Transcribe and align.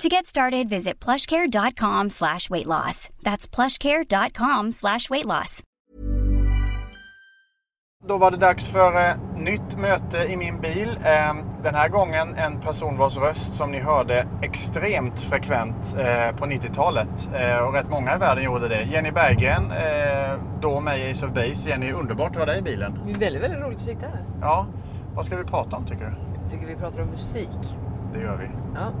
To 0.00 0.08
get 0.08 0.26
started, 0.26 0.68
visit 0.68 1.04
plushcare.com 1.04 2.10
slash 2.10 2.50
weight 2.50 2.66
loss. 2.66 3.08
That's 3.22 3.46
plushcare.com 3.46 4.72
slash 4.72 5.10
weight 5.10 5.26
loss. 5.26 5.62
Då 8.08 8.18
var 8.18 8.30
det 8.30 8.36
dags 8.36 8.68
för 8.68 9.08
eh, 9.08 9.14
nytt 9.36 9.76
möte 9.78 10.18
i 10.32 10.36
min 10.36 10.60
bil. 10.60 10.98
Eh, 11.04 11.34
den 11.62 11.74
här 11.74 11.88
gången 11.88 12.34
en 12.34 12.60
person 12.60 12.96
vars 12.98 13.16
röst 13.16 13.54
som 13.54 13.70
ni 13.70 13.78
hörde 13.78 14.26
extremt 14.42 15.20
frekvent 15.20 15.96
eh, 15.98 16.36
på 16.36 16.46
90-talet. 16.46 17.28
Eh, 17.34 17.58
och 17.58 17.74
rätt 17.74 17.90
många 17.90 18.14
i 18.16 18.18
världen 18.18 18.44
gjorde 18.44 18.68
det. 18.68 18.82
Jenny 18.82 19.10
Berggren, 19.10 19.70
eh, 19.70 20.38
då 20.60 20.80
med 20.80 20.98
i 20.98 21.10
Ace 21.10 21.26
of 21.26 21.32
Base. 21.32 21.68
Jenny, 21.68 21.92
underbart 21.92 22.30
att 22.30 22.36
ha 22.36 22.46
dig 22.46 22.58
i 22.58 22.62
bilen. 22.62 22.98
Det 23.06 23.12
är 23.12 23.18
väldigt, 23.18 23.42
väldigt 23.42 23.60
roligt 23.60 23.78
att 23.78 23.84
sitta 23.84 24.06
här. 24.06 24.24
Ja, 24.40 24.66
vad 25.14 25.24
ska 25.24 25.36
vi 25.36 25.44
prata 25.44 25.76
om 25.76 25.84
tycker 25.86 26.04
du? 26.04 26.40
Jag 26.42 26.50
tycker 26.50 26.66
vi 26.66 26.74
pratar 26.76 27.00
om 27.02 27.08
musik. 27.08 27.48
Det 28.14 28.20
gör 28.20 28.36
vi. 28.36 28.48
Ja. 28.74 28.92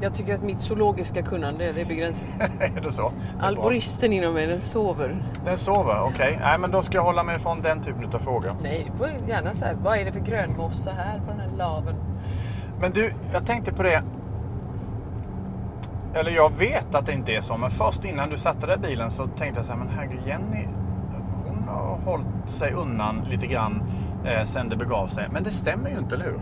Jag 0.00 0.14
tycker 0.14 0.34
att 0.34 0.42
mitt 0.42 0.60
zoologiska 0.60 1.22
kunnande 1.22 1.64
är 1.64 1.84
begränsat. 1.84 2.26
är 2.60 2.80
det 2.80 2.90
så? 2.90 3.12
Alboristen 3.40 4.12
inom 4.12 4.34
mig, 4.34 4.46
den 4.46 4.60
sover. 4.60 5.16
Den 5.44 5.58
sover, 5.58 6.00
okej. 6.02 6.38
Nej, 6.40 6.58
men 6.58 6.70
då 6.70 6.82
ska 6.82 6.98
jag 6.98 7.04
hålla 7.04 7.22
mig 7.22 7.38
från 7.38 7.62
den 7.62 7.82
typen 7.82 8.04
av 8.14 8.18
frågor. 8.18 8.52
Nej, 8.62 8.92
gärna 9.28 9.54
så 9.54 9.64
här, 9.64 9.74
vad 9.74 9.98
är 9.98 10.04
det 10.04 10.12
för 10.12 10.20
grönmossa 10.20 10.90
här 10.90 11.18
på 11.18 11.30
den 11.30 11.40
här 11.40 11.56
laven? 11.56 11.94
Men 12.80 12.92
du, 12.92 13.12
jag 13.32 13.46
tänkte 13.46 13.72
på 13.72 13.82
det. 13.82 14.02
Eller 16.14 16.30
jag 16.30 16.56
vet 16.58 16.94
att 16.94 17.06
det 17.06 17.12
inte 17.12 17.32
är 17.32 17.40
så, 17.40 17.56
men 17.56 17.70
först 17.70 18.04
innan 18.04 18.30
du 18.30 18.38
satte 18.38 18.66
dig 18.66 18.76
i 18.76 18.78
bilen 18.78 19.10
så 19.10 19.26
tänkte 19.26 19.58
jag 19.58 19.66
så 19.66 19.72
här, 19.72 19.78
men 19.80 19.88
herregud, 19.88 20.20
Jenny, 20.26 20.68
hon 21.46 21.68
har 21.68 21.98
hållit 22.04 22.26
sig 22.46 22.72
undan 22.72 23.24
lite 23.30 23.46
grann 23.46 23.82
eh, 24.24 24.44
sen 24.44 24.68
det 24.68 24.76
begav 24.76 25.06
sig. 25.06 25.28
Men 25.32 25.42
det 25.42 25.50
stämmer 25.50 25.90
ju 25.90 25.98
inte, 25.98 26.14
eller 26.14 26.24
hur? 26.24 26.40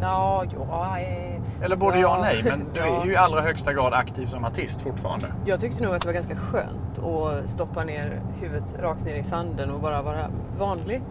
Ja, 0.00 0.44
ja, 0.54 0.98
eh, 0.98 1.33
Eller 1.64 1.76
både 1.76 1.98
ja 1.98 2.16
och 2.16 2.22
nej, 2.22 2.42
men 2.44 2.64
du 2.74 2.80
är 2.80 3.04
ju 3.04 3.12
i 3.12 3.16
allra 3.16 3.40
högsta 3.40 3.72
grad 3.72 3.92
aktiv 3.92 4.26
som 4.26 4.44
artist 4.44 4.80
fortfarande. 4.80 5.26
Jag 5.46 5.60
tyckte 5.60 5.82
nog 5.82 5.94
att 5.94 6.02
det 6.02 6.08
var 6.08 6.12
ganska 6.14 6.36
skönt 6.36 6.98
att 6.98 7.50
stoppa 7.50 7.84
ner 7.84 8.20
huvudet 8.40 8.74
rakt 8.80 9.04
ner 9.04 9.14
i 9.14 9.22
sanden 9.22 9.70
och 9.70 9.80
bara 9.80 10.02
vara 10.02 10.26
vanlig. 10.58 11.02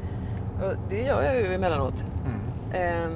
Och 0.63 0.73
det 0.89 1.01
gör 1.01 1.23
jag 1.23 1.35
ju 1.35 1.53
emellanåt. 1.53 2.05
Ehm, 2.73 3.13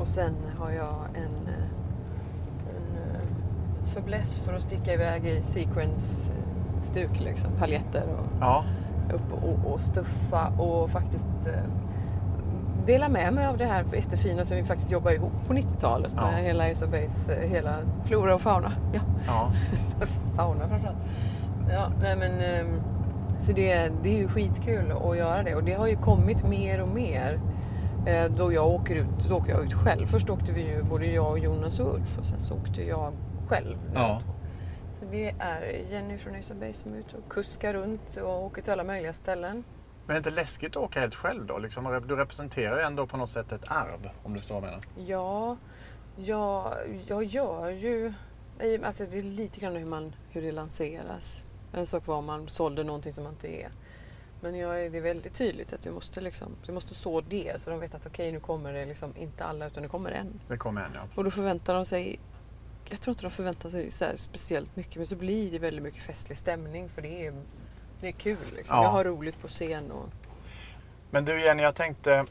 och 0.00 0.08
sen 0.08 0.34
har 0.58 0.70
jag 0.70 0.94
en, 1.14 1.52
en 2.68 2.96
eh, 2.96 3.90
fäbless 3.94 4.38
för 4.38 4.54
att 4.54 4.62
sticka 4.62 4.92
iväg 4.92 5.26
i 5.26 5.42
sequence-stuk, 5.42 7.20
liksom, 7.20 7.50
paljetter 7.58 8.02
och 8.02 8.26
Ja, 8.40 8.64
upp 9.14 9.42
och, 9.42 9.72
och 9.72 9.80
stuffa 9.80 10.48
och 10.48 10.90
faktiskt 10.90 11.26
eh, 11.46 11.70
dela 12.86 13.08
med 13.08 13.32
mig 13.32 13.46
av 13.46 13.56
det 13.56 13.64
här 13.64 13.84
jättefina 13.94 14.44
som 14.44 14.56
vi 14.56 14.64
faktiskt 14.64 14.90
jobbar 14.92 15.10
ihop 15.10 15.32
på 15.46 15.52
90-talet 15.54 16.12
Ja. 16.16 16.22
med 16.30 16.42
hela 16.44 16.70
Ace 16.70 16.84
of 16.84 16.90
Base, 16.90 17.34
eh, 17.34 17.48
hela 17.50 17.74
flora 18.04 18.34
och 18.34 18.40
fauna. 18.40 18.72
Ja, 18.92 19.00
ja. 19.26 19.52
fauna 20.36 20.68
framförallt. 20.68 20.98
Ja, 21.70 21.88
nej 22.02 22.16
men 22.16 22.40
ehm, 22.40 22.80
så 23.38 23.52
det, 23.52 23.90
det 24.02 24.08
är 24.08 24.16
ju 24.18 24.28
skitkul 24.28 24.92
att 24.92 25.16
göra 25.16 25.42
det 25.42 25.54
och 25.54 25.64
det 25.64 25.72
har 25.74 25.86
ju 25.86 25.96
kommit 25.96 26.44
mer 26.48 26.80
och 26.82 26.88
mer. 26.88 27.40
Eh, 28.06 28.24
Då 28.36 28.52
jag 28.52 28.66
åker 28.66 28.94
ut, 28.96 29.28
då 29.28 29.36
åker 29.36 29.52
jag 29.52 29.64
ut 29.64 29.72
själv. 29.74 30.06
Först 30.06 30.30
åkte 30.30 30.52
vi 30.52 30.60
ju 30.70 30.82
både 30.82 31.06
jag 31.06 31.30
och 31.30 31.38
Jonas 31.38 31.80
och 31.80 31.94
Ulf 31.94 32.18
och 32.18 32.26
sen 32.26 32.40
så 32.40 32.54
åkte 32.54 32.82
jag 32.82 33.12
själv. 33.48 33.76
Ja. 33.94 34.20
Så 35.00 35.04
det 35.10 35.28
är 35.38 35.82
Jenny 35.92 36.18
från 36.18 36.34
Ace 36.34 36.54
of 36.54 36.60
Base 36.60 36.72
som 36.72 36.92
är 36.94 36.98
ute 36.98 37.16
och 37.16 37.32
kuskar 37.32 37.74
runt 37.74 38.16
och 38.24 38.44
åker 38.44 38.62
till 38.62 38.72
alla 38.72 38.84
möjliga 38.84 39.12
ställen. 39.12 39.64
Men 40.06 40.16
är 40.16 40.20
det 40.20 40.28
inte 40.28 40.40
läskigt 40.40 40.76
att 40.76 40.82
åka 40.82 41.00
helt 41.00 41.14
själv 41.14 41.46
då? 41.46 41.58
Liksom, 41.58 42.02
du 42.06 42.16
representerar 42.16 42.76
ju 42.76 42.82
ändå 42.82 43.06
på 43.06 43.16
något 43.16 43.30
sätt 43.30 43.52
ett 43.52 43.70
arv, 43.70 44.10
om 44.22 44.34
du 44.34 44.40
står 44.40 44.60
med 44.60 44.72
det. 44.72 45.02
Ja, 45.02 45.56
jag, 46.16 46.74
jag 47.06 47.24
gör 47.24 47.70
ju... 47.70 48.12
Alltså 48.84 49.06
det 49.06 49.18
är 49.18 49.22
lite 49.22 49.60
grann 49.60 49.76
hur, 49.76 49.86
man, 49.86 50.14
hur 50.30 50.42
det 50.42 50.52
lanseras. 50.52 51.44
En 51.72 51.86
sak 51.86 52.06
var 52.06 52.16
om 52.16 52.24
man 52.24 52.48
sålde 52.48 52.84
någonting 52.84 53.12
som 53.12 53.24
man 53.24 53.32
inte 53.32 53.48
är. 53.48 53.70
Men 54.40 54.54
jag, 54.54 54.92
det 54.92 54.98
är 54.98 55.02
väldigt 55.02 55.34
tydligt 55.34 55.72
att 55.72 55.82
du 55.82 55.90
måste, 55.90 56.20
liksom, 56.20 56.48
du 56.66 56.72
måste 56.72 56.94
så 56.94 57.20
det 57.20 57.60
så 57.60 57.70
de 57.70 57.80
vet 57.80 57.94
att 57.94 58.06
okej 58.06 58.32
nu 58.32 58.40
kommer 58.40 58.72
det 58.72 58.86
liksom 58.86 59.16
inte 59.16 59.44
alla 59.44 59.66
utan 59.66 59.82
det 59.82 59.88
kommer 59.88 60.10
en. 60.10 60.40
Det 60.48 60.56
kommer 60.56 60.80
en, 60.80 60.90
ja. 60.94 61.00
Och 61.14 61.24
då 61.24 61.30
förväntar 61.30 61.74
de 61.74 61.84
sig 61.84 62.20
jag 62.90 63.00
tror 63.00 63.12
inte 63.12 63.22
de 63.22 63.30
förväntar 63.30 63.70
sig 63.70 63.90
så 63.90 64.04
speciellt 64.16 64.76
mycket 64.76 64.96
men 64.96 65.06
så 65.06 65.16
blir 65.16 65.50
det 65.50 65.58
väldigt 65.58 65.82
mycket 65.82 66.02
festlig 66.02 66.38
stämning 66.38 66.88
för 66.88 67.02
det 67.02 67.26
är, 67.26 67.34
det 68.00 68.08
är 68.08 68.12
kul. 68.12 68.36
Liksom. 68.56 68.76
Ja. 68.76 68.82
Jag 68.82 68.90
har 68.90 69.04
roligt 69.04 69.40
på 69.42 69.48
scen. 69.48 69.90
Och, 69.90 70.08
Men 71.10 71.24
du 71.24 71.40
Jenny, 71.40 71.62
jag 71.62 71.74
tänkte... 71.74 72.24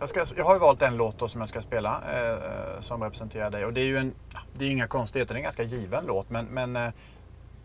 Jag, 0.00 0.08
ska, 0.08 0.24
jag 0.36 0.44
har 0.44 0.54
ju 0.54 0.58
valt 0.60 0.82
en 0.82 0.96
låt 0.96 1.18
då 1.18 1.28
som 1.28 1.40
jag 1.40 1.48
ska 1.48 1.62
spela 1.62 2.02
eh, 2.12 2.80
som 2.80 3.02
representerar 3.02 3.50
dig. 3.50 3.64
Och 3.64 3.72
det 3.72 3.80
är 3.80 3.84
ju 3.84 3.98
en, 3.98 4.14
det 4.58 4.64
är 4.64 4.70
inga 4.70 4.86
konstigheter, 4.86 5.34
det 5.34 5.36
är 5.36 5.40
en 5.40 5.42
ganska 5.44 5.62
given 5.62 6.04
låt. 6.06 6.30
Men, 6.30 6.46
men 6.46 6.76
eh, 6.76 6.90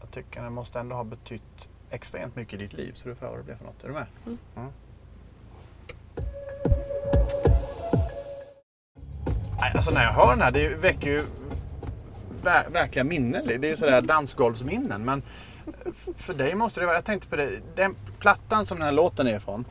jag 0.01 0.11
tycker 0.11 0.41
den 0.43 0.53
måste 0.53 0.79
ändå 0.79 0.95
ha 0.95 1.03
betytt 1.03 1.69
extremt 1.89 2.35
mycket 2.35 2.53
i 2.53 2.57
ditt 2.57 2.73
liv. 2.73 2.91
Så 2.93 3.09
du 3.09 3.15
får 3.15 3.21
höra 3.25 3.31
vad 3.35 3.39
det 3.39 3.43
blir 3.43 3.55
för 3.55 3.65
något. 3.65 3.83
Är 3.83 3.87
du 3.87 3.93
med? 3.93 4.05
Mm. 4.25 4.37
Nej, 9.61 9.71
Alltså 9.75 9.91
när 9.91 10.03
jag 10.03 10.11
hör 10.11 10.29
den 10.29 10.41
här, 10.41 10.51
det 10.51 10.75
väcker 10.75 11.09
ju 11.09 11.21
ver- 12.43 12.69
verkliga 12.71 13.03
minnen. 13.03 13.47
Det 13.47 13.53
är 13.55 13.65
ju 13.65 13.75
sådär 13.75 14.01
dansgolvsminnen. 14.01 15.05
Men 15.05 15.23
för 16.15 16.33
dig 16.33 16.55
måste 16.55 16.79
det 16.79 16.85
vara, 16.85 16.95
jag 16.95 17.05
tänkte 17.05 17.27
på 17.27 17.35
det, 17.35 17.61
den 17.75 17.95
plattan 18.19 18.65
som 18.65 18.77
den 18.77 18.85
här 18.85 18.91
låten 18.91 19.27
är 19.27 19.35
ifrån. 19.35 19.65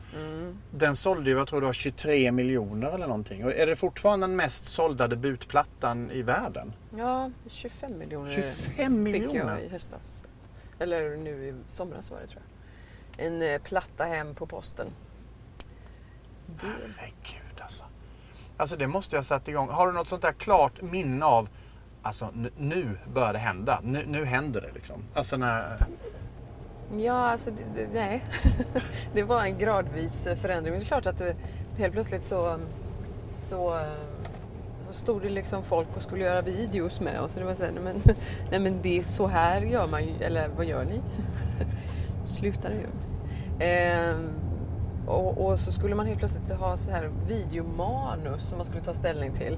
Den 0.71 0.95
sålde 0.95 1.29
ju, 1.29 1.37
jag 1.37 1.47
tror 1.47 1.61
det 1.61 1.65
var 1.65 1.73
23 1.73 2.31
miljoner 2.31 2.91
eller 2.91 3.07
någonting. 3.07 3.45
Och 3.45 3.53
är 3.53 3.67
det 3.67 3.75
fortfarande 3.75 4.27
den 4.27 4.35
mest 4.35 4.65
sålda 4.65 5.07
debutplattan 5.07 6.11
i 6.11 6.21
världen? 6.21 6.73
ja, 6.97 7.31
25 7.47 7.97
miljoner 7.97 8.31
25 8.31 9.03
miljoner? 9.03 9.27
fick 9.27 9.39
jag 9.39 9.61
i 9.61 9.69
höstas. 9.69 10.25
Eller 10.79 11.17
nu 11.17 11.47
i 11.47 11.53
somras 11.71 12.11
var 12.11 12.19
det 12.19 12.27
tror 12.27 12.41
jag. 12.41 13.25
En 13.25 13.41
eh, 13.41 13.61
platta 13.61 14.03
hem 14.03 14.35
på 14.35 14.45
posten. 14.45 14.87
Det, 16.45 16.67
Herregud 16.97 17.61
alltså. 17.61 17.83
Alltså 18.57 18.75
det 18.75 18.87
måste 18.87 19.15
jag 19.15 19.19
ha 19.19 19.25
satt 19.25 19.47
igång. 19.47 19.69
Har 19.69 19.87
du 19.87 19.93
något 19.93 20.09
sånt 20.09 20.21
där 20.21 20.31
klart 20.31 20.81
minne 20.81 21.25
av 21.25 21.49
Alltså 22.05 22.29
nu 22.57 22.97
börjar 23.13 23.33
det 23.33 23.39
hända. 23.39 23.79
Nu, 23.83 24.03
nu 24.07 24.25
händer 24.25 24.61
det 24.61 24.71
liksom. 24.73 25.03
Alltså 25.13 25.37
när... 25.37 25.85
ja, 26.97 27.13
alltså 27.13 27.49
nej. 27.93 28.23
det 29.13 29.23
var 29.23 29.43
en 29.43 29.57
gradvis 29.57 30.27
eh, 30.27 30.35
förändring. 30.35 30.73
Men 30.73 30.79
det 30.79 30.85
är 30.85 30.87
klart 30.87 31.05
att 31.05 31.17
det, 31.17 31.35
helt 31.77 31.93
plötsligt 31.93 32.25
så, 32.25 32.59
så, 33.41 33.75
eh, 33.75 33.83
så 34.87 34.93
stod 34.93 35.21
det 35.21 35.29
liksom 35.29 35.63
folk 35.63 35.87
och 35.95 36.01
skulle 36.01 36.23
göra 36.23 36.41
videos 36.41 36.99
med 37.01 37.21
oss. 37.21 37.33
Och 37.35 37.39
det 37.39 37.45
var 37.45 37.53
så 37.53 37.63
här, 37.63 37.71
nej 37.71 37.83
men, 37.83 38.01
nej 38.51 38.59
men 38.59 38.81
det 38.81 38.99
är 38.99 39.03
så 39.03 39.27
här 39.27 39.61
gör 39.61 39.87
man 39.87 40.03
ju. 40.03 40.23
Eller 40.23 40.49
vad 40.57 40.65
gör 40.65 40.85
ni? 40.85 41.01
Sluta 42.25 42.69
nu. 42.69 42.87
Ehm, 43.65 44.29
och, 45.07 45.45
och 45.45 45.59
så 45.59 45.71
skulle 45.71 45.95
man 45.95 46.05
helt 46.05 46.19
plötsligt 46.19 46.51
ha 46.51 46.77
så 46.77 46.91
här 46.91 47.11
videomanus 47.27 48.49
som 48.49 48.57
man 48.57 48.65
skulle 48.65 48.83
ta 48.83 48.93
ställning 48.93 49.33
till. 49.33 49.57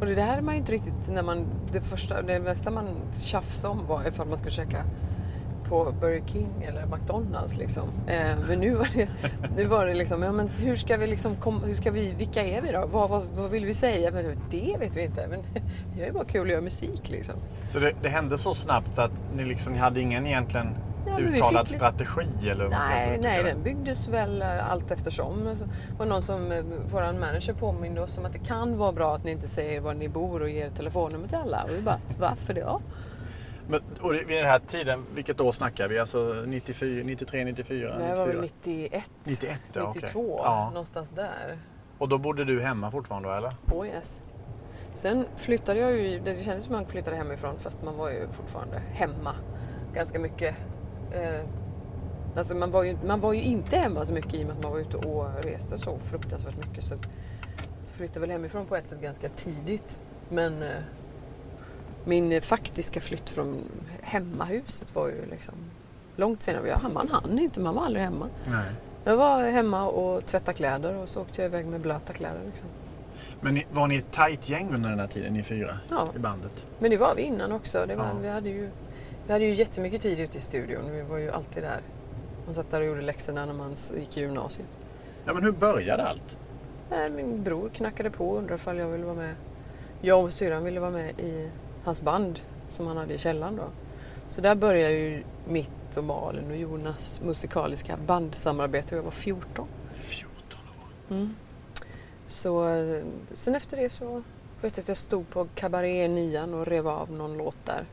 Och 0.00 0.06
det 0.06 0.14
där 0.14 0.36
är 0.36 0.42
man 0.42 0.54
ju 0.54 0.60
inte 0.60 0.72
riktigt 0.72 1.08
när 1.08 1.22
man... 1.22 1.46
Det, 1.72 1.80
första, 1.80 2.22
det 2.22 2.40
mesta 2.40 2.70
man 2.70 2.88
tjafsade 3.12 3.72
om 3.72 3.86
var 3.86 4.08
ifall 4.08 4.28
man 4.28 4.38
skulle 4.38 4.52
käka 4.52 4.84
på 5.68 5.94
Burger 6.00 6.22
King 6.26 6.48
eller 6.68 6.86
McDonalds 6.86 7.56
liksom. 7.56 7.88
Eh, 8.06 8.38
men 8.48 8.60
nu 8.60 8.74
var 8.74 8.88
det, 8.94 9.08
nu 9.56 9.64
var 9.64 9.86
det 9.86 9.94
liksom, 9.94 10.22
ja 10.22 10.32
men 10.32 10.48
hur 10.48 10.76
ska 10.76 10.96
vi 10.96 11.06
liksom, 11.06 11.36
kom, 11.36 11.62
hur 11.62 11.74
ska 11.74 11.90
vi, 11.90 12.14
vilka 12.18 12.44
är 12.44 12.62
vi 12.62 12.72
då? 12.72 12.86
Vad, 12.86 13.10
vad, 13.10 13.24
vad 13.36 13.50
vill 13.50 13.64
vi 13.64 13.74
säga? 13.74 14.10
Men 14.10 14.24
det 14.50 14.76
vet 14.80 14.96
vi 14.96 15.02
inte. 15.02 15.26
Men 15.26 15.40
det 15.96 16.02
är 16.02 16.06
ju 16.06 16.12
bara 16.12 16.24
kul 16.24 16.42
att 16.42 16.52
göra 16.52 16.60
musik 16.60 17.10
liksom. 17.10 17.34
Så 17.68 17.78
det, 17.78 17.92
det 18.02 18.08
hände 18.08 18.38
så 18.38 18.54
snabbt 18.54 18.94
så 18.94 19.02
att 19.02 19.12
ni 19.36 19.44
liksom 19.44 19.72
ni 19.72 19.78
hade 19.78 20.00
ingen 20.00 20.26
egentligen 20.26 20.68
Ja, 21.08 21.18
uttalad 21.18 21.68
fick 21.68 21.76
strategi 21.76 22.48
eller 22.50 22.64
vad 22.64 22.80
ska 22.80 22.90
man 22.90 22.98
Nej, 22.98 23.08
uttrycka 23.08 23.28
nej, 23.28 23.42
det? 23.42 23.48
den 23.50 23.62
byggdes 23.62 24.08
väl 24.08 24.42
eh, 24.42 24.70
allt 24.70 24.90
eftersom. 24.90 25.44
Det 25.44 25.56
var 25.98 26.06
någon 26.06 26.22
som, 26.22 26.52
eh, 26.52 26.64
våran 26.92 27.20
manager 27.20 27.52
påminde 27.52 28.00
oss 28.00 28.18
om 28.18 28.24
att 28.24 28.32
det 28.32 28.38
kan 28.38 28.78
vara 28.78 28.92
bra 28.92 29.14
att 29.14 29.24
ni 29.24 29.30
inte 29.30 29.48
säger 29.48 29.80
var 29.80 29.94
ni 29.94 30.08
bor 30.08 30.42
och 30.42 30.50
ger 30.50 30.70
telefonnummer 30.70 31.28
till 31.28 31.38
alla. 31.38 31.62
Och 31.64 31.70
vi 31.78 31.82
bara, 31.82 31.98
varför 32.18 32.54
det? 32.54 32.60
Ja. 32.60 32.80
Men, 33.68 33.80
och 34.00 34.12
det- 34.12 34.24
vid 34.24 34.36
den 34.36 34.46
här 34.46 34.58
tiden, 34.58 35.04
vilket 35.14 35.40
år 35.40 35.52
snackar 35.52 35.88
vi? 35.88 35.98
Alltså 35.98 36.42
94, 36.46 37.02
93, 37.04 37.44
94, 37.44 37.98
Det 37.98 38.04
här 38.04 38.16
var 38.16 38.26
väl 38.26 38.40
94? 38.40 38.88
91, 38.90 39.10
91 39.24 39.60
ja, 39.72 39.82
okej. 39.82 40.02
92, 40.04 40.40
Ja. 40.44 40.70
någonstans 40.70 41.08
där. 41.14 41.58
Och 41.98 42.08
då 42.08 42.18
bodde 42.18 42.44
du 42.44 42.60
hemma 42.62 42.90
fortfarande 42.90 43.34
eller? 43.36 43.50
Oh 43.72 43.86
yes. 43.86 44.20
Sen 44.94 45.24
flyttade 45.36 45.80
jag 45.80 45.92
ju, 45.96 46.20
det 46.20 46.34
kändes 46.34 46.64
som 46.64 46.74
att 46.74 46.80
man 46.80 46.90
flyttade 46.90 47.16
hemifrån 47.16 47.54
fast 47.58 47.82
man 47.82 47.96
var 47.96 48.10
ju 48.10 48.28
fortfarande 48.32 48.82
hemma 48.92 49.34
ganska 49.94 50.18
mycket. 50.18 50.54
Eh, 51.12 51.40
alltså 52.36 52.54
man, 52.54 52.70
var 52.70 52.82
ju, 52.82 52.96
man 53.06 53.20
var 53.20 53.32
ju 53.32 53.42
inte 53.42 53.76
hemma 53.76 54.04
så 54.04 54.12
mycket 54.12 54.34
i 54.34 54.42
och 54.42 54.46
med 54.46 54.56
att 54.56 54.62
man 54.62 54.72
var 54.72 54.78
ute 54.78 54.96
och 54.96 55.26
reste 55.42 55.78
så 55.78 55.98
fruktansvärt 55.98 56.56
mycket. 56.56 56.84
Så, 56.84 56.94
så 57.84 57.92
flyttade 57.92 58.20
väl 58.20 58.30
hemifrån 58.30 58.66
på 58.66 58.76
ett 58.76 58.88
sätt 58.88 59.00
ganska 59.02 59.28
tidigt. 59.28 59.98
Men 60.28 60.62
eh, 60.62 60.68
min 62.04 62.42
faktiska 62.42 63.00
flytt 63.00 63.30
från 63.30 63.56
hemmahuset 64.02 64.94
var 64.94 65.08
ju 65.08 65.26
liksom 65.30 65.54
långt 66.16 66.42
senare. 66.42 66.68
Jag, 66.68 66.92
man 66.92 67.08
hann 67.08 67.38
inte, 67.38 67.60
man 67.60 67.74
var 67.74 67.82
aldrig 67.84 68.04
hemma. 68.04 68.28
Nej. 68.46 68.70
Jag 69.04 69.16
var 69.16 69.42
hemma 69.44 69.86
och 69.88 70.26
tvättade 70.26 70.56
kläder 70.56 70.94
och 70.96 71.08
så 71.08 71.20
åkte 71.20 71.42
jag 71.42 71.46
iväg 71.48 71.66
med 71.66 71.80
blöta 71.80 72.12
kläder. 72.12 72.40
Liksom. 72.46 72.66
Men 73.40 73.60
var 73.72 73.86
ni 73.86 73.96
ett 73.96 74.12
tajt 74.12 74.48
gäng 74.48 74.74
under 74.74 74.90
den 74.90 74.98
här 75.00 75.06
tiden, 75.06 75.32
ni 75.32 75.42
fyra 75.42 75.70
Ja. 75.90 76.08
i 76.16 76.18
bandet? 76.18 76.64
Men 76.78 76.90
det 76.90 76.96
var 76.96 77.14
vi 77.14 77.22
innan 77.22 77.52
också. 77.52 77.84
Det 77.88 77.96
var, 77.96 78.04
Ja. 78.04 78.10
vi, 78.22 78.28
hade 78.28 78.48
ju, 78.48 78.70
vi 79.28 79.32
hade 79.32 79.44
ju 79.44 79.54
jättemycket 79.54 80.02
tid 80.02 80.20
ute 80.20 80.38
i 80.38 80.40
studion. 80.40 80.90
Vi 80.92 81.02
var 81.02 81.18
ju 81.18 81.30
alltid 81.30 81.62
där. 81.62 81.80
Man 82.46 82.54
satt 82.54 82.70
där 82.70 82.80
och 82.80 82.86
gjorde 82.86 83.00
läxorna 83.00 83.46
när 83.46 83.52
man 83.52 83.74
gick 83.98 84.16
i 84.16 84.20
gymnasiet. 84.20 84.68
Ja, 85.24 85.34
men 85.34 85.42
hur 85.42 85.52
började 85.52 86.06
allt? 86.06 86.36
Min 87.10 87.42
bror 87.42 87.68
knackade 87.68 88.10
på 88.10 88.28
och 88.28 88.38
undrade 88.38 88.54
ifall 88.54 88.78
jag 88.78 88.88
ville 88.88 89.04
vara 89.04 89.14
med. 89.14 89.34
Jag 90.00 90.24
och 90.24 90.32
syrran 90.32 90.64
ville 90.64 90.80
vara 90.80 90.90
med 90.90 91.20
i 91.20 91.50
hans 91.84 92.02
band 92.02 92.40
som 92.68 92.86
han 92.86 92.96
hade 92.96 93.14
i 93.14 93.18
källaren 93.18 93.56
då. 93.56 93.64
Så 94.28 94.40
där 94.40 94.54
började 94.54 94.94
ju 94.94 95.22
mitt 95.48 95.96
och 95.96 96.04
Malin 96.04 96.50
och 96.50 96.56
Jonas 96.56 97.20
musikaliska 97.24 97.96
bandsamarbete. 98.06 98.96
Jag 98.96 99.02
var 99.02 99.10
14. 99.10 99.68
14 99.94 100.32
år. 100.78 101.14
Mm. 101.14 101.34
Så 102.26 102.68
eh, 102.68 103.04
sen 103.34 103.54
efter 103.54 103.76
det 103.76 103.90
så 103.90 104.22
vet 104.60 104.76
jag 104.76 104.82
att 104.82 104.88
jag 104.88 104.96
stod 104.96 105.30
på 105.30 105.46
Cabaret 105.54 106.10
nian 106.10 106.54
och 106.54 106.66
rev 106.66 106.88
av 106.88 107.10
någon 107.12 107.36
låt 107.36 107.56
där. 107.64 107.84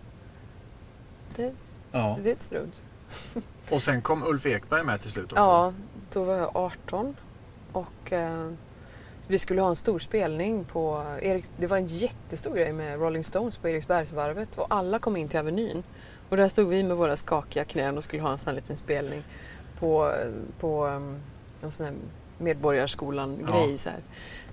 Det, 1.36 1.52
Ja. 1.92 2.18
det 2.24 2.30
är 2.30 2.32
inte 2.32 2.56
dumt. 2.56 2.72
Och 3.70 3.84
sen 3.84 4.02
kom 4.02 4.24
Ulf 4.24 4.46
Ekberg 4.46 4.84
med 4.84 5.02
till 5.02 5.12
slut 5.12 5.24
också? 5.26 5.36
Ja, 5.36 5.74
då 6.14 6.24
var 6.24 6.36
jag 6.36 6.52
18 6.54 7.16
och 7.72 8.12
eh, 8.12 8.52
vi 9.28 9.40
skulle 9.40 9.62
ha 9.62 9.70
en 9.70 9.76
stor 9.76 10.00
spelning 10.00 10.66
på 10.66 11.04
Erik, 11.22 11.46
det 11.58 11.68
var 11.68 11.78
en 11.78 11.88
jättestor 11.88 12.56
grej 12.56 12.74
med 12.74 13.00
Rolling 13.00 13.24
Stones 13.24 13.58
på 13.58 13.70
Eriksbergsvarvet 13.70 14.58
och 14.58 14.66
alla 14.70 15.00
kom 15.00 15.18
in 15.18 15.30
till 15.30 15.40
Avenyn. 15.40 15.84
Och 16.30 16.38
där 16.38 16.48
stod 16.48 16.68
vi 16.70 16.84
med 16.84 16.98
våra 16.98 17.16
skakiga 17.16 17.64
knän 17.64 17.98
och 17.98 18.04
skulle 18.04 18.22
ha 18.22 18.32
en 18.32 18.38
sån 18.38 18.48
här 18.48 18.56
liten 18.56 18.78
spelning 18.78 19.24
på, 19.80 20.14
på 20.60 20.86
um, 20.86 21.20
en 21.62 21.72
sån 21.72 21.86
här 21.86 21.96
Medborgarskolan-grej. 22.38 23.72
Ja. 23.72 23.78
Så, 23.78 23.90
här. 23.90 24.00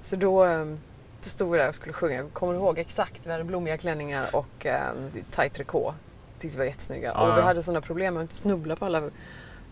så 0.02 0.17
då, 0.17 0.44
um, 0.44 0.78
då 1.25 1.28
stod 1.31 1.52
vi 1.52 1.58
där 1.58 1.69
och 1.69 1.75
skulle 1.75 1.93
sjunga. 1.93 2.14
Jag 2.14 2.32
kommer 2.32 2.55
ihåg 2.55 2.78
exakt, 2.78 3.26
vi 3.26 3.32
hade 3.32 3.44
blommiga 3.44 3.78
klänningar 3.78 4.37
och 4.37 4.67
um, 4.67 5.11
tajt 5.31 5.52
trikå. 5.55 5.94
Tyckte 6.42 6.56
vi 6.56 6.58
var 6.58 6.64
jättesnygga. 6.64 7.12
Ja, 7.14 7.32
och 7.32 7.38
vi 7.38 7.42
hade 7.42 7.62
sådana 7.62 7.80
problem 7.80 8.14
med 8.14 8.24
att 8.24 8.32
snubbla 8.32 8.76
på 8.76 8.84
alla 8.84 9.02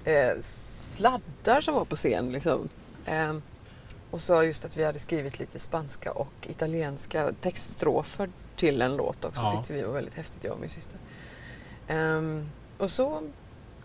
eh, 0.05 0.33
sladdar 0.41 1.61
som 1.61 1.75
var 1.75 1.85
på 1.85 1.97
scen. 1.97 2.33
Liksom. 2.33 2.69
Ehm, 3.07 3.43
och 4.11 4.21
så 4.21 4.43
just 4.43 4.65
att 4.65 4.77
vi 4.77 4.85
hade 4.85 4.99
skrivit 4.99 5.39
lite 5.39 5.59
spanska 5.59 6.13
och 6.13 6.49
italienska 6.49 7.33
textstrofer 7.41 8.31
till 8.57 8.83
en 8.83 8.97
låt 8.97 9.25
också. 9.25 9.43
Ja. 9.43 9.51
tyckte 9.51 9.73
vi 9.73 9.83
var 9.83 9.93
väldigt 9.93 10.15
häftigt, 10.15 10.45
jag 10.45 10.53
och 10.53 10.61
min 10.61 10.69
syster. 10.69 10.99
Ehm, 11.89 12.51
och 12.79 12.91
så 12.91 13.23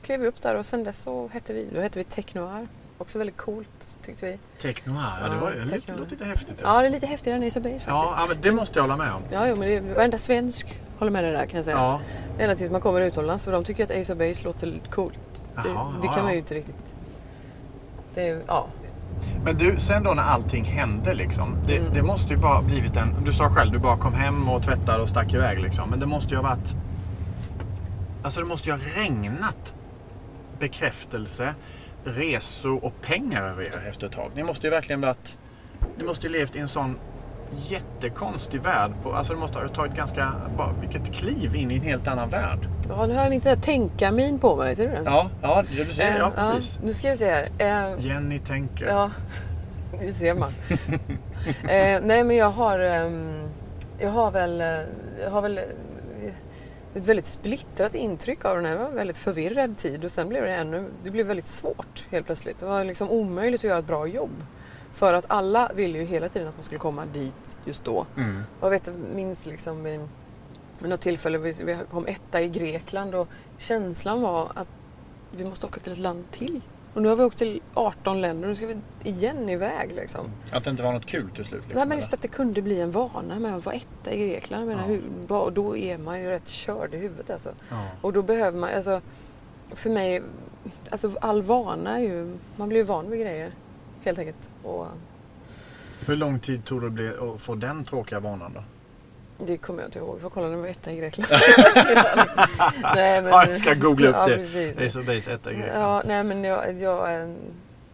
klev 0.01 0.19
vi 0.19 0.27
upp 0.27 0.41
där 0.41 0.55
och 0.55 0.65
sen 0.65 0.83
dess 0.83 0.97
så 0.97 1.27
hette 1.27 1.53
vi, 1.53 1.69
då 1.73 1.81
hette 1.81 1.99
vi 1.99 2.03
Technoir. 2.03 2.67
Också 2.97 3.17
väldigt 3.17 3.37
coolt 3.37 3.97
tyckte 4.01 4.25
vi. 4.25 4.37
Technoir, 4.61 5.17
ja 5.21 5.29
det 5.29 5.35
var 5.35 5.51
Ja, 5.51 5.63
lite, 5.75 5.93
låter 5.95 6.11
lite 6.11 6.25
häftigt. 6.25 6.59
Ja, 6.63 6.81
det 6.81 6.87
är 6.87 6.91
lite 6.91 7.07
häftigare 7.07 7.37
än 7.37 7.47
Ace 7.47 7.59
of 7.59 7.63
Base 7.63 7.73
faktiskt. 7.73 7.87
Ja, 7.87 8.25
men 8.29 8.37
det 8.41 8.51
måste 8.51 8.79
jag 8.79 8.83
hålla 8.83 8.97
med 8.97 9.13
om. 9.13 9.21
Ja, 9.31 9.47
jo, 9.47 9.55
men 9.55 9.67
det, 9.69 9.79
varenda 9.95 10.17
svensk 10.17 10.79
håller 10.99 11.11
med 11.11 11.23
det 11.23 11.31
där 11.31 11.45
kan 11.45 11.55
jag 11.57 11.65
säga. 11.65 11.77
Ja, 11.77 11.99
Ända 12.39 12.55
tills 12.55 12.71
man 12.71 12.81
kommer 12.81 13.01
utomlands 13.01 13.45
för 13.45 13.51
de 13.51 13.63
tycker 13.63 13.83
att 13.83 13.91
Ace 13.91 14.13
of 14.13 14.19
Base 14.19 14.43
låter 14.43 14.81
coolt. 14.91 15.19
Det, 15.55 15.61
Jaha, 15.69 15.93
det 16.01 16.07
ja, 16.07 16.11
kan 16.13 16.23
man 16.23 16.31
ju 16.33 16.37
inte 16.39 16.53
riktigt... 16.53 16.75
Det, 18.13 18.27
är- 18.29 18.41
ja. 18.47 18.67
Men 19.45 19.57
du, 19.57 19.75
sen 19.79 20.03
då 20.03 20.13
när 20.13 20.23
allting 20.23 20.63
hände 20.63 21.13
liksom. 21.13 21.55
Det, 21.67 21.77
Mm. 21.77 21.93
det 21.93 22.01
måste 22.03 22.33
ju 22.33 22.39
bara 22.39 22.61
blivit 22.61 22.95
en... 22.97 23.15
Du 23.25 23.33
sa 23.33 23.49
själv, 23.49 23.71
du 23.71 23.77
bara 23.79 23.97
kom 23.97 24.13
hem 24.13 24.49
och 24.49 24.63
tvättade 24.63 25.03
och 25.03 25.09
stack 25.09 25.33
iväg 25.33 25.59
liksom. 25.59 25.89
Men 25.89 25.99
det 25.99 26.05
måste 26.05 26.29
ju 26.29 26.35
ha 26.35 26.43
varit... 26.43 26.73
Alltså 28.23 28.39
det 28.39 28.45
måste 28.45 28.69
ju 28.69 28.75
ha 28.75 28.79
regnat 28.95 29.73
bekräftelse, 30.59 31.55
resor 32.05 32.85
och 32.85 33.01
pengar 33.01 33.41
över 33.41 33.61
er 33.63 33.89
efter 33.89 34.07
ett 34.07 34.13
tag. 34.13 34.31
Ni 34.35 34.43
måste 34.43 34.67
ju 34.67 34.71
verkligen 34.71 35.01
varit... 35.01 35.37
Ni 35.97 36.03
måste 36.03 36.27
ju 36.27 36.33
levt 36.33 36.55
i 36.55 36.59
en 36.59 36.67
sån 36.67 36.95
jättekonstig 37.69 38.61
värld. 38.61 38.91
På, 39.03 39.13
alltså 39.13 39.33
det 39.33 39.39
måste 39.39 39.57
ha 39.59 39.67
tagit 39.67 39.93
ganska... 39.95 40.31
Bara, 40.57 40.69
vilket 40.81 41.13
kliv 41.13 41.55
in 41.55 41.71
i 41.71 41.75
en 41.75 41.81
helt 41.81 42.07
annan 42.07 42.29
värld. 42.29 42.59
ja, 42.89 43.05
nu 43.05 43.15
har 43.15 43.23
jag 43.25 43.43
här 43.43 43.55
tänkarmin 43.55 44.39
på 44.39 44.55
mig, 44.55 44.75
ser 44.75 44.87
du 44.87 44.93
den? 44.93 45.05
Ja, 45.05 45.29
ja, 45.41 45.63
du 45.85 45.93
ser, 45.93 46.03
Eh, 46.03 46.17
ja 46.17 46.31
precis. 46.35 46.79
nu 46.83 46.93
ska 46.93 47.09
vi 47.09 47.17
se 47.17 47.31
här. 47.31 47.49
Eh, 47.57 48.05
Jenny 48.05 48.39
tänker. 48.39 48.85
Ja, 48.87 49.11
det 49.99 50.13
ser 50.13 50.33
man. 50.33 50.51
eh, 51.47 52.01
nej 52.03 52.23
men 52.23 52.35
jag 52.35 52.49
har, 52.49 52.79
ehm, 52.79 53.49
jag 53.99 54.09
har 54.09 54.31
väl, 54.31 54.63
jag 55.23 55.31
har 55.31 55.41
väl 55.41 55.59
ett 56.95 57.03
väldigt 57.03 57.25
splittrat 57.25 57.95
intryck 57.95 58.45
av 58.45 58.55
den 58.55 58.65
här. 58.65 58.71
Det 58.71 58.77
var 58.77 58.89
en 58.89 58.95
väldigt 58.95 59.17
förvirrad 59.17 59.77
tid 59.77 60.05
och 60.05 60.11
sen 60.11 60.29
blev 60.29 60.43
det 60.43 60.55
ännu, 60.55 60.89
det 61.03 61.11
blev 61.11 61.27
väldigt 61.27 61.47
svårt 61.47 62.07
helt 62.09 62.25
plötsligt. 62.25 62.59
Det 62.59 62.65
var 62.65 62.83
liksom 62.83 63.09
omöjligt 63.09 63.59
att 63.59 63.63
göra 63.63 63.79
ett 63.79 63.87
bra 63.87 64.07
jobb. 64.07 64.43
För 64.91 65.13
att 65.13 65.25
alla 65.27 65.71
ville 65.75 65.97
ju 65.99 66.05
hela 66.05 66.29
tiden 66.29 66.47
att 66.47 66.55
man 66.55 66.63
skulle 66.63 66.79
komma 66.79 67.05
dit 67.05 67.57
just 67.65 67.83
då. 67.83 68.05
Mm. 68.17 68.41
Jag 68.61 68.69
vet, 68.69 68.89
minns 69.15 69.45
liksom 69.45 69.83
vid 69.83 70.89
något 70.89 71.01
tillfälle, 71.01 71.37
vi 71.37 71.53
vi 71.63 71.77
kom 71.91 72.05
etta 72.07 72.41
i 72.41 72.49
Grekland 72.49 73.15
och 73.15 73.27
känslan 73.57 74.21
var 74.21 74.51
att 74.55 74.67
vi 75.31 75.45
måste 75.45 75.65
åka 75.65 75.79
till 75.79 75.91
ett 75.91 75.97
land 75.97 76.23
till. 76.31 76.61
Och 76.95 77.01
nu 77.01 77.09
har 77.09 77.15
vi 77.15 77.23
åkt 77.23 77.37
till 77.37 77.61
18 77.73 78.21
länder 78.21 78.43
och 78.43 78.49
nu 78.49 78.55
ska 78.55 78.67
vi 78.67 78.77
igen 79.03 79.49
iväg 79.49 79.91
liksom. 79.95 80.25
Att 80.51 80.63
det 80.63 80.69
inte 80.69 80.83
var 80.83 80.93
något 80.93 81.05
kul 81.05 81.29
till 81.29 81.45
slut. 81.45 81.61
Liksom, 81.61 81.75
Nej, 81.77 81.85
men 81.85 81.91
eller? 81.91 82.01
just 82.01 82.13
att 82.13 82.21
det 82.21 82.27
kunde 82.27 82.61
bli 82.61 82.81
en 82.81 82.91
vana 82.91 83.39
med 83.39 83.55
att 83.55 83.65
vara 83.65 83.75
etta 83.75 84.13
i 84.13 84.29
Grekland. 84.29 84.61
Jag 84.63 84.67
menar, 84.67 84.81
Ja. 84.81 84.99
hur, 85.37 85.51
då 85.51 85.77
är 85.77 85.97
man 85.97 86.21
ju 86.21 86.27
rätt 86.29 86.47
körd 86.47 86.93
i 86.93 86.97
huvudet 86.97 87.29
alltså. 87.29 87.49
Ja. 87.69 87.87
Och 88.01 88.13
då 88.13 88.21
behöver 88.21 88.59
man, 88.59 88.69
alltså 88.75 89.01
för 89.71 89.89
mig, 89.89 90.21
alltså 90.89 91.11
all 91.21 91.41
vana 91.41 91.97
är 91.97 92.01
ju, 92.03 92.37
man 92.55 92.69
blir 92.69 92.79
ju 92.79 92.83
van 92.85 93.09
vid 93.09 93.21
grejer 93.21 93.51
helt 94.03 94.19
enkelt. 94.19 94.49
Och 94.63 94.87
Hur 96.07 96.15
lång 96.15 96.39
tid 96.39 96.65
tog 96.65 96.91
det 96.91 97.19
att 97.33 97.41
få 97.41 97.55
den 97.55 97.83
tråkiga 97.85 98.19
vanan 98.19 98.51
då? 98.53 98.63
Det 99.37 99.57
kommer 99.57 99.79
jag 99.79 99.87
inte 99.87 99.99
ihåg, 99.99 100.15
vi 100.15 100.21
får 100.21 100.29
kolla 100.29 100.57
var 100.57 100.67
etta 100.67 100.91
i 100.91 100.95
Grekland. 100.95 101.31
Nej, 102.95 103.21
men, 103.21 103.31
Ja, 103.31 103.45
jag 103.47 103.57
ska 103.57 103.73
googla 103.73 104.07
upp 104.07 104.15
ja, 104.15 104.27
det. 104.27 104.37
Precis. 104.37 104.95
Of 104.95 105.05
Base 105.05 105.33
etta 105.33 105.51
i 105.51 105.55
Grekland. 105.55 105.83
Ja, 105.83 106.01
nej 106.05 106.23
men 106.23 106.43
jag, 106.43 106.81
jag 106.81 107.21
eh, 107.21 107.27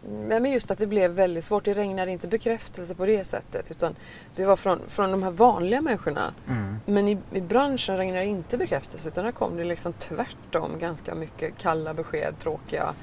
nej, 0.09 0.39
men 0.39 0.51
just 0.51 0.71
att 0.71 0.77
det 0.77 0.87
blev 0.87 1.11
väldigt 1.11 1.43
svårt. 1.43 1.65
Det 1.65 1.73
regnade 1.73 2.11
inte 2.11 2.27
bekräftelse 2.27 2.95
på 2.95 3.05
det 3.05 3.23
sättet 3.23 3.71
utan 3.71 3.95
det 4.35 4.45
var 4.45 4.55
från, 4.55 4.79
från 4.87 5.11
de 5.11 5.23
här 5.23 5.31
vanliga 5.31 5.81
människorna. 5.81 6.33
Mm. 6.47 6.75
Men 6.85 7.07
i, 7.07 7.17
i 7.31 7.41
branschen 7.41 7.97
regnade 7.97 8.19
det 8.19 8.29
inte 8.29 8.57
bekräftelse 8.57 9.09
utan 9.09 9.25
där 9.25 9.31
kom 9.31 9.57
det 9.57 9.63
liksom 9.63 9.93
tvärtom 9.93 10.79
ganska 10.79 11.15
mycket 11.15 11.57
kalla 11.57 11.93
besked, 11.93 12.39
tråkiga. 12.39 12.93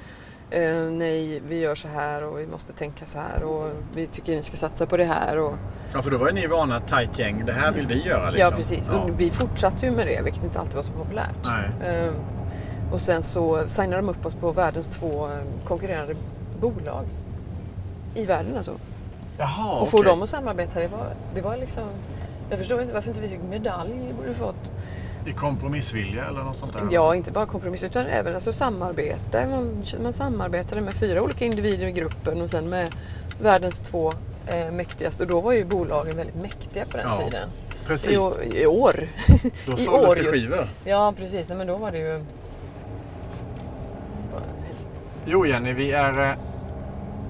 Eh, 0.50 0.74
nej, 0.90 1.42
vi 1.48 1.58
gör 1.58 1.74
så 1.74 1.88
här 1.88 2.24
och 2.24 2.38
vi 2.38 2.46
måste 2.46 2.72
tänka 2.72 3.06
så 3.06 3.18
här 3.18 3.42
och 3.42 3.70
vi 3.94 4.06
tycker 4.06 4.36
ni 4.36 4.42
ska 4.42 4.56
satsa 4.56 4.86
på 4.86 4.96
det 4.96 5.04
här. 5.04 5.38
Och, 5.38 5.54
Ja, 5.94 6.02
för 6.02 6.10
då 6.10 6.18
var 6.18 6.26
ju 6.26 6.32
ni 6.32 6.46
vana 6.46 6.76
ett 6.76 6.88
tajt 6.88 7.18
gäng. 7.18 7.42
Det 7.46 7.52
här 7.52 7.72
vill 7.72 7.86
vi 7.86 8.02
göra 8.02 8.30
liksom. 8.30 8.50
Ja, 8.50 8.56
precis. 8.56 8.88
Ja. 8.90 8.96
Och 8.96 9.20
vi 9.20 9.30
fortsatte 9.30 9.86
ju 9.86 9.92
med 9.92 10.06
det, 10.06 10.22
vilket 10.22 10.44
inte 10.44 10.60
alltid 10.60 10.76
var 10.76 10.82
så 10.82 10.92
populärt. 10.92 11.46
Eh, 11.86 12.12
och 12.92 13.00
sen 13.00 13.22
så 13.22 13.68
signade 13.68 13.96
de 13.96 14.08
upp 14.08 14.26
oss 14.26 14.34
på 14.34 14.52
världens 14.52 14.86
två 14.86 15.26
eh, 15.26 15.64
konkurrerande 15.64 16.14
bolag. 16.60 17.04
I 18.14 18.24
världen 18.24 18.56
alltså. 18.56 18.72
Jaha, 19.38 19.80
och 19.80 19.88
få 19.88 19.98
okej. 19.98 20.10
dem 20.10 20.22
att 20.22 20.28
samarbeta, 20.28 20.80
det 20.80 20.88
var, 20.88 21.06
det 21.34 21.40
var 21.40 21.56
liksom... 21.56 21.84
Jag 22.50 22.58
förstår 22.58 22.82
inte 22.82 22.94
varför 22.94 23.08
inte 23.08 23.20
vi 23.20 23.28
fick 23.28 23.42
medalj. 23.50 23.92
Vi 24.08 24.12
borde 24.12 24.34
fått. 24.34 24.72
I 25.28 25.32
kompromissvilja 25.32 26.24
eller 26.24 26.42
något 26.42 26.56
sånt 26.56 26.72
där? 26.72 26.88
Ja, 26.90 27.14
inte 27.14 27.30
bara 27.30 27.46
kompromiss 27.46 27.84
utan 27.84 28.06
även 28.06 28.34
alltså 28.34 28.52
samarbete. 28.52 29.46
Man, 29.46 29.84
man 30.02 30.12
samarbetade 30.12 30.80
med 30.80 30.94
fyra 30.94 31.22
olika 31.22 31.44
individer 31.44 31.86
i 31.86 31.92
gruppen 31.92 32.42
och 32.42 32.50
sen 32.50 32.68
med 32.68 32.94
världens 33.42 33.78
två 33.78 34.14
eh, 34.46 34.70
mäktigaste. 34.72 35.22
Och 35.22 35.28
då 35.28 35.40
var 35.40 35.52
ju 35.52 35.64
bolagen 35.64 36.16
väldigt 36.16 36.36
mäktiga 36.36 36.84
på 36.84 36.96
den 36.96 37.06
Ja, 37.08 37.16
tiden. 37.16 37.48
Precis. 37.86 38.10
I, 38.42 38.62
I 38.62 38.66
år. 38.66 39.08
Då 39.66 39.72
i 39.72 39.76
såldes 39.76 40.14
det 40.14 40.24
skivor. 40.24 40.68
Ja, 40.84 41.14
precis. 41.16 41.48
Nej, 41.48 41.58
men 41.58 41.66
då 41.66 41.76
var 41.76 41.92
det 41.92 41.98
ju... 41.98 42.24
Jo 45.26 45.46
Jenny, 45.46 45.72
vi 45.72 45.92
är 45.92 46.22
eh, 46.22 46.34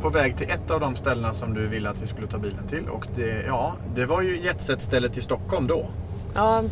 på 0.01 0.09
väg 0.09 0.37
till 0.37 0.51
ett 0.51 0.71
av 0.71 0.81
de 0.81 0.97
ställena 0.97 1.35
som 1.35 1.55
du 1.55 1.67
ville 1.67 1.91
att 1.91 2.03
vi 2.03 2.07
skulle 2.07 2.27
ta 2.27 2.39
bilen 2.39 2.69
till. 2.69 2.89
Och 2.89 3.07
det, 3.17 3.45
ja, 3.47 3.73
det 3.95 4.07
var 4.07 4.23
ju 4.23 4.41
jetset-stället 4.41 5.17
i 5.17 5.21
Stockholm 5.21 5.67
då. 5.67 5.87
Ja, 6.35 6.63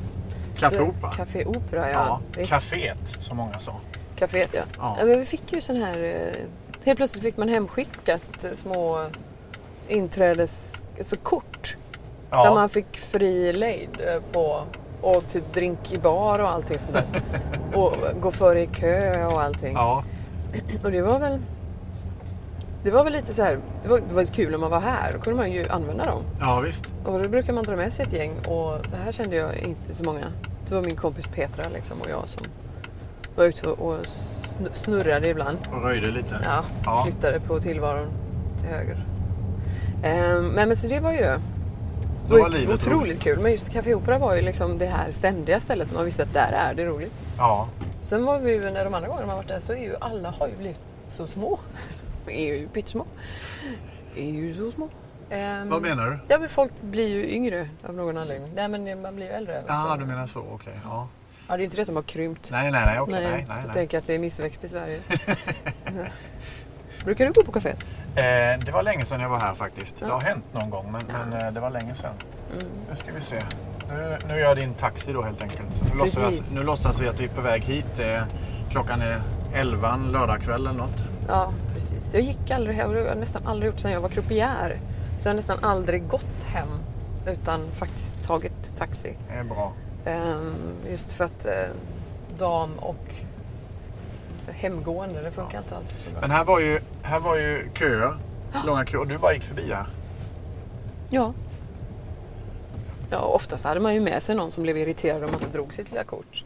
Café 0.60 0.80
Opera. 0.80 1.10
Café 1.10 1.44
Opera, 1.44 1.90
ja. 1.90 2.20
Ja, 2.36 2.44
caféet 2.46 3.16
som 3.18 3.36
många 3.36 3.58
sa. 3.58 3.72
Caféet, 4.16 4.48
ja. 4.54 4.62
Ja. 4.78 4.96
men 5.04 5.18
vi 5.20 5.24
fick 5.26 5.52
ju 5.52 5.60
sån 5.60 5.76
här... 5.82 6.04
eh, 6.04 6.44
Helt 6.84 6.96
plötsligt 6.96 7.22
fick 7.24 7.36
man 7.36 7.48
hemskickat 7.48 8.44
eh, 8.44 8.50
små 8.54 9.06
inträdes... 9.88 10.82
Alltså 10.98 11.16
kort. 11.16 11.76
Där 12.30 12.36
Ja, 12.44 12.54
man 12.54 12.68
fick 12.68 12.96
fri 12.96 13.52
lejd 13.52 13.88
eh, 14.00 14.20
på 14.32 14.62
och 15.00 15.28
typ 15.28 15.54
drink 15.54 15.92
i 15.92 15.98
bar 15.98 16.38
och 16.38 16.48
allting 16.50 16.78
sånt 16.78 16.92
där. 16.92 17.04
Och 17.78 17.94
gå 18.20 18.30
före 18.30 18.62
i 18.62 18.66
kö 18.66 19.26
och 19.26 19.42
allting. 19.42 19.74
Ja. 19.74 20.04
Och 20.84 20.90
det 20.92 21.02
var 21.02 21.18
väl... 21.18 21.38
Det 22.86 22.92
var 22.92 23.04
väl 23.04 23.12
lite 23.12 23.34
så 23.34 23.42
här, 23.42 23.58
det 23.82 23.88
var, 23.88 24.00
det 24.08 24.14
var 24.14 24.24
kul 24.24 24.50
när 24.50 24.58
man 24.58 24.70
var 24.70 24.80
här. 24.80 25.12
Då 25.12 25.18
kunde 25.18 25.36
man 25.36 25.52
ju 25.52 25.68
använda 25.68 26.06
dem. 26.06 26.22
ja, 26.40 26.60
visst. 26.60 26.84
Och 27.04 27.22
då 27.22 27.28
brukar 27.28 27.52
man 27.52 27.64
dra 27.64 27.76
med 27.76 27.92
sig 27.92 28.06
ett 28.06 28.12
gäng 28.12 28.32
och 28.46 28.78
det 28.90 28.96
här 29.04 29.12
kände 29.12 29.36
jag 29.36 29.56
inte 29.58 29.94
så 29.94 30.04
många. 30.04 30.24
Det 30.68 30.74
var 30.74 30.82
min 30.82 30.96
kompis 30.96 31.26
Petra 31.26 31.68
liksom 31.68 32.00
och 32.00 32.10
jag 32.10 32.28
som 32.28 32.46
var 33.36 33.44
ute 33.44 33.66
och 33.68 33.94
sn- 34.04 34.68
snurrade 34.74 35.28
ibland. 35.28 35.58
Och 35.74 35.82
röjde 35.82 36.06
lite. 36.06 36.36
Ja, 36.44 36.64
Ja. 36.84 37.02
flyttade 37.04 37.40
på 37.40 37.60
tillvaron 37.60 38.06
till 38.58 38.68
höger. 38.68 39.06
Ehm, 40.02 40.46
men, 40.46 40.68
men 40.68 40.76
så 40.76 40.86
det 40.88 41.00
var 41.00 41.12
ju 41.12 41.18
det 41.18 41.38
var 42.28 42.38
var 42.40 42.48
livet 42.48 42.74
otroligt 42.74 43.20
kul. 43.20 43.38
Men 43.38 43.52
just 43.52 43.68
Café 43.72 43.94
Opera 43.94 44.18
var 44.18 44.34
ju 44.34 44.42
liksom 44.42 44.78
det 44.78 44.86
här 44.86 45.12
ständiga 45.12 45.60
stället. 45.60 45.94
Man 45.94 46.04
visste 46.04 46.22
att 46.22 46.32
där 46.34 46.52
är 46.52 46.74
det 46.74 46.84
roligt. 46.84 47.12
Ja. 47.38 47.68
Sen 48.02 48.24
var 48.24 48.38
vi 48.38 48.52
ju, 48.52 48.70
när 48.70 48.84
de 48.84 48.94
andra 48.94 49.08
gångerna 49.08 49.26
man 49.26 49.36
varit 49.36 49.48
där 49.48 49.60
så 49.60 49.72
är 49.72 49.76
ju 49.76 49.96
alla 50.00 50.30
har 50.30 50.48
ju 50.48 50.56
blivit 50.56 50.80
så 51.08 51.26
små. 51.26 51.58
Är 52.28 52.54
ju 52.56 52.68
pyttesmå. 52.68 53.06
Är 54.16 54.30
ju 54.30 54.54
så 54.56 54.72
små. 54.72 54.88
Ehm, 55.30 55.68
Vad 55.68 55.82
menar 55.82 56.10
du? 56.10 56.18
Ja 56.28 56.38
men 56.38 56.48
folk 56.48 56.72
blir 56.80 57.08
ju 57.08 57.30
yngre 57.30 57.68
av 57.88 57.94
någon 57.94 58.18
anledning. 58.18 58.52
Nej 58.54 58.68
men 58.68 59.02
man 59.02 59.16
blir 59.16 59.26
ju 59.26 59.32
äldre. 59.32 59.62
Ja, 59.66 59.86
så. 59.90 59.96
du 59.96 60.06
menar 60.06 60.26
så. 60.26 60.40
Okej. 60.52 60.80
Ja. 60.84 61.08
Ja 61.48 61.56
det 61.56 61.62
är 61.62 61.64
inte 61.64 61.76
det 61.76 61.82
att 61.82 61.86
de 61.88 61.96
har 61.96 62.02
krympt. 62.02 62.48
Nej, 62.52 62.70
nej, 62.70 62.82
nej. 62.86 63.00
Okej. 63.00 63.14
nej, 63.14 63.22
Nej, 63.24 63.44
nej, 63.48 63.56
jag 63.58 63.64
nej. 63.66 63.74
tänker 63.74 63.98
att 63.98 64.06
det 64.06 64.14
är 64.14 64.18
missväxt 64.18 64.64
i 64.64 64.68
Sverige. 64.68 65.00
Brukar 67.04 67.26
du 67.26 67.32
gå 67.32 67.42
på 67.44 67.52
café? 67.52 67.68
Eh, 67.70 68.64
det 68.64 68.70
var 68.72 68.82
länge 68.82 69.04
sedan 69.04 69.20
jag 69.20 69.28
var 69.28 69.38
här 69.38 69.54
faktiskt. 69.54 69.96
Det 70.00 70.06
Ja. 70.08 70.14
har 70.14 70.20
hänt 70.20 70.44
någon 70.52 70.70
gång, 70.70 70.92
men, 70.92 71.06
men 71.06 71.40
eh, 71.46 71.52
det 71.52 71.60
var 71.60 71.70
länge 71.70 71.94
sedan. 71.94 72.14
Mm. 72.54 72.66
Nu 72.90 72.96
ska 72.96 73.12
vi 73.12 73.20
se. 73.20 73.42
Nu, 73.88 74.18
nu 74.28 74.34
är 74.34 74.38
jag 74.38 74.56
din 74.56 74.74
taxi 74.74 75.12
då 75.12 75.22
helt 75.22 75.42
enkelt. 75.42 75.82
Nu 75.92 75.98
låtsas, 75.98 76.52
nu 76.52 76.62
låtsas 76.62 77.00
vi 77.00 77.08
att 77.08 77.20
vi 77.20 77.24
är 77.24 77.28
på 77.28 77.40
väg 77.40 77.62
hit. 77.62 77.98
Eh, 77.98 78.22
klockan 78.70 79.00
är 79.02 79.20
11 79.54 79.94
en 79.94 80.12
lördagkväll 80.12 80.66
eller 80.66 80.78
något. 80.78 81.02
Ja, 81.28 81.52
precis. 81.74 82.14
Jag 82.14 82.22
gick 82.22 82.50
aldrig 82.50 82.76
hem. 82.76 82.92
Det 82.92 83.00
har 83.00 83.06
jag 83.06 83.18
nästan 83.18 83.46
aldrig 83.46 83.70
gjort 83.70 83.80
sedan 83.80 83.90
jag 83.90 84.00
var 84.00 84.08
croupier. 84.08 84.80
Så 85.18 85.28
jag 85.28 85.32
har 85.32 85.36
nästan 85.36 85.64
aldrig 85.64 86.08
gått 86.08 86.44
hem 86.46 86.68
utan 87.26 87.70
faktiskt 87.70 88.14
tagit 88.26 88.76
taxi. 88.78 89.14
Det 89.28 89.34
är 89.34 89.44
bra. 89.44 89.72
Ehm, 90.04 90.54
just 90.90 91.12
för 91.12 91.24
att 91.24 91.44
eh, 91.44 91.52
dam 92.38 92.78
och 92.78 93.14
hemgående, 94.48 95.22
det 95.22 95.30
funkar 95.30 95.58
inte 95.58 95.76
alltid 95.76 95.98
så 95.98 96.10
bra. 96.10 96.20
Men 96.20 96.30
här 96.30 96.44
var 96.44 96.60
ju, 96.60 96.80
här 97.02 97.20
var 97.20 97.36
ju 97.36 97.68
köer. 97.74 98.16
Långa 98.66 98.84
köer. 98.84 99.00
Och 99.00 99.06
du 99.06 99.18
bara 99.18 99.34
gick 99.34 99.44
förbi 99.44 99.72
här. 99.72 99.86
Ja. 101.10 101.32
Ja, 103.10 103.18
oftast 103.18 103.64
hade 103.64 103.80
man 103.80 103.94
ju 103.94 104.00
med 104.00 104.22
sig 104.22 104.34
någon 104.34 104.50
som 104.50 104.62
blev 104.62 104.78
irriterad 104.78 105.24
om 105.24 105.30
man 105.30 105.40
inte 105.40 105.52
drog 105.52 105.74
sitt 105.74 105.90
lilla 105.90 106.04
kort. 106.04 106.44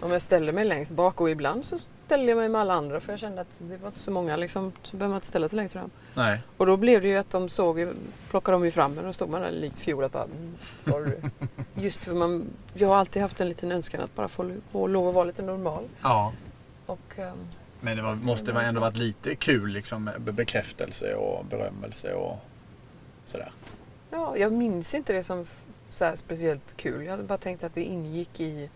Om 0.00 0.12
jag 0.12 0.22
ställde 0.22 0.52
mig 0.52 0.64
längst 0.64 0.90
bak 0.90 1.20
och 1.20 1.30
ibland 1.30 1.64
så 1.64 1.78
ställde 2.08 2.26
jag 2.26 2.36
mig 2.38 2.48
med 2.48 2.60
alla 2.60 2.74
andra 2.74 3.00
för 3.00 3.12
jag 3.12 3.20
kände 3.20 3.40
att 3.40 3.46
det 3.58 3.76
var 3.76 3.88
inte 3.88 4.00
så 4.00 4.10
många 4.10 4.36
liksom, 4.36 4.72
så 4.82 4.96
behöver 4.96 5.08
man 5.08 5.16
inte 5.16 5.26
ställa 5.26 5.48
sig 5.48 5.56
längst 5.56 5.72
fram. 5.74 5.90
Nej. 6.14 6.40
Och 6.56 6.66
då 6.66 6.76
blev 6.76 7.02
det 7.02 7.08
ju 7.08 7.16
att 7.16 7.30
de 7.30 7.48
såg, 7.48 7.78
ju- 7.78 7.94
plockade 8.30 8.54
de 8.54 8.64
ju 8.64 8.70
fram 8.70 8.92
en 8.92 8.98
och 8.98 9.04
då 9.04 9.12
stod 9.12 9.28
man 9.30 9.40
där 9.42 9.50
likt 9.50 9.78
fiolat 9.78 10.12
bara, 10.12 10.24
mm, 10.24 10.54
sorry. 10.84 11.12
Just 11.74 11.98
för 12.04 12.14
man, 12.14 12.44
jag 12.74 12.88
har 12.88 12.96
alltid 12.96 13.22
haft 13.22 13.40
en 13.40 13.48
liten 13.48 13.72
önskan 13.72 14.00
att 14.00 14.14
bara 14.14 14.28
få, 14.28 14.50
få 14.72 14.86
lov 14.86 15.08
att 15.08 15.14
vara 15.14 15.24
lite 15.24 15.42
normal. 15.42 15.84
Ja. 16.02 16.32
Och, 16.86 17.18
ehm, 17.18 17.36
Men 17.80 17.96
det 17.96 18.02
var, 18.02 18.14
måste 18.14 18.52
väl 18.52 18.64
ändå 18.64 18.80
varit 18.80 18.96
lite 18.96 19.34
kul 19.34 19.70
liksom 19.70 20.04
med 20.04 20.34
bekräftelse 20.34 21.14
och 21.14 21.44
berömmelse 21.44 22.12
och 22.14 22.36
sådär. 23.24 23.52
ja, 24.10 24.36
jag 24.36 24.52
minns 24.52 24.94
inte 24.94 25.12
det 25.12 25.24
som 25.24 25.40
f- 25.42 25.60
så 25.90 26.04
här 26.04 26.16
speciellt 26.16 26.76
kul. 26.76 27.04
Jag 27.04 27.10
hade 27.10 27.22
bara 27.22 27.38
tänkt 27.38 27.64
att 27.64 27.74
det 27.74 27.82
ingick 27.84 28.40
i, 28.40 28.70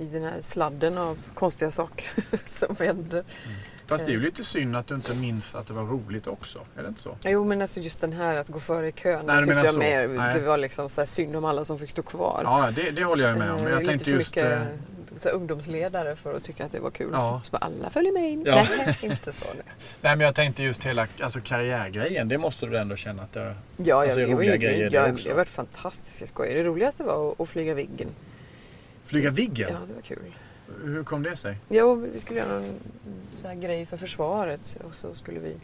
i 0.00 0.04
den 0.04 0.22
här 0.22 0.42
sladden 0.42 0.98
av 0.98 1.18
konstiga 1.34 1.70
saker 1.70 2.08
som 2.46 2.76
händer. 2.86 3.24
Fast 3.86 4.06
det 4.06 4.12
är 4.12 4.14
ju 4.14 4.20
lite 4.20 4.44
synd 4.44 4.76
att 4.76 4.86
du 4.86 4.94
inte 4.94 5.14
minns 5.14 5.54
att 5.54 5.66
det 5.66 5.72
var 5.72 5.82
roligt 5.82 6.26
också. 6.26 6.58
Är 6.76 6.82
det 6.82 6.88
inte 6.88 7.00
så? 7.00 7.16
Jo 7.24 7.44
men 7.44 7.62
alltså 7.62 7.80
just 7.80 8.00
den 8.00 8.12
här 8.12 8.36
att 8.36 8.48
gå 8.48 8.60
före 8.60 8.88
i 8.88 8.92
kön 8.92 9.26
Nej, 9.26 9.44
tyckte 9.44 9.66
jag 9.66 9.78
mer, 9.78 10.08
Nej. 10.08 10.34
det 10.34 10.40
var 10.40 10.58
liksom 10.58 10.88
så 10.88 11.00
här 11.00 11.06
synd 11.06 11.36
om 11.36 11.44
alla 11.44 11.64
som 11.64 11.78
fick 11.78 11.90
stå 11.90 12.02
kvar. 12.02 12.40
Ja, 12.44 12.70
det, 12.76 12.90
det 12.90 13.04
håller 13.04 13.28
jag 13.28 13.38
med 13.38 13.50
om. 13.52 13.56
Men 13.56 13.66
Eh, 13.66 13.72
jag 13.72 13.78
lite 13.78 13.90
tänkte 13.90 14.10
för 14.10 14.18
just... 14.18 14.36
mycket 14.36 14.52
eh, 14.52 14.62
så 15.18 15.28
här, 15.28 15.36
ungdomsledare 15.36 16.16
för 16.16 16.34
att 16.34 16.44
tycka 16.44 16.64
att 16.64 16.72
det 16.72 16.80
var 16.80 16.90
kul. 16.90 17.10
Ja. 17.12 17.40
Så 17.44 17.50
bara, 17.50 17.58
alla 17.58 17.90
följer 17.90 18.12
med 18.12 18.30
in. 18.30 18.42
Ja. 18.46 18.66
Nej, 18.78 18.98
inte 19.02 19.32
så. 19.32 19.44
Nej. 19.44 19.62
Nej, 20.00 20.16
men 20.16 20.20
jag 20.26 20.34
tänkte 20.34 20.62
just 20.62 20.84
hela 20.84 21.06
alltså, 21.20 21.40
karriärgrejen. 21.44 22.28
Det 22.28 22.38
måste 22.38 22.66
du 22.66 22.78
ändå 22.78 22.96
känna 22.96 23.22
att 23.22 23.32
det... 23.32 23.54
Ja, 23.76 24.02
Alltså, 24.02 24.20
jag, 24.20 24.32
roliga 24.32 24.56
grejer 24.56 24.90
det 24.90 24.96
jag, 24.96 25.12
också. 25.12 25.24
Det 25.24 25.30
har 25.30 25.36
varit 25.36 25.48
fantastiska 25.48 26.26
skoj. 26.26 26.54
Det 26.54 26.62
roligaste 26.62 27.02
var 27.02 27.32
att, 27.32 27.40
att 27.40 27.48
flyga 27.48 27.74
Viggen. 27.74 28.08
Flyga 29.10 29.30
Viggen? 29.30 29.68
Ja, 29.72 29.78
det 29.88 29.94
var 29.94 30.02
kul. 30.02 30.34
Hur 30.84 31.04
kom 31.04 31.22
det 31.22 31.36
sig? 31.36 31.56
Ja, 31.68 31.94
vi 31.94 32.18
skulle 32.18 32.38
göra 32.38 32.64
här 33.44 33.54
grej 33.54 33.86
för 33.86 33.96
försvaret 33.96 34.76
och 34.84 34.94
så 34.94 35.14
skulle 35.14 35.40
vi 35.40 35.56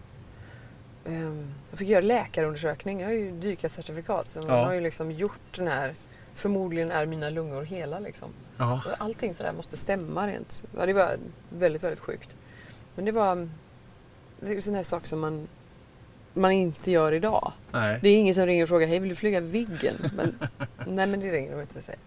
ehm, 1.05 1.55
jag 1.71 1.79
fick 1.79 1.89
göra 1.89 2.01
läkarundersökning. 2.01 3.01
Jag 3.01 3.09
har 3.09 3.15
ju 3.15 3.31
dykarcertifikat 3.31 4.29
så 4.31 4.39
man 4.41 4.49
Ja. 4.49 4.65
har 4.65 4.73
ju 4.73 4.81
liksom 4.81 5.11
gjort 5.11 5.57
den 5.57 5.67
här 5.69 5.95
Förmodligen 6.35 6.91
är 6.91 7.07
mina 7.07 7.31
lungor 7.31 7.63
hela 7.63 7.99
liksom. 7.99 8.29
Ja. 8.57 8.83
Och 8.87 8.93
Allting 9.05 9.35
sådär 9.35 9.53
måste 9.53 9.77
stämma 9.77 10.27
rent. 10.27 10.63
Ja, 10.77 10.87
det 10.87 10.93
var 10.93 11.17
väldigt, 11.51 11.83
väldigt 11.83 12.01
sjukt. 12.01 12.37
Men 12.95 13.05
det 13.05 13.13
var 13.13 13.49
det 14.41 14.53
är 14.57 14.61
sån 14.61 14.75
här 14.75 14.83
sak 14.83 15.07
som 15.07 15.21
man, 15.21 15.49
man 16.35 16.53
inte 16.53 16.91
gör 16.91 17.13
idag. 17.13 17.53
Nej. 17.73 17.99
Det 18.03 18.09
är 18.09 18.17
ingen 18.17 18.35
som 18.35 18.47
ringer 18.47 18.63
och 18.63 18.69
frågar, 18.69 18.87
hej 18.87 18.99
vill 18.99 19.09
du 19.09 19.15
flyga 19.15 19.41
Viggen? 19.41 19.95
Men, 20.17 20.35
nej 20.87 21.07
men 21.07 21.21
det 21.21 21.33
ringer 21.33 21.53
de 21.53 21.61
inte 21.61 21.79
och 21.79 21.85
säger. 21.85 22.01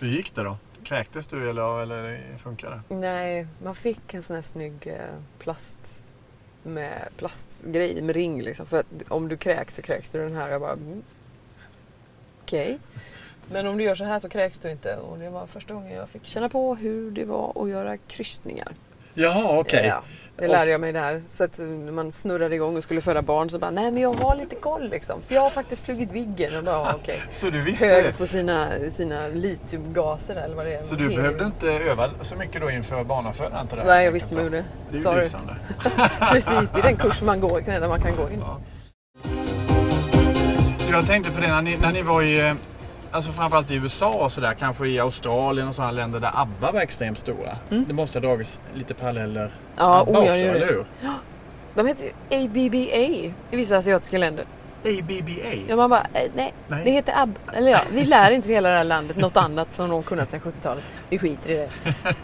Hur 0.00 0.08
gick 0.08 0.34
det 0.34 0.42
då? 0.42 0.56
Kräktes 0.82 1.26
du 1.26 1.50
eller, 1.50 1.82
eller 1.82 2.36
funkade 2.38 2.80
det? 2.88 2.94
Nej, 2.94 3.46
man 3.62 3.74
fick 3.74 4.14
en 4.14 4.22
sån 4.22 4.36
här 4.36 4.42
snygg 4.42 4.86
eh, 4.86 4.94
plast 5.38 6.02
med 6.62 7.08
plastgrej 7.16 8.02
med 8.02 8.14
ring 8.14 8.42
liksom. 8.42 8.66
För 8.66 8.80
att 8.80 8.86
om 9.08 9.28
du 9.28 9.36
kräks 9.36 9.74
så 9.74 9.82
kräks 9.82 10.10
du 10.10 10.18
den 10.18 10.34
här. 10.34 10.48
Jag 10.48 10.60
bara, 10.60 10.72
mm. 10.72 11.02
okej. 12.42 12.78
Men 13.50 13.66
om 13.66 13.78
du 13.78 13.84
gör 13.84 13.94
så 13.94 14.04
här 14.04 14.20
så 14.20 14.28
kräks 14.28 14.58
du 14.58 14.70
inte. 14.70 14.96
Och 14.96 15.18
det 15.18 15.30
var 15.30 15.46
första 15.46 15.74
gången 15.74 15.92
jag 15.92 16.08
fick 16.08 16.24
känna 16.24 16.48
på 16.48 16.74
hur 16.74 17.10
det 17.10 17.24
var 17.24 17.62
att 17.62 17.68
göra 17.68 17.96
kryssningar. 17.96 18.72
Jaha, 19.18 19.58
okej. 19.58 19.86
Ja, 19.86 20.02
det 20.36 20.48
lärde 20.48 20.70
jag 20.70 20.80
mig 20.80 20.92
där. 20.92 21.22
Så 21.28 21.44
att 21.44 21.58
man 21.92 22.12
snurrade 22.12 22.54
igång 22.54 22.76
och 22.76 22.82
skulle 22.82 23.00
föda 23.00 23.22
barn 23.22 23.50
så 23.50 23.58
bara, 23.58 23.70
nej 23.70 23.90
men 23.90 24.02
jag 24.02 24.14
har 24.14 24.36
lite 24.36 24.56
koll 24.56 24.88
liksom. 24.88 25.22
För 25.22 25.34
jag 25.34 25.42
har 25.42 25.50
faktiskt 25.50 25.84
flugit 25.84 26.10
Viggen. 26.10 26.56
Och 26.56 26.64
bara, 26.64 26.94
okej. 26.94 27.22
Så 27.30 27.50
du 27.50 27.62
visste 27.62 27.86
det? 27.86 28.02
Hög 28.02 28.18
på 28.18 28.26
sina, 28.26 28.68
sina 28.88 29.28
litiumgaser 29.28 30.36
eller 30.36 30.56
vad 30.56 30.66
det 30.66 30.74
är. 30.74 30.82
Så 30.82 30.94
du 30.94 31.08
behövde 31.08 31.44
inte 31.44 31.68
öva 31.70 32.10
så 32.22 32.36
mycket 32.36 32.60
då 32.60 32.70
inför 32.70 33.00
antar 33.00 33.76
jag? 33.76 33.86
Nej, 33.86 34.04
jag 34.04 34.12
visste 34.12 34.34
jag 34.34 34.44
gjorde. 34.44 34.64
Det 34.90 34.98
är 34.98 35.14
ju 35.14 35.22
lysande. 35.22 35.56
Precis, 36.32 36.70
det 36.70 36.78
är 36.78 36.82
den 36.82 36.96
kurs 36.96 37.22
man 37.22 37.40
går, 37.40 37.60
där 37.60 37.88
man 37.88 38.00
kan 38.00 38.16
gå 38.16 38.30
in. 38.30 38.40
Ja. 38.40 38.60
Jag 40.90 41.06
tänkte 41.06 41.32
på 41.32 41.40
det 41.40 41.48
när 41.48 41.62
ni, 41.62 41.76
när 41.76 41.92
ni 41.92 42.02
var 42.02 42.22
i, 42.22 42.48
eh, 42.48 42.54
alltså 43.16 43.32
framförallt 43.32 43.70
i 43.70 43.74
USA 43.74 44.12
och 44.24 44.32
sådär, 44.32 44.54
kanske 44.58 44.86
i 44.88 45.00
Australien 45.00 45.68
och 45.68 45.74
sådana 45.74 45.92
länder 45.92 46.20
där 46.20 46.30
ABBA 46.34 46.70
var 46.72 46.80
extremt 46.80 47.18
stora. 47.18 47.56
Det 47.68 47.92
måste 47.94 48.18
ha 48.18 48.26
dragits 48.28 48.60
lite 48.74 48.94
paralleller 48.94 49.40
Mm. 49.78 49.88
Ja, 49.88 50.00
ABBA 50.00 50.12
oh, 50.12 50.18
också, 50.22 50.32
det. 50.32 50.38
eller 50.40 50.66
hur? 50.66 50.84
De 51.74 51.86
heter 51.86 52.04
ju 52.04 52.12
ABBA 52.44 52.86
i 52.86 53.32
vissa 53.50 53.76
asiatiska 53.76 54.18
länder. 54.18 54.44
ABBA? 54.84 55.40
Ja, 55.68 55.76
man 55.76 55.90
bara, 55.90 56.00
eh, 56.00 56.30
nej, 56.34 56.52
Nej. 56.68 56.82
det 56.84 56.90
heter 56.90 57.14
ABBA. 57.22 57.40
Eller 57.52 57.70
ja, 57.70 57.78
vi 57.92 58.04
lär 58.04 58.30
inte 58.30 58.48
hela 58.48 58.68
det 58.68 58.76
här 58.76 58.84
landet 58.84 59.16
något 59.16 59.36
annat 59.36 59.70
som 59.72 59.90
de 59.90 60.02
kunnat 60.02 60.30
sedan 60.30 60.40
70-talet. 60.40 60.84
Vi 61.08 61.18
skiter 61.18 61.50
i 61.50 61.54
det. 61.54 61.68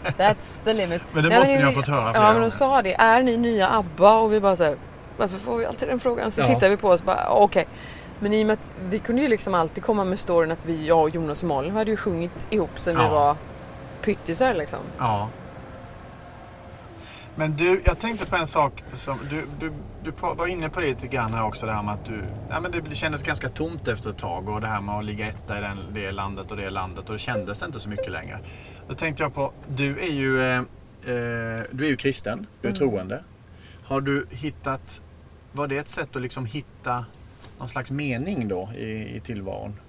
That's 0.17 0.63
the 0.65 0.73
limit. 0.73 1.01
Men 1.11 1.23
det 1.23 1.29
måste 1.39 1.55
ni 1.55 1.61
ha 1.63 1.71
fått 1.71 1.87
höra 1.87 2.05
Ja, 2.05 2.11
flera 2.13 2.23
men 2.25 2.33
gånger. 2.33 2.49
de 2.49 2.51
sa 2.51 2.81
det. 2.81 2.93
Är 2.93 3.21
ni 3.23 3.37
nya 3.37 3.69
ABBA? 3.69 4.15
Och 4.19 4.33
vi 4.33 4.39
bara 4.39 4.55
så 4.55 4.63
här, 4.63 4.75
varför 5.17 5.37
får 5.37 5.57
vi 5.57 5.65
alltid 5.65 5.87
den 5.87 5.99
frågan? 5.99 6.31
Så 6.31 6.41
Ja. 6.41 6.47
tittar 6.47 6.69
vi 6.69 6.77
på 6.77 6.89
oss 6.89 6.99
och 6.99 7.05
bara, 7.05 7.29
okej. 7.29 7.67
Men 8.23 8.33
i 8.33 8.43
och 8.43 8.47
med 8.47 8.53
att 8.53 8.73
vi 8.89 8.99
kunde 8.99 9.21
ju 9.21 9.27
liksom 9.27 9.53
alltid 9.53 9.83
komma 9.83 10.03
med 10.05 10.19
storyn 10.19 10.51
att 10.51 10.65
vi, 10.65 10.87
jag 10.87 11.01
och 11.01 11.09
Jonas 11.09 11.43
och 11.43 11.49
Malin 11.49 11.71
hade 11.73 11.91
ju 11.91 11.97
sjungit 11.97 12.47
ihop 12.49 12.79
sen 12.79 12.95
vi 12.95 13.01
Ja. 13.03 13.09
var 13.09 13.35
pyttisar 14.01 14.53
liksom. 14.53 14.79
Ja. 14.97 15.29
Men 17.35 17.55
du, 17.57 17.81
jag 17.85 17.99
tänkte 17.99 18.27
på 18.27 18.35
en 18.35 18.47
sak 18.47 18.83
som 18.93 19.17
du, 19.29 19.43
du, 19.59 19.73
du 20.03 20.11
var 20.19 20.47
inne 20.47 20.69
på 20.69 20.79
det 20.81 20.87
lite 20.87 21.07
grann 21.07 21.33
här 21.33 21.43
också. 21.45 21.65
Det 21.65 21.71
här 21.73 21.83
med 21.83 21.93
att 21.93 22.05
du, 22.05 22.23
ja, 22.49 22.59
men 22.59 22.71
det 22.89 22.95
kändes 22.95 23.23
ganska 23.23 23.49
tomt 23.49 23.87
efter 23.87 24.09
ett 24.09 24.17
tag 24.17 24.49
och 24.49 24.61
det 24.61 24.67
här 24.67 24.81
med 24.81 24.95
att 24.95 25.05
ligga 25.05 25.27
etta 25.27 25.57
i 25.57 25.61
den, 25.61 25.77
det 25.93 26.11
landet 26.11 26.51
och 26.51 26.57
det 26.57 26.69
landet 26.69 27.05
och 27.07 27.13
det 27.13 27.19
kändes 27.19 27.63
inte 27.63 27.79
så 27.79 27.89
mycket 27.89 28.11
längre. 28.11 28.39
Då 28.87 28.93
tänkte 28.95 29.23
jag 29.23 29.33
på, 29.33 29.51
du 29.67 29.99
är 29.99 30.11
ju, 30.11 30.41
eh, 30.41 30.57
eh, 30.57 30.63
du 31.71 31.85
är 31.85 31.89
ju 31.89 31.95
kristen, 31.97 32.47
du 32.61 32.67
är 32.67 32.71
Mm. 32.75 32.79
troende. 32.89 33.23
Har 33.85 34.01
du 34.01 34.25
hittat, 34.29 35.01
var 35.51 35.67
det 35.67 35.77
ett 35.77 35.89
sätt 35.89 36.15
att 36.15 36.21
liksom 36.21 36.45
hitta 36.45 37.05
någon 37.59 37.69
slags 37.69 37.91
mening 37.91 38.47
då 38.47 38.69
i, 38.75 39.15
i 39.15 39.19
tillvaron? 39.25 39.79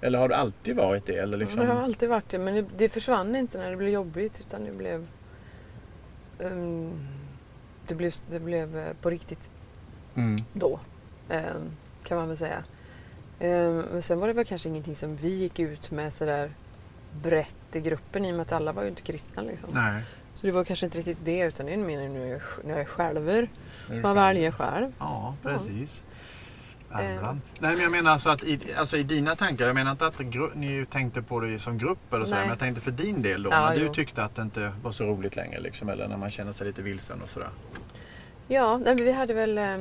Eller 0.00 0.18
har 0.18 0.28
du 0.28 0.34
alltid 0.34 0.76
varit 0.76 1.06
det? 1.06 1.16
Eller 1.16 1.38
liksom... 1.38 1.60
Det 1.60 1.66
har 1.66 1.82
alltid 1.82 2.08
varit 2.08 2.28
det, 2.28 2.38
men 2.38 2.54
det, 2.54 2.64
det 2.76 2.88
försvann 2.88 3.36
inte 3.36 3.58
när 3.58 3.70
det 3.70 3.76
blev 3.76 3.90
jobbigt 3.90 4.40
utan 4.40 4.64
det 4.64 4.72
blev... 4.72 5.06
ehm, 6.40 7.08
det, 7.86 7.94
blev 7.94 8.12
det 8.30 8.40
blev 8.40 8.78
eh, 8.78 8.92
på 9.02 9.10
riktigt 9.10 9.50
Mm. 10.14 10.44
då, 10.52 10.80
ehm, 11.28 11.70
kan 12.04 12.18
man 12.18 12.28
väl 12.28 12.36
säga. 12.36 12.64
Ehm, 13.40 13.76
men 13.92 14.02
sen 14.02 14.20
var 14.20 14.26
det 14.26 14.32
väl 14.32 14.44
kanske 14.44 14.68
ingenting 14.68 14.94
som 14.94 15.16
vi 15.16 15.28
gick 15.34 15.58
ut 15.58 15.90
med 15.90 16.12
sådär 16.12 16.50
brett 17.22 17.54
i 17.72 17.80
gruppen 17.80 18.24
i 18.24 18.30
och 18.32 18.36
med 18.36 18.42
att 18.42 18.52
alla 18.52 18.72
var 18.72 18.82
ju 18.82 18.88
inte 18.88 19.02
kristna. 19.02 19.42
Liksom. 19.42 19.68
Nej. 19.72 20.02
Så 20.34 20.46
det 20.46 20.52
var 20.52 20.64
kanske 20.64 20.86
inte 20.86 20.98
riktigt 20.98 21.18
det 21.24 21.38
utan 21.40 21.66
det 21.66 21.72
är 21.72 21.76
mer 21.76 22.08
nu 22.08 22.28
jag, 22.28 22.40
när 22.64 22.70
jag 22.70 22.80
är 22.80 22.84
själver. 22.84 23.48
Man 24.02 24.16
väljer 24.16 24.50
själv. 24.50 24.92
Ja, 24.98 25.34
precis. 25.42 26.04
Värmland. 26.90 27.40
Eh. 27.54 27.58
Nej, 27.60 27.72
men 27.74 27.82
jag 27.82 27.90
menar 27.92 28.10
alltså 28.10 28.30
att 28.30 28.42
i, 28.44 28.60
alltså 28.78 28.96
i 28.96 29.02
dina 29.02 29.36
tankar, 29.36 29.66
jag 29.66 29.74
menar 29.74 29.90
inte 29.90 30.06
att 30.06 30.20
ni 30.54 30.86
tänkte 30.90 31.22
på 31.22 31.40
det 31.40 31.58
som 31.58 31.78
grupp 31.78 32.12
eller 32.12 32.24
så, 32.24 32.30
Nej. 32.34 32.40
men 32.40 32.48
jag 32.48 32.58
tänkte 32.58 32.80
för 32.82 32.90
din 32.90 33.22
del 33.22 33.42
då, 33.42 33.50
Ja, 33.50 33.68
när 33.68 33.76
du 33.76 33.82
jo. 33.86 33.94
tyckte 33.94 34.22
att 34.24 34.34
det 34.34 34.42
inte 34.42 34.72
var 34.82 34.90
så 34.90 35.04
roligt 35.04 35.36
längre 35.36 35.60
liksom, 35.60 35.88
eller 35.88 36.08
när 36.08 36.16
man 36.16 36.30
känner 36.30 36.52
sig 36.52 36.66
lite 36.66 36.82
vilsen 36.82 37.22
och 37.22 37.30
sådär. 37.30 37.48
Ja, 38.48 38.76
nej, 38.78 38.94
vi 38.94 39.12
hade 39.12 39.34
väl 39.34 39.58
eh, 39.58 39.76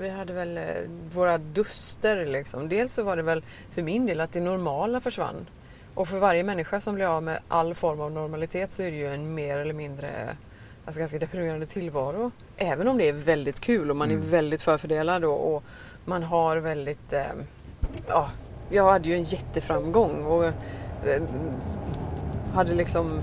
vi 0.00 0.08
hade 0.10 0.32
väl 0.32 0.58
eh, 0.58 0.64
våra 1.12 1.38
duster 1.38 2.26
liksom. 2.26 2.68
Dels 2.68 2.92
så 2.92 3.02
var 3.02 3.16
det 3.16 3.22
väl 3.22 3.44
för 3.74 3.82
min 3.82 4.06
del 4.06 4.20
att 4.20 4.32
det 4.32 4.40
normala 4.40 5.00
försvann. 5.00 5.46
Och 5.94 6.08
för 6.08 6.18
varje 6.18 6.42
människa 6.42 6.80
som 6.80 6.94
blir 6.94 7.06
av 7.06 7.22
med 7.22 7.38
all 7.48 7.74
form 7.74 8.00
av 8.00 8.12
normalitet 8.12 8.72
så 8.72 8.82
är 8.82 8.90
det 8.90 8.96
ju 8.96 9.14
en 9.14 9.34
mer 9.34 9.58
eller 9.58 9.74
mindre 9.74 10.36
alltså 10.84 10.98
ganska 10.98 11.18
deprimerande 11.18 11.66
tillvaro. 11.66 12.30
Även 12.56 12.88
om 12.88 12.98
det 12.98 13.08
är 13.08 13.12
väldigt 13.12 13.60
kul 13.60 13.90
och 13.90 13.96
man 13.96 14.10
Mm. 14.10 14.22
är 14.22 14.26
väldigt 14.30 14.62
förfördelad 14.62 15.24
och, 15.24 15.54
och 15.54 15.64
man 16.08 16.22
har 16.22 16.56
väldigt... 16.56 17.12
Eh, 17.12 17.22
ja, 18.08 18.28
jag 18.70 18.90
hade 18.92 19.08
ju 19.08 19.14
en 19.14 19.22
jätteframgång 19.22 20.24
och 20.24 20.44
eh, 20.44 20.52
hade 22.54 22.74
liksom 22.74 23.20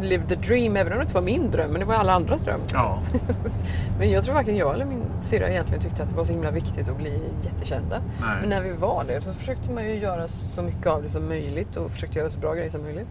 lived 0.00 0.28
the 0.28 0.34
dream 0.34 0.76
även 0.76 0.92
om 0.92 0.98
det 0.98 1.02
inte 1.02 1.14
var 1.14 1.22
min 1.22 1.50
dröm 1.50 1.70
men 1.70 1.80
det 1.80 1.86
var 1.86 1.94
alla 1.94 2.12
andras 2.12 2.42
dröm. 2.42 2.60
Ja, 2.72 3.00
Men 3.98 4.10
jag 4.10 4.24
tror 4.24 4.34
varken 4.34 4.56
jag 4.56 4.74
eller 4.74 4.84
min 4.84 5.04
syrra 5.20 5.48
egentligen 5.48 5.82
tyckte 5.82 6.02
att 6.02 6.08
det 6.08 6.16
var 6.16 6.24
så 6.24 6.32
himla 6.32 6.50
viktigt 6.50 6.88
att 6.88 6.96
bli 6.96 7.20
jättekända. 7.42 8.00
Men 8.20 8.38
nej. 8.40 8.48
när 8.48 8.62
vi 8.62 8.72
var 8.72 9.04
det 9.04 9.20
så 9.20 9.32
försökte 9.32 9.70
man 9.70 9.84
ju 9.84 9.94
göra 9.94 10.28
så 10.28 10.62
mycket 10.62 10.86
av 10.86 11.02
det 11.02 11.08
som 11.08 11.28
möjligt 11.28 11.76
och 11.76 11.90
försökte 11.90 12.18
göra 12.18 12.30
så 12.30 12.38
bra 12.38 12.54
grejer 12.54 12.70
som 12.70 12.82
möjligt. 12.82 13.08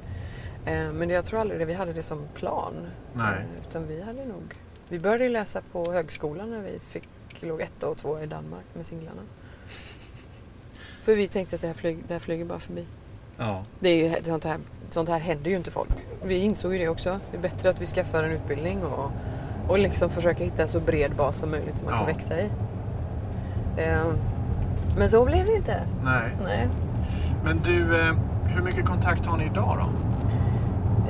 Eh, 0.65 0.91
Men 0.94 1.10
jag 1.10 1.25
tror 1.25 1.39
aldrig 1.39 1.60
det, 1.60 1.65
vi 1.65 1.74
hade 1.74 1.94
det 1.94 2.03
som 2.03 2.22
plan. 2.34 2.74
Nej. 3.13 3.25
Eh, 3.25 3.67
Utan 3.70 3.88
vi 3.88 4.01
hade 4.01 4.25
nog... 4.25 4.53
Vi 4.89 5.00
började 5.00 5.29
läsa 5.29 5.62
på 5.72 5.91
högskolan 5.91 6.51
när 6.51 6.62
vi 6.62 6.79
fick, 6.79 7.03
låg 7.46 7.62
etta 7.62 7.88
och 7.88 7.98
två 7.98 8.20
i 8.20 8.25
Danmark 8.25 8.65
med 8.74 8.86
singlarna. 8.86 9.22
För 11.01 11.15
vi 11.15 11.27
tänkte 11.27 11.56
att 11.56 11.62
det 11.62 11.67
här, 11.67 11.74
flyg, 11.74 11.98
det 12.08 12.13
här 12.13 12.20
flyger 12.22 12.46
bara 12.46 12.60
förbi. 12.60 12.86
Ja. 13.38 13.63
Det 13.79 13.89
är 13.89 14.24
sånt, 14.24 14.44
här, 14.44 14.58
sånt 14.89 15.10
här 15.10 15.20
händer 15.20 15.50
ju 15.50 15.56
inte 15.56 15.72
folk. 15.72 15.89
Vi 16.24 16.38
insåg 16.38 16.74
ju 16.74 16.79
det 16.79 16.88
också. 16.89 17.20
Det 17.32 17.38
är 17.38 17.41
bättre 17.41 17.70
att 17.70 17.82
vi 17.82 17.86
skaffar 17.86 18.24
en 18.24 18.32
utbildning 18.32 18.84
och, 18.84 19.12
och 19.67 19.79
liksom 19.79 20.10
försöker 20.10 20.44
hitta 20.44 20.62
en 20.62 20.67
så 20.70 20.79
bred 20.79 21.15
bas 21.15 21.36
som 21.38 21.51
möjligt 21.51 21.77
som 21.77 21.86
man 21.86 21.94
Ja. 21.94 21.98
kan 22.06 22.15
växa 22.15 22.39
i. 22.41 22.50
Eh, 23.77 24.06
men 24.98 25.10
så 25.10 25.25
blev 25.25 25.46
det 25.46 25.56
inte. 25.56 25.82
Nej. 26.03 26.32
Nej. 26.44 26.67
Men 27.44 27.60
du, 27.63 28.00
eh, 28.01 28.15
hur 28.56 28.63
mycket 28.63 28.86
kontakt 28.86 29.25
har 29.25 29.38
ni 29.38 29.46
idag 29.46 29.77
då? 29.84 29.89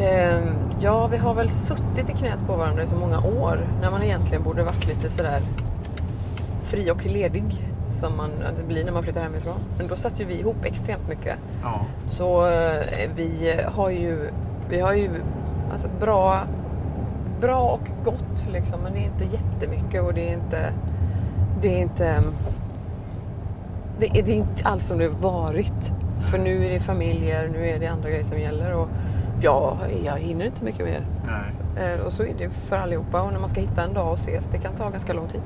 Eh, 0.03 0.43
ja, 0.79 1.07
vi 1.07 1.17
har 1.17 1.33
väl 1.33 1.49
suttit 1.49 2.09
i 2.09 2.13
knät 2.13 2.39
på 2.47 2.55
varandra 2.55 2.83
i 2.83 2.87
så 2.87 2.95
många 2.95 3.19
år 3.19 3.67
när 3.81 3.91
man 3.91 4.03
egentligen 4.03 4.43
borde 4.43 4.63
varit 4.63 4.87
lite 4.87 5.09
sådär 5.09 5.41
fri 6.67 6.91
och 6.91 7.05
ledig 7.05 7.43
som 7.91 8.17
man 8.17 8.31
det 8.57 8.63
blir 8.63 8.85
när 8.85 8.91
man 8.91 9.03
flyttar 9.03 9.21
hemifrån. 9.21 9.59
Men 9.77 9.87
då 9.87 9.95
satt 9.95 10.19
ju 10.19 10.25
vi 10.25 10.39
ihop 10.39 10.65
extremt 10.65 11.07
mycket. 11.09 11.35
Ja. 11.63 11.85
Så 12.07 12.47
eh, 12.47 13.09
vi 13.15 13.59
har 13.65 13.89
ju, 13.89 14.29
vi 14.69 14.79
har 14.79 14.93
ju 14.93 15.09
alltså 15.71 15.89
bra, 15.99 16.43
bra 17.41 17.59
och 17.59 17.89
gott 18.05 18.47
liksom, 18.51 18.79
men 18.83 18.93
det 18.93 18.99
är 18.99 19.03
inte 19.03 19.35
jättemycket 19.35 20.03
och 20.03 20.13
det 20.13 20.29
är 20.29 20.33
inte, 20.33 20.73
det 21.61 21.77
är 21.77 21.81
inte, 21.81 22.23
det 23.99 24.05
är, 24.05 24.23
det 24.23 24.31
är 24.31 24.35
inte 24.35 24.63
alls 24.63 24.87
som 24.87 24.97
det 24.97 25.09
varit. 25.09 25.91
För 26.31 26.37
nu 26.37 26.65
är 26.65 26.69
det 26.69 26.79
familjer, 26.79 27.49
nu 27.53 27.69
är 27.69 27.79
det 27.79 27.87
andra 27.87 28.09
grejer 28.09 28.23
som 28.23 28.39
gäller 28.39 28.73
och 28.73 28.89
ja, 29.41 29.77
jag 30.05 30.17
hinner 30.17 30.45
inte 30.45 30.63
mycket 30.63 30.85
mer. 30.85 31.01
Nej. 31.27 31.91
Eh, 31.93 31.99
Och 31.99 32.13
så 32.13 32.23
är 32.23 32.33
det 32.37 32.49
för 32.49 32.75
allihopa 32.77 33.21
och 33.21 33.33
när 33.33 33.39
man 33.39 33.49
ska 33.49 33.61
hitta 33.61 33.83
en 33.83 33.93
dag 33.93 34.11
och 34.11 34.17
ses, 34.19 34.45
det 34.51 34.57
kan 34.57 34.75
ta 34.75 34.89
ganska 34.89 35.13
lång 35.13 35.27
tid. 35.27 35.41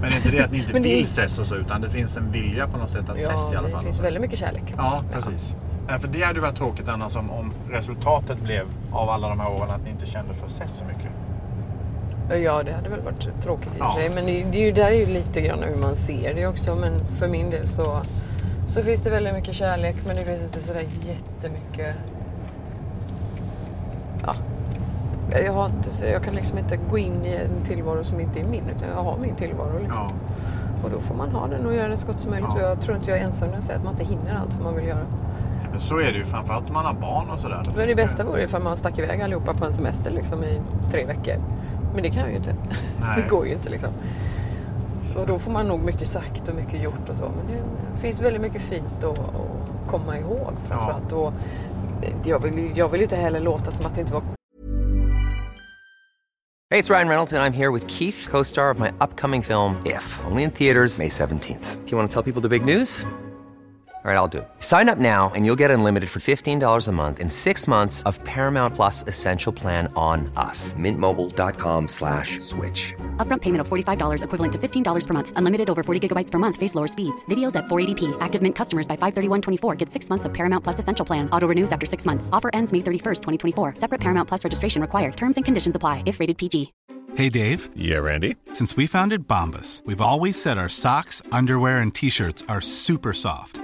Men 0.00 0.10
det 0.10 0.14
är 0.14 0.16
inte 0.16 0.30
det 0.30 0.44
att 0.44 0.52
ni 0.52 0.58
inte 0.66 0.72
det- 0.72 0.80
vill 0.80 1.04
ses 1.04 1.38
och 1.38 1.46
så, 1.46 1.54
utan 1.54 1.80
det 1.80 1.90
finns 1.90 2.16
en 2.16 2.30
vilja 2.30 2.66
på 2.68 2.76
något 2.78 2.90
sätt 2.90 3.08
att 3.10 3.16
ses 3.16 3.52
i 3.52 3.56
alla 3.56 3.66
det 3.68 3.74
fall? 3.74 3.84
finns 3.84 4.00
väldigt 4.00 4.20
mycket 4.22 4.38
kärlek. 4.38 4.74
Ja, 4.76 5.02
precis. 5.12 5.56
Ja. 5.88 5.98
För 5.98 6.08
det 6.08 6.22
hade 6.22 6.40
varit 6.40 6.56
tråkigt 6.56 6.88
annars 6.88 7.16
om, 7.16 7.30
om 7.30 7.52
resultatet 7.72 8.38
blev 8.42 8.64
av 8.92 9.08
alla 9.10 9.28
de 9.28 9.40
här 9.40 9.50
åren 9.52 9.70
att 9.70 9.84
ni 9.84 9.90
inte 9.90 10.06
kände 10.06 10.34
för 10.34 10.46
att 10.46 10.52
ses 10.52 10.72
så 10.72 10.84
mycket. 10.84 11.10
Ja, 12.44 12.62
det 12.62 12.72
hade 12.72 12.88
väl 12.88 13.00
varit 13.00 13.42
tråkigt 13.42 13.68
i 13.68 13.80
och 13.80 13.84
Ja. 13.84 13.92
för 13.94 14.00
sig. 14.00 14.10
Men 14.14 14.26
det, 14.26 14.44
det 14.52 14.58
är 14.58 14.66
ju, 14.66 14.72
där 14.72 14.86
är 14.86 14.90
ju 14.92 15.06
lite 15.06 15.40
grann 15.40 15.62
hur 15.62 15.76
man 15.76 15.96
ser 15.96 16.34
det 16.34 16.46
också. 16.46 16.74
Men 16.76 16.92
för 17.18 17.28
min 17.28 17.50
del 17.50 17.68
så, 17.68 18.00
så 18.68 18.82
finns 18.82 19.00
det 19.00 19.10
väldigt 19.10 19.34
mycket 19.34 19.54
kärlek. 19.54 19.96
Men 20.06 20.16
det 20.16 20.24
finns 20.24 20.42
inte 20.42 20.60
sådär 20.60 20.84
jättemycket... 21.06 21.94
Ja. 24.26 24.34
Jag, 25.44 25.52
har 25.52 25.66
inte, 25.66 26.06
jag 26.06 26.22
kan 26.22 26.34
liksom 26.34 26.58
inte 26.58 26.76
gå 26.90 26.98
in 26.98 27.24
i 27.24 27.34
en 27.34 27.64
tillvaro 27.64 28.04
som 28.04 28.20
inte 28.20 28.40
är 28.40 28.44
min. 28.44 28.68
Utan 28.76 28.88
jag 28.88 29.02
har 29.02 29.16
min 29.16 29.34
tillvaro. 29.34 29.78
Liksom. 29.78 30.02
Ja. 30.02 30.84
Och 30.84 30.90
då 30.90 31.00
får 31.00 31.14
man 31.14 31.30
ha 31.30 31.46
den 31.46 31.66
och 31.66 31.74
göra 31.74 31.88
det 31.88 31.96
så 31.96 32.06
gott 32.06 32.20
som 32.20 32.30
möjligt. 32.30 32.50
Ja. 32.54 32.62
Och 32.62 32.70
jag 32.70 32.80
tror 32.80 32.96
inte 32.96 33.10
jag 33.10 33.20
är 33.20 33.24
ensam 33.24 33.48
när 33.48 33.54
jag 33.54 33.64
säger 33.64 33.78
att 33.78 33.84
man 33.84 33.92
inte 33.92 34.04
hinner 34.04 34.40
allt 34.40 34.52
som 34.52 34.62
man 34.62 34.74
vill 34.74 34.86
göra. 34.86 35.06
Men 35.70 35.80
så 35.80 35.98
är 36.00 36.12
det 36.12 36.18
ju 36.18 36.24
framförallt 36.24 36.66
om 36.68 36.74
man 36.74 36.84
har 36.84 36.94
barn 36.94 37.30
och 37.30 37.40
sådär. 37.40 37.62
Men 37.76 37.88
det 37.88 37.94
bästa 37.94 38.24
vore 38.24 38.42
ifall 38.42 38.62
man 38.62 38.76
stack 38.76 38.98
iväg 38.98 39.22
allihopa 39.22 39.54
på 39.54 39.64
en 39.64 39.72
semester 39.72 40.10
liksom, 40.10 40.44
i 40.44 40.60
tre 40.90 41.04
veckor. 41.04 41.34
Men 41.94 42.02
det 42.02 42.10
kan 42.10 42.20
jag 42.20 42.30
ju 42.30 42.36
inte. 42.36 42.54
Nej. 43.00 43.10
Det 43.22 43.28
går 43.28 43.46
ju 43.46 43.52
inte 43.52 43.70
liksom. 43.70 43.90
Och 45.16 45.26
då 45.26 45.38
får 45.38 45.52
man 45.52 45.66
nog 45.66 45.80
mycket 45.84 46.08
sagt 46.08 46.48
och 46.48 46.54
mycket 46.54 46.82
gjort 46.82 47.08
och 47.08 47.16
så. 47.16 47.22
Men 47.22 47.56
det 47.56 48.00
finns 48.00 48.20
väldigt 48.20 48.42
mycket 48.42 48.62
fint 48.62 49.04
att, 49.04 49.18
att 49.18 49.90
komma 49.90 50.18
ihåg 50.18 50.52
framförallt. 50.68 51.12
Och 51.12 51.32
jag 52.24 52.42
vill, 52.42 52.58
ju- 52.58 52.72
jag 52.74 52.88
vill 52.88 53.02
inte 53.02 53.16
heller 53.16 53.40
låta 53.40 53.72
som 53.72 53.86
att 53.86 53.94
det 53.94 54.00
inte 54.00 54.12
var 54.12 54.22
Hej, 56.70 56.82
det 56.82 56.90
är 56.90 56.94
Ryan 56.94 57.08
Reynolds, 57.08 57.32
och 57.32 57.38
jag 57.38 57.46
är 57.46 57.50
här 57.50 57.70
med 57.70 57.90
Keith, 57.90 58.30
co 58.30 58.44
star 58.44 58.70
of 58.74 58.78
my 58.78 58.88
upcoming 59.00 59.42
film, 59.42 59.74
If, 59.84 60.20
only 60.30 60.42
in 60.42 60.50
theaters, 60.50 60.98
May 60.98 61.08
17th. 61.08 61.76
Do 61.84 61.90
you 61.90 61.96
want 61.98 62.10
to 62.10 62.22
tell 62.22 62.32
people 62.32 62.42
the 62.42 62.58
big 62.58 62.64
news? 62.78 63.06
All 64.04 64.10
right, 64.10 64.18
I'll 64.18 64.28
do 64.28 64.38
it. 64.38 64.48
Sign 64.58 64.90
up 64.90 64.98
now 64.98 65.32
and 65.34 65.46
you'll 65.46 65.56
get 65.56 65.70
unlimited 65.70 66.10
for 66.10 66.20
$15 66.20 66.88
a 66.88 66.92
month 66.92 67.20
in 67.20 67.30
six 67.30 67.66
months 67.66 68.02
of 68.02 68.22
Paramount 68.24 68.74
Plus 68.74 69.02
Essential 69.06 69.50
Plan 69.50 69.90
on 69.96 70.30
us. 70.36 70.74
Mintmobile.com 70.74 71.88
slash 71.88 72.38
switch. 72.40 72.92
Upfront 73.16 73.40
payment 73.40 73.62
of 73.62 73.66
$45 73.66 74.22
equivalent 74.22 74.52
to 74.52 74.58
$15 74.58 75.06
per 75.06 75.14
month. 75.14 75.32
Unlimited 75.36 75.70
over 75.70 75.82
40 75.82 76.06
gigabytes 76.06 76.30
per 76.30 76.38
month. 76.38 76.56
Face 76.56 76.74
lower 76.74 76.86
speeds. 76.86 77.24
Videos 77.30 77.56
at 77.56 77.64
480p. 77.64 78.14
Active 78.20 78.42
Mint 78.42 78.54
customers 78.54 78.86
by 78.86 78.94
531.24 78.98 79.74
get 79.78 79.88
six 79.88 80.10
months 80.10 80.26
of 80.26 80.34
Paramount 80.34 80.62
Plus 80.62 80.78
Essential 80.78 81.06
Plan. 81.06 81.26
Auto 81.30 81.48
renews 81.48 81.72
after 81.72 81.86
six 81.86 82.04
months. 82.04 82.28
Offer 82.30 82.50
ends 82.52 82.74
May 82.74 82.80
31st, 82.80 83.22
2024. 83.22 83.76
Separate 83.76 84.02
Paramount 84.02 84.28
Plus 84.28 84.44
registration 84.44 84.82
required. 84.82 85.16
Terms 85.16 85.36
and 85.36 85.46
conditions 85.46 85.76
apply 85.76 86.02
if 86.04 86.20
rated 86.20 86.36
PG. 86.36 86.74
Hey, 87.14 87.30
Dave. 87.30 87.70
Yeah, 87.74 87.98
Randy. 87.98 88.36
Since 88.52 88.76
we 88.76 88.86
founded 88.86 89.26
Bombus, 89.26 89.82
we've 89.86 90.02
always 90.02 90.40
said 90.40 90.58
our 90.58 90.68
socks, 90.68 91.22
underwear, 91.32 91.78
and 91.78 91.94
t 91.94 92.10
shirts 92.10 92.42
are 92.50 92.60
super 92.60 93.14
soft. 93.14 93.63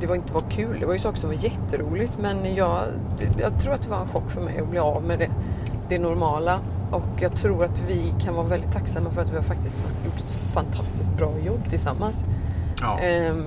Det 0.00 0.06
var 0.06 0.14
inte 0.14 0.32
var 0.32 0.44
kul. 0.50 0.80
Det 0.80 0.86
var 0.86 0.92
ju 0.92 0.98
saker 0.98 1.18
som 1.18 1.30
var 1.30 1.36
jätteroligt. 1.36 2.18
Men 2.18 2.54
jag, 2.54 2.84
jag 3.38 3.60
tror 3.60 3.74
att 3.74 3.82
det 3.82 3.88
var 3.90 4.00
en 4.00 4.08
chock 4.08 4.30
för 4.30 4.40
mig 4.40 4.58
att 4.58 4.68
bli 4.68 4.78
av 4.78 5.04
med 5.04 5.18
det, 5.18 5.30
det 5.88 5.98
normala. 5.98 6.60
Och 6.90 7.22
jag 7.22 7.36
tror 7.36 7.64
att 7.64 7.82
vi 7.88 8.14
kan 8.20 8.34
vara 8.34 8.46
väldigt 8.46 8.72
tacksamma 8.72 9.10
för 9.10 9.22
att 9.22 9.30
vi 9.30 9.36
har 9.36 9.42
faktiskt 9.42 9.76
gjort 10.04 10.20
ett 10.20 10.52
fantastiskt 10.54 11.16
bra 11.16 11.38
jobb 11.38 11.68
tillsammans. 11.68 12.24
Ja. 12.80 12.98
Ehm, 12.98 13.44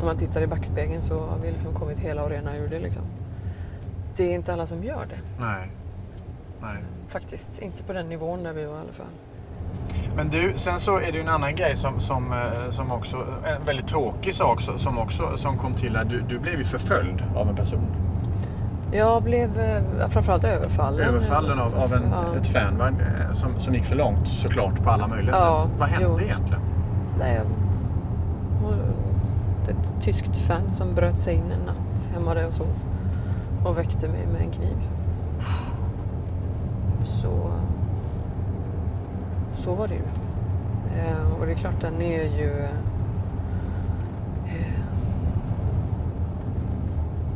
om 0.00 0.06
man 0.06 0.16
tittar 0.16 0.42
i 0.42 0.46
backspegeln 0.46 1.02
så 1.02 1.20
har 1.20 1.38
vi 1.42 1.50
liksom 1.50 1.74
kommit 1.74 1.98
hela 1.98 2.24
och 2.24 2.30
rena 2.30 2.56
ur 2.56 2.68
det. 2.68 2.78
Liksom. 2.78 3.02
Det 4.16 4.24
är 4.24 4.34
inte 4.34 4.52
alla 4.52 4.66
som 4.66 4.84
gör 4.84 5.06
det. 5.10 5.42
Nej. 5.44 5.70
Nej. 6.60 6.76
Faktiskt 7.08 7.62
inte 7.62 7.82
på 7.82 7.92
den 7.92 8.08
nivån 8.08 8.42
där 8.42 8.52
vi 8.52 8.64
var 8.64 8.76
i 8.76 8.80
alla 8.80 8.92
fall. 8.92 9.06
Men 10.16 10.28
du, 10.28 10.52
sen 10.56 10.80
så 10.80 10.96
är 10.98 11.12
det 11.12 11.18
ju 11.18 11.20
en 11.20 11.28
annan 11.28 11.54
grej 11.56 11.76
som, 11.76 12.00
som, 12.00 12.32
eh, 12.32 12.70
som 12.70 12.92
också, 12.92 13.16
en 13.44 13.66
väldigt 13.66 13.88
tråkig 13.88 14.34
sak 14.34 14.60
som 14.76 14.98
också 14.98 15.36
som 15.36 15.58
kom 15.58 15.74
till 15.74 15.96
att 15.96 16.08
du, 16.08 16.20
du 16.28 16.38
blev 16.38 16.58
ju 16.58 16.64
förföljd 16.64 17.22
av 17.36 17.48
en 17.48 17.56
person. 17.56 17.86
Jag 18.92 19.22
blev 19.22 19.60
eh, 19.60 20.08
framförallt 20.08 20.44
överfallen. 20.44 21.08
Överfallen 21.08 21.58
av, 21.58 21.74
av 21.74 21.92
en, 21.92 22.02
Ja. 22.12 22.36
ett 22.40 22.46
fan 22.46 22.78
va? 22.78 22.88
Eh, 22.88 23.32
som, 23.32 23.58
som 23.58 23.74
gick 23.74 23.84
för 23.84 23.96
långt 23.96 24.28
såklart 24.28 24.82
på 24.84 24.90
alla 24.90 25.06
möjliga 25.06 25.34
Ja, 25.36 25.62
sätt. 25.62 25.70
Vad 25.78 25.88
hände 25.88 26.08
jo. 26.10 26.20
egentligen? 26.20 26.62
Nej, 27.18 27.40
ett 29.68 29.94
tyskt 30.00 30.36
fan 30.36 30.70
som 30.70 30.94
bröt 30.94 31.18
sig 31.18 31.34
in 31.34 31.42
en 31.52 31.60
natt 31.66 32.10
hemma 32.14 32.34
där 32.34 32.42
jag 32.42 32.52
sov 32.52 32.66
och 33.64 33.78
väckte 33.78 34.08
mig 34.08 34.26
med 34.32 34.40
en 34.42 34.50
kniv. 34.50 34.76
Så 37.04 37.50
så 39.64 39.74
var 39.74 39.88
det 39.88 39.94
ju. 39.94 40.00
Eh, 41.00 41.40
och 41.40 41.46
det 41.46 41.52
är 41.52 41.56
klart, 41.56 41.80
den 41.80 42.02
är 42.02 42.22
ju... 42.24 42.50
Eh, 42.60 42.70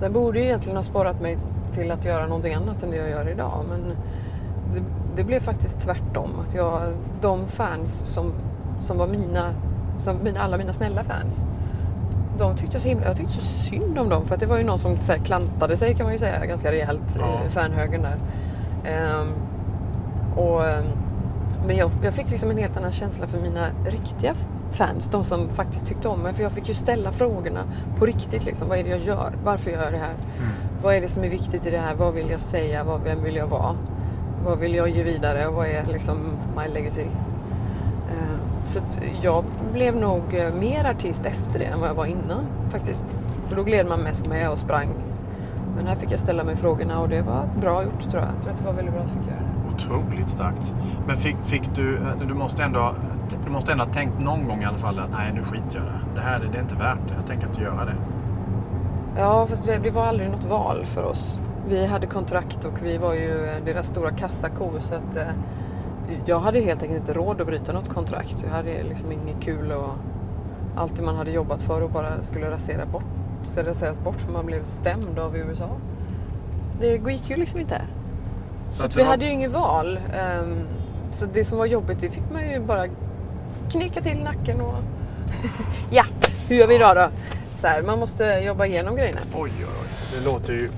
den 0.00 0.12
borde 0.12 0.38
ju 0.38 0.44
egentligen 0.44 0.76
ha 0.76 0.82
sporrat 0.82 1.20
mig 1.20 1.38
till 1.72 1.90
att 1.90 2.04
göra 2.04 2.26
någonting 2.26 2.54
annat 2.54 2.82
än 2.82 2.90
det 2.90 2.96
jag 2.96 3.10
gör 3.10 3.28
idag. 3.28 3.64
Men 3.68 3.80
det, 4.74 4.82
det 5.16 5.24
blev 5.24 5.40
faktiskt 5.40 5.80
tvärtom. 5.80 6.30
Att 6.46 6.54
jag, 6.54 6.80
de 7.20 7.46
fans 7.46 7.98
som, 8.06 8.32
som 8.78 8.98
var 8.98 9.06
mina, 9.08 9.50
som 9.98 10.16
mina, 10.24 10.40
alla 10.40 10.58
mina 10.58 10.72
snälla 10.72 11.04
fans. 11.04 11.46
De 12.38 12.56
tyckte 12.56 12.74
jag, 12.74 12.82
så 12.82 12.88
himla, 12.88 13.06
jag 13.06 13.16
tyckte 13.16 13.32
så 13.32 13.40
synd 13.40 13.98
om 13.98 14.08
dem 14.08 14.26
för 14.26 14.34
att 14.34 14.40
det 14.40 14.46
var 14.46 14.58
ju 14.58 14.64
någon 14.64 14.78
som 14.78 14.96
så 15.00 15.12
här, 15.12 15.18
klantade 15.18 15.76
sig 15.76 15.94
kan 15.94 16.04
man 16.04 16.12
ju 16.12 16.18
säga 16.18 16.46
ganska 16.46 16.72
rejält 16.72 17.18
Ja. 17.20 17.46
i 17.46 17.50
fanhögen 17.50 18.02
där. 18.02 18.16
Ehm, 18.84 19.28
och, 20.36 20.66
ehm, 20.66 20.84
men 21.68 21.76
jag, 21.76 21.90
jag 22.02 22.14
fick 22.14 22.30
liksom 22.30 22.50
en 22.50 22.58
helt 22.58 22.76
annan 22.76 22.92
känsla 22.92 23.26
för 23.26 23.40
mina 23.40 23.66
riktiga 23.86 24.34
fans. 24.70 25.08
De 25.08 25.24
som 25.24 25.48
faktiskt 25.48 25.86
tyckte 25.86 26.08
om 26.08 26.20
mig. 26.20 26.34
För 26.34 26.42
jag 26.42 26.52
fick 26.52 26.68
ju 26.68 26.74
ställa 26.74 27.12
frågorna 27.12 27.60
på 27.98 28.06
riktigt. 28.06 28.44
Liksom. 28.44 28.68
Vad 28.68 28.78
är 28.78 28.84
det 28.84 28.90
jag 28.90 28.98
gör? 29.00 29.32
Varför 29.44 29.70
gör 29.70 29.82
jag 29.82 29.92
det 29.92 29.98
här? 29.98 30.14
Vad 30.82 30.94
är 30.94 31.00
det 31.00 31.08
som 31.08 31.24
är 31.24 31.28
viktigt 31.28 31.66
i 31.66 31.70
det 31.70 31.78
här? 31.78 31.94
Vad 31.94 32.14
vill 32.14 32.30
jag 32.30 32.40
säga? 32.40 32.84
Vad, 32.84 33.00
vem 33.02 33.22
vill 33.22 33.36
jag 33.36 33.46
vara? 33.46 33.76
Vad 34.44 34.58
vill 34.58 34.74
jag 34.74 34.88
ge 34.88 35.02
vidare? 35.02 35.46
Och 35.46 35.54
vad 35.54 35.66
är 35.66 35.86
liksom 35.86 36.16
my 36.56 36.74
legacy? 36.74 37.02
Eh, 38.10 38.38
Så 38.64 38.78
att 38.78 39.00
jag 39.22 39.44
blev 39.72 39.96
nog 39.96 40.22
eh, 40.34 40.54
mer 40.54 40.84
artist 40.84 41.26
efter 41.26 41.58
det 41.58 41.64
än 41.64 41.80
vad 41.80 41.88
jag 41.88 41.94
var 41.94 42.06
innan 42.06 42.46
faktiskt. 42.70 43.04
För 43.46 43.56
då 43.56 43.62
gled 43.62 43.86
man 43.86 44.00
mest 44.00 44.26
med 44.26 44.50
och 44.50 44.58
sprang. 44.58 44.88
Men 45.76 45.86
här 45.86 45.94
fick 45.94 46.12
jag 46.12 46.20
ställa 46.20 46.44
mig 46.44 46.56
frågorna 46.56 47.00
och 47.00 47.08
det 47.08 47.22
var 47.22 47.48
bra 47.60 47.82
gjort 47.84 48.00
tror 48.10 48.22
jag. 48.22 48.30
Jag 48.36 48.42
tror 48.42 48.52
att 48.52 48.58
det 48.58 48.64
var 48.64 48.72
väldigt 48.72 48.94
bra 48.94 49.02
att 49.02 49.08
jag 49.14 49.22
fick 49.24 49.30
göra 49.30 49.40
det. 49.40 49.57
Otroligt 49.78 50.28
starkt. 50.28 50.74
Men 51.06 51.16
fick, 51.16 51.36
fick 51.44 51.74
du, 51.74 51.96
eh, 51.96 52.26
du 52.28 52.34
måste 52.34 52.62
ändå, 52.62 52.80
ha- 52.80 52.94
du 53.44 53.50
måste 53.50 53.72
ändå 53.72 53.84
ha 53.84 53.92
tänkt 53.92 54.20
någon 54.20 54.48
gång 54.48 54.62
i 54.62 54.64
alla 54.64 54.78
fall 54.78 54.98
att 54.98 55.10
nej 55.12 55.32
nu 55.34 55.42
skiter 55.42 55.76
jag 55.78 55.82
i 55.84 55.86
det. 55.86 56.00
Det 56.14 56.20
här 56.20 56.48
det 56.52 56.58
är 56.58 56.62
inte 56.62 56.74
värt 56.74 56.98
det. 57.08 57.14
Jag 57.16 57.26
tänker 57.26 57.46
inte 57.46 57.62
göra 57.62 57.84
det. 57.84 57.94
Ja, 59.16 59.46
fast 59.46 59.66
det 59.66 59.78
det 59.82 59.90
var 59.90 60.06
aldrig 60.06 60.30
något 60.30 60.44
val 60.44 60.84
för 60.84 61.02
oss. 61.04 61.38
Vi 61.68 61.86
hade 61.86 62.06
kontrakt 62.06 62.64
och 62.64 62.72
vi 62.82 62.98
var 62.98 63.14
ju 63.14 63.44
eh, 63.46 63.64
deras 63.64 63.86
stora 63.86 64.10
kassako 64.10 64.70
så 64.80 64.94
att 64.94 65.16
eh, 65.16 65.26
jag 66.24 66.40
hade 66.40 66.60
helt 66.60 66.82
enkelt 66.82 67.00
inte 67.00 67.12
råd 67.12 67.40
att 67.40 67.46
bryta 67.46 67.72
något 67.72 67.88
kontrakt. 67.88 68.42
Jag 68.46 68.50
hade 68.56 68.82
liksom 68.82 69.12
inget 69.12 69.40
kul 69.40 69.72
och 69.72 69.90
allt 70.76 70.96
det 70.96 71.02
man 71.02 71.16
hade 71.16 71.30
jobbat 71.30 71.62
för 71.62 71.80
och 71.82 71.90
bara 71.90 72.22
skulle 72.22 72.50
rasera 72.50 72.86
bort, 72.86 73.04
raseras 73.56 73.98
bort 73.98 74.16
för 74.20 74.32
man 74.32 74.46
blev 74.46 74.64
stämd 74.64 75.18
av 75.18 75.36
USA. 75.36 75.68
Det 76.80 76.86
gick 76.86 77.30
ju 77.30 77.36
liksom 77.36 77.60
inte. 77.60 77.82
Så 78.70 78.86
det 78.86 78.96
vi 78.96 79.02
var- 79.02 79.08
hade 79.10 79.24
ju 79.24 79.30
inget 79.30 79.50
val. 79.50 79.98
Ehm, 80.14 80.60
Så 81.10 81.26
det 81.26 81.44
som 81.44 81.58
var 81.58 81.66
jobbigt 81.66 82.00
det 82.00 82.10
fick 82.10 82.30
man 82.32 82.50
ju 82.50 82.60
bara 82.60 82.86
knycka 83.70 84.00
till 84.02 84.18
nacken 84.22 84.60
och 84.60 84.74
ja, 85.90 86.04
hur 86.48 86.56
gör 86.56 86.66
vi 86.66 86.74
idag 86.74 86.96
då? 86.96 87.08
Så 87.60 87.66
här, 87.66 87.82
man 87.82 87.98
måste 87.98 88.24
jobba 88.24 88.66
igenom 88.66 88.96
grejerna. 88.96 89.20
Oj, 89.34 89.50
oj, 89.58 89.64
oj. 89.64 90.18
Det 90.18 90.24
låter 90.24 90.52
ju 90.52 90.70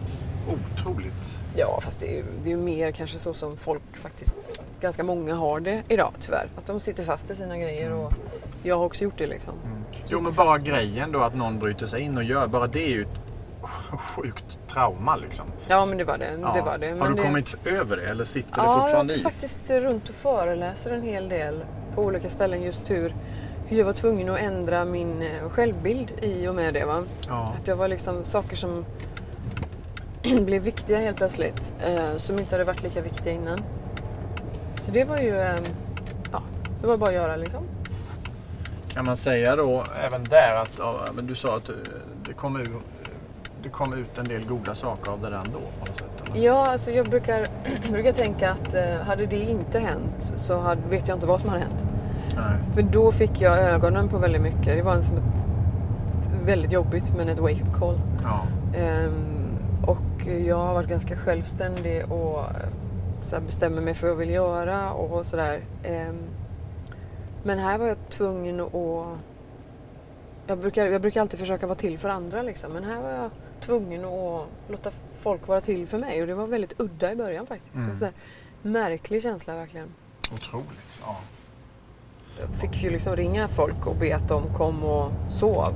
otroligt. 0.48 1.38
Ja, 1.57 1.81
fast 1.83 2.00
det 2.00 2.07
är, 2.12 2.16
ju, 2.16 2.24
det 2.42 2.48
är 2.48 2.57
ju 2.57 2.62
mer 2.62 2.90
kanske 2.92 3.18
så 3.18 3.35
som 3.35 3.57
folk 3.57 3.83
faktiskt, 3.96 4.37
ganska 4.81 5.03
många 5.05 5.35
har 5.35 5.61
det 5.61 5.83
idag 5.88 6.12
tyvärr. 6.20 6.46
Att 6.57 6.66
de 6.66 6.81
sitter 6.81 7.05
fast 7.05 7.31
i 7.31 7.35
sina 7.35 7.59
grejer 7.59 7.92
och 7.92 8.12
jag 8.62 8.79
har 8.79 8.85
också 8.85 9.05
gjort 9.05 9.18
det 9.18 9.26
liksom. 9.26 9.55
Jo, 10.07 10.20
men 10.20 10.33
bara 10.33 10.59
grejen 10.59 11.12
då 11.12 11.20
att 11.20 11.35
någon 11.35 11.59
bryter 11.59 11.87
sig 11.87 12.00
in 12.00 12.16
och 12.16 12.24
gör, 12.24 12.46
bara 12.46 12.66
det 12.66 12.85
är 12.85 12.90
ju 12.90 13.03
ett 13.03 13.22
sjukt 13.62 14.59
trauma 14.68 15.16
liksom. 15.16 15.46
Ja, 15.68 15.87
men 15.87 15.99
det 15.99 16.05
var 16.05 16.18
det. 16.18 16.31
Ja. 16.42 16.53
det, 16.55 16.62
var 16.62 16.79
det. 16.79 16.88
Har 16.88 16.94
Men 16.96 17.09
du 17.09 17.14
det... 17.14 17.23
kommit 17.23 17.66
över 17.66 17.96
det 17.96 18.07
eller 18.09 18.25
sitter 18.25 18.51
det 18.55 18.62
Ja, 18.62 18.73
jag 18.73 18.81
fortfarande 18.81 19.14
i? 19.14 19.20
faktiskt 19.20 19.70
runt 19.70 20.09
och 20.09 20.14
föreläser 20.14 20.90
en 20.90 21.03
hel 21.03 21.29
del 21.29 21.64
på 21.94 22.03
olika 22.03 22.31
ställen 22.31 22.62
just 22.62 22.90
hur, 22.90 23.14
hur 23.66 23.79
jag 23.79 23.85
var 23.85 23.92
tvungen 23.92 24.29
att 24.29 24.38
ändra 24.38 24.85
min 24.85 25.23
eh, 25.23 25.49
självbild 25.51 26.12
i 26.23 26.49
och 26.49 26.55
med 26.55 26.75
det. 26.75 26.85
Va? 26.85 27.05
Ja. 27.29 27.55
Att 27.61 27.68
jag 27.68 27.77
var 27.77 27.88
liksom 27.88 28.25
saker 28.25 28.57
som 28.57 28.85
blev 30.44 30.62
viktiga 30.62 30.99
helt 30.99 31.16
plötsligt 31.16 31.73
eh, 31.81 32.16
som 32.16 32.38
inte 32.38 32.55
hade 32.55 32.64
varit 32.64 32.83
lika 32.83 33.01
viktiga 33.01 33.33
innan. 33.33 33.61
Så 34.81 34.90
det 34.90 35.05
var 35.05 35.18
ju, 35.18 35.40
eh, 35.40 35.62
ja, 36.33 36.42
det 36.81 36.87
var 36.87 36.96
bara 36.96 37.11
att 37.11 37.16
göra 37.16 37.37
liksom. 37.37 37.64
Kan 38.94 39.05
man 39.05 39.16
säga 39.16 39.57
då 39.57 39.85
även 40.05 40.25
där 40.25 40.55
att, 40.62 40.70
ja, 40.79 40.96
men 41.14 41.27
du 41.27 41.35
sa 41.35 41.57
att 41.57 41.68
eh, 41.68 41.75
det 42.27 42.33
kom, 42.33 42.57
ur, 42.61 42.70
det 43.62 43.68
kom 43.68 43.92
ut 43.92 44.18
en 44.18 44.29
del 44.29 44.44
goda 44.44 44.75
saker 44.75 45.11
av 45.11 45.20
det 45.20 45.31
där 45.31 45.37
ändå 45.37 45.59
på 45.81 45.87
något 45.87 45.96
sätt? 45.96 46.23
Eller? 46.25 46.44
Ja, 46.44 46.66
alltså 46.66 46.90
jag 46.90 47.11
brukar, 47.11 47.51
brukar 47.92 48.12
tänka 48.12 48.51
att 48.51 48.75
eh, 48.75 49.07
hade 49.07 49.27
det 49.27 49.37
inte 49.37 49.79
hänt 49.79 50.33
så 50.37 50.59
hade, 50.59 50.81
vet 50.90 51.09
jag 51.09 51.16
inte 51.16 51.27
vad 51.27 51.40
som 51.40 51.49
hade 51.49 51.62
hänt. 51.62 51.85
Nej. 52.37 52.59
För 52.75 52.83
då 52.83 53.12
fick 53.12 53.40
jag 53.40 53.59
ögonen 53.59 54.09
på 54.09 54.18
väldigt 54.18 54.42
mycket. 54.42 54.64
Det 54.64 54.83
var 54.83 54.94
en 54.94 55.03
som 55.03 55.16
ett, 55.16 55.46
ett 56.23 56.31
väldigt 56.44 56.73
jobbigt 56.73 57.12
men 57.16 57.29
ett 57.29 57.38
wake-up 57.38 57.75
call. 57.79 58.01
Ja. 58.23 58.46
Ehm, 58.79 59.59
och 59.87 60.27
jag 60.46 60.57
har 60.57 60.75
varit 60.75 60.88
ganska 60.88 61.16
självständig 61.16 62.12
och 62.12 62.38
eh, 62.38 62.46
så 63.23 63.40
bestämmer 63.40 63.83
mig 63.83 63.94
för 63.94 64.07
vad 64.07 64.12
jag 64.12 64.18
vill 64.18 64.31
göra 64.31 64.92
och 64.92 65.27
sådär. 65.27 65.61
Ehm, 65.83 66.18
men 67.42 67.59
här 67.59 67.79
var 67.79 67.87
jag 67.87 67.96
tvungen 68.09 68.61
att... 68.61 69.18
Jag 70.46 70.59
brukar, 70.59 70.87
jag 70.87 71.01
brukar 71.01 71.20
alltid 71.20 71.40
försöka 71.40 71.66
vara 71.66 71.79
till 71.79 71.99
för 71.99 72.09
andra 72.09 72.42
liksom. 72.42 72.73
Men 72.73 72.85
här 72.85 73.03
var 73.03 73.11
jag 73.11 73.31
tvungen 73.61 74.05
att 74.05 74.46
låta 74.68 74.90
folk 75.18 75.49
vara 75.49 75.61
till 75.61 75.87
för 75.87 75.99
mig. 75.99 76.20
Och 76.20 76.27
det 76.27 76.35
var 76.35 76.46
väldigt 76.46 76.81
udda 76.81 77.12
i 77.12 77.16
början 77.16 77.46
faktiskt. 77.46 77.88
Var 77.88 77.94
så 77.94 78.05
här, 78.05 78.14
märklig 78.62 79.23
känsla 79.23 79.55
verkligen. 79.55 79.88
Otroligt. 80.33 80.99
Ja. 81.03 81.16
Jag 82.40 82.59
fick 82.59 82.83
ju 82.83 82.90
liksom 82.90 83.16
ringa 83.16 83.49
folk 83.49 83.87
och 83.87 83.96
be 83.96 84.16
att 84.16 84.29
de 84.29 84.55
kom 84.55 84.85
och 84.85 85.12
sov. 85.29 85.75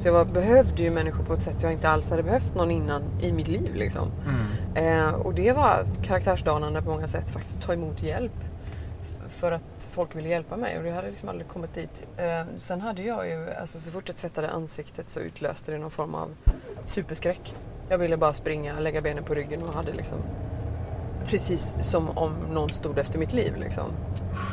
Så 0.00 0.08
jag 0.08 0.12
var, 0.12 0.24
behövde 0.24 0.82
ju 0.82 0.90
människor 0.90 1.24
på 1.24 1.34
ett 1.34 1.42
sätt 1.42 1.62
jag 1.62 1.72
inte 1.72 1.88
alls 1.88 2.10
hade 2.10 2.22
behövt 2.22 2.54
någon 2.54 2.70
innan 2.70 3.02
i 3.20 3.32
mitt 3.32 3.48
liv. 3.48 3.74
Liksom. 3.74 4.10
Eh, 4.74 5.08
och 5.08 5.34
det 5.34 5.52
var 5.52 5.86
karaktärsdanande 6.02 6.82
på 6.82 6.90
många 6.90 7.08
sätt 7.08 7.30
faktiskt 7.30 7.56
att 7.56 7.62
ta 7.62 7.72
emot 7.72 8.02
hjälp. 8.02 8.44
För 9.28 9.52
att 9.52 9.79
folk 9.90 10.16
ville 10.16 10.28
hjälpa 10.28 10.56
mig 10.56 10.78
och 10.78 10.84
det 10.84 10.90
hade 10.90 11.08
liksom 11.08 11.28
aldrig 11.28 11.48
kommit 11.48 11.74
dit. 11.74 12.08
Eh, 12.16 12.42
sen 12.56 12.80
hade 12.80 13.02
jag 13.02 13.28
ju, 13.28 13.50
alltså 13.60 13.78
så 13.78 13.90
fort 13.90 14.08
jag 14.08 14.16
tvättade 14.16 14.50
ansiktet 14.50 15.08
så 15.08 15.20
utlöste 15.20 15.72
det 15.72 15.78
någon 15.78 15.90
form 15.90 16.14
av 16.14 16.28
superskräck. 16.84 17.54
Jag 17.88 17.98
ville 17.98 18.16
bara 18.16 18.32
springa, 18.32 18.80
lägga 18.80 19.00
benen 19.00 19.24
på 19.24 19.34
ryggen 19.34 19.62
och 19.62 19.74
hade 19.74 19.92
liksom 19.92 20.18
precis 21.26 21.74
som 21.80 22.18
om 22.18 22.32
någon 22.52 22.68
stod 22.68 22.98
efter 22.98 23.18
mitt 23.18 23.32
liv 23.32 23.56
liksom. 23.56 23.84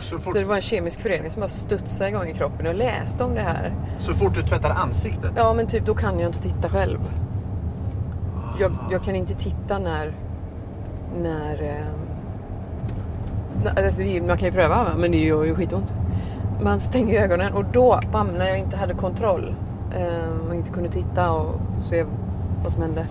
Så, 0.01 0.19
fort, 0.19 0.33
Så 0.33 0.39
det 0.39 0.45
var 0.45 0.55
en 0.55 0.61
kemisk 0.61 0.99
förening 0.99 1.31
som 1.31 1.39
bara 1.39 1.49
studsade 1.49 2.09
igång 2.09 2.27
i 2.27 2.33
kroppen. 2.33 2.65
Jag 2.65 2.75
läste 2.75 3.23
om 3.23 3.35
det 3.35 3.41
här. 3.41 3.73
så 3.99 4.13
fort 4.13 4.33
du 4.35 4.41
tvättade 4.43 4.73
ansiktet? 4.73 5.31
Ja 5.35 5.53
men 5.53 5.67
typ 5.67 5.85
då 5.85 5.95
kan 5.95 6.19
jag 6.19 6.29
inte 6.29 6.41
titta 6.41 6.69
själv. 6.69 6.99
Jag, 8.59 8.77
jag 8.91 9.03
kan 9.03 9.15
inte 9.15 9.33
titta 9.33 9.79
när... 9.79 10.13
när 11.21 11.63
eh, 11.63 11.69
när- 11.69 12.06
alltså, 13.65 14.01
man 14.01 14.37
kan 14.37 14.47
ju 14.47 14.51
pröva 14.51 14.83
va? 14.83 14.91
men 14.97 15.11
det 15.11 15.17
gör 15.17 15.43
ju 15.43 15.55
skitont. 15.55 15.93
Man 16.61 16.79
stänger 16.79 17.23
ögonen 17.23 17.53
och 17.53 17.65
då, 17.65 17.99
bam, 18.11 18.27
när 18.27 18.47
jag 18.47 18.59
inte 18.59 18.77
hade 18.77 18.93
kontroll 18.93 19.55
eh, 19.95 20.47
och 20.47 20.55
inte 20.55 20.71
kunde 20.71 20.89
titta 20.89 21.31
och 21.31 21.59
se 21.83 22.05
vad 22.63 22.71
som 22.71 22.81
hände. 22.81 23.07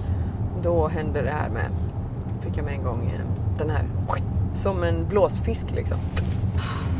Då 0.62 0.88
hände 0.88 1.22
det 1.22 1.30
här 1.30 1.48
med, 1.48 1.70
fick 2.40 2.56
jag 2.56 2.64
med 2.64 2.74
en 2.74 2.82
gång 2.82 3.12
eh, 3.14 3.56
den 3.58 3.70
här, 3.70 3.84
som 4.54 4.82
en 4.82 5.08
blåsfisk 5.08 5.70
liksom. 5.70 5.98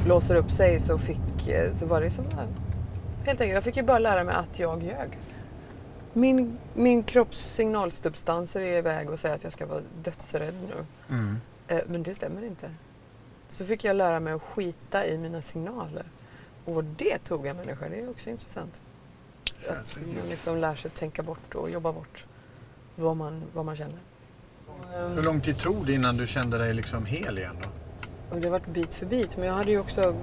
Blåser 0.04 0.34
upp 0.34 0.50
sig 0.50 0.78
så 0.78 0.98
fick, 0.98 1.48
eh, 1.48 1.72
så 1.72 1.86
var 1.86 2.00
det 2.00 2.10
som, 2.10 2.24
helt 3.26 3.40
enkelt, 3.40 3.54
jag 3.54 3.64
fick 3.64 3.76
ju 3.76 3.82
bara 3.82 3.98
lära 3.98 4.24
mig 4.24 4.34
att 4.34 4.58
jag 4.58 4.82
ljög. 4.82 5.18
Min, 6.12 6.58
min 6.74 7.02
kropps 7.02 7.38
signalsubstanser 7.38 8.60
är 8.60 8.78
iväg 8.78 9.10
och 9.10 9.20
säger 9.20 9.34
att 9.34 9.44
jag 9.44 9.52
ska 9.52 9.66
vara 9.66 9.80
dödsrädd 10.02 10.54
nu. 10.68 10.84
Mm. 11.14 11.36
Men 11.86 12.02
det 12.02 12.14
stämmer 12.14 12.44
inte. 12.44 12.66
Så 13.48 13.64
fick 13.64 13.84
jag 13.84 13.96
lära 13.96 14.20
mig 14.20 14.32
att 14.32 14.42
skita 14.42 15.06
i 15.06 15.18
mina 15.18 15.42
signaler. 15.42 16.04
Och 16.64 16.84
det 16.84 17.18
tog 17.18 17.46
en 17.46 17.56
människa, 17.56 17.88
det 17.88 18.00
är 18.00 18.10
också 18.10 18.30
intressant. 18.30 18.80
Att 19.68 19.98
man 20.20 20.28
liksom 20.28 20.58
lär 20.58 20.74
sig 20.74 20.88
att 20.88 20.94
tänka 20.94 21.22
bort 21.22 21.54
och 21.54 21.70
jobba 21.70 21.92
bort 21.92 22.24
vad 22.96 23.16
man, 23.16 23.42
vad 23.52 23.64
man 23.64 23.76
känner. 23.76 23.98
Hur 25.14 25.22
lång 25.22 25.40
tid 25.40 25.58
tog 25.58 25.86
det 25.86 25.92
innan 25.92 26.16
du 26.16 26.26
kände 26.26 26.58
dig 26.58 26.74
liksom 26.74 27.06
hel 27.06 27.38
igen 27.38 27.56
då? 27.62 27.68
Och 28.30 28.40
det 28.40 28.46
har 28.46 28.52
varit 28.52 28.66
bit 28.66 28.94
för 28.94 29.06
bit. 29.06 29.36
Men 29.36 29.46
jag 29.46 29.54
hade 29.54 29.70
ju 29.70 29.80
också 29.80 30.14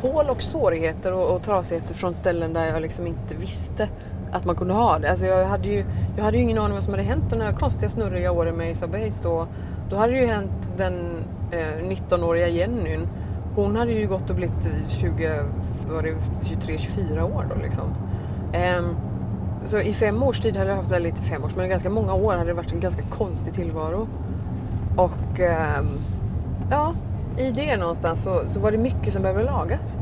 hål 0.00 0.30
och 0.30 0.42
svårigheter 0.42 1.12
och, 1.12 1.36
och 1.36 1.42
trasigheter 1.42 1.94
från 1.94 2.14
ställen 2.14 2.52
där 2.52 2.66
jag 2.66 2.82
liksom 2.82 3.06
inte 3.06 3.34
visste 3.34 3.88
att 4.32 4.44
man 4.44 4.56
kunde 4.56 4.74
ha 4.74 4.98
det. 4.98 5.10
Alltså 5.10 5.26
jag, 5.26 5.46
hade 5.46 5.68
ju, 5.68 5.84
jag 6.16 6.24
hade 6.24 6.36
ju 6.36 6.42
ingen 6.42 6.58
aning 6.58 6.74
vad 6.74 6.84
som 6.84 6.92
hade 6.92 7.02
hänt 7.02 7.30
de 7.30 7.40
här 7.40 7.52
konstiga 7.52 7.90
snurriga 7.90 8.32
åren 8.32 8.56
med 8.56 8.70
Isa 8.70 8.86
Base 8.86 9.22
då. 9.22 9.48
Då 9.90 9.96
hade 9.96 10.12
det 10.12 10.18
ju 10.18 10.26
hänt 10.26 10.72
den 10.76 11.24
19-åriga 11.52 12.48
Jennyn. 12.48 13.08
Hon 13.54 13.76
hade 13.76 13.92
ju 13.92 14.08
gått 14.08 14.30
och 14.30 14.36
blivit 14.36 14.68
20, 14.88 15.42
var 15.94 16.02
det 16.02 16.14
23-24 16.42 17.22
år 17.22 17.46
då 17.54 17.62
liksom. 17.62 17.94
Ehm, 18.52 18.96
så 19.64 19.78
i 19.78 19.92
fem 19.92 20.22
års 20.22 20.40
tid 20.40 20.56
hade 20.56 20.70
jag 20.70 20.76
haft, 20.76 20.92
eller 20.92 21.08
inte 21.08 21.22
fem 21.22 21.44
års, 21.44 21.54
men 21.56 21.68
ganska 21.68 21.90
många 21.90 22.14
år 22.14 22.32
hade 22.32 22.50
det 22.50 22.54
varit 22.54 22.72
en 22.72 22.80
ganska 22.80 23.02
konstig 23.02 23.54
tillvaro. 23.54 24.08
Och 24.96 25.40
ehm, 25.40 25.86
ja, 26.70 26.94
i 27.38 27.50
det 27.50 27.76
någonstans 27.76 28.22
så, 28.22 28.42
så 28.46 28.60
var 28.60 28.72
det 28.72 28.78
mycket 28.78 29.12
som 29.12 29.22
behövde 29.22 29.44
lagas. 29.44 29.96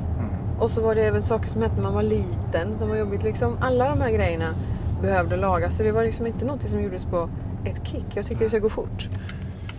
Och 0.58 0.70
så 0.70 0.80
var 0.80 0.94
det 0.94 1.02
även 1.02 1.22
saker 1.22 1.48
som 1.48 1.62
hände 1.62 1.76
när 1.76 1.82
man 1.82 1.94
var 1.94 2.02
liten 2.02 2.76
som 2.76 2.88
var 2.88 2.96
jobbigt. 2.96 3.22
Liksom, 3.22 3.56
alla 3.60 3.88
de 3.88 4.00
här 4.00 4.10
grejerna 4.10 4.48
behövde 5.02 5.36
lagas. 5.36 5.76
Så 5.76 5.82
det 5.82 5.92
var 5.92 6.04
liksom 6.04 6.26
inte 6.26 6.44
något 6.44 6.68
som 6.68 6.82
gjordes 6.82 7.04
på 7.04 7.28
ett 7.64 7.86
kick. 7.86 8.06
Jag 8.14 8.26
tycker 8.26 8.44
det 8.44 8.48
ska 8.48 8.58
gå 8.58 8.68
fort. 8.68 9.08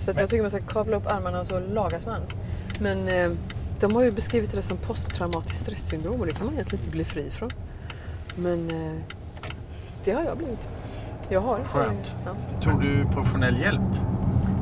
Så 0.06 0.12
jag 0.16 0.30
tycker 0.30 0.42
man 0.42 0.52
ska 0.52 0.60
kavla 0.60 0.98
upp 0.98 1.08
armarna 1.08 1.42
och 1.42 1.48
så 1.48 1.60
lagas 1.60 2.06
man. 2.06 2.22
Men 2.80 3.08
eh, 3.08 3.32
de 3.80 3.96
har 3.96 4.04
ju 4.04 4.12
beskrivit 4.12 4.52
det 4.56 4.62
som 4.62 4.78
posttraumatiskt 4.78 5.62
stresssyndrom 5.62 6.20
och 6.20 6.26
det 6.26 6.34
kan 6.34 6.46
man 6.46 6.54
egentligen 6.54 6.84
inte 6.84 6.92
bli 6.92 7.06
fri 7.06 7.30
från. 7.30 7.52
Men 8.36 8.72
eh, 8.72 9.02
det 10.04 10.12
har 10.12 10.24
jag 10.24 10.38
blivit. 10.38 10.70
Jag 11.30 11.42
har. 11.42 11.60
Skönt. 11.64 12.16
Ja. 12.26 12.32
Tog 12.62 12.82
du 12.82 13.06
professionell 13.14 13.60
hjälp? 13.60 13.82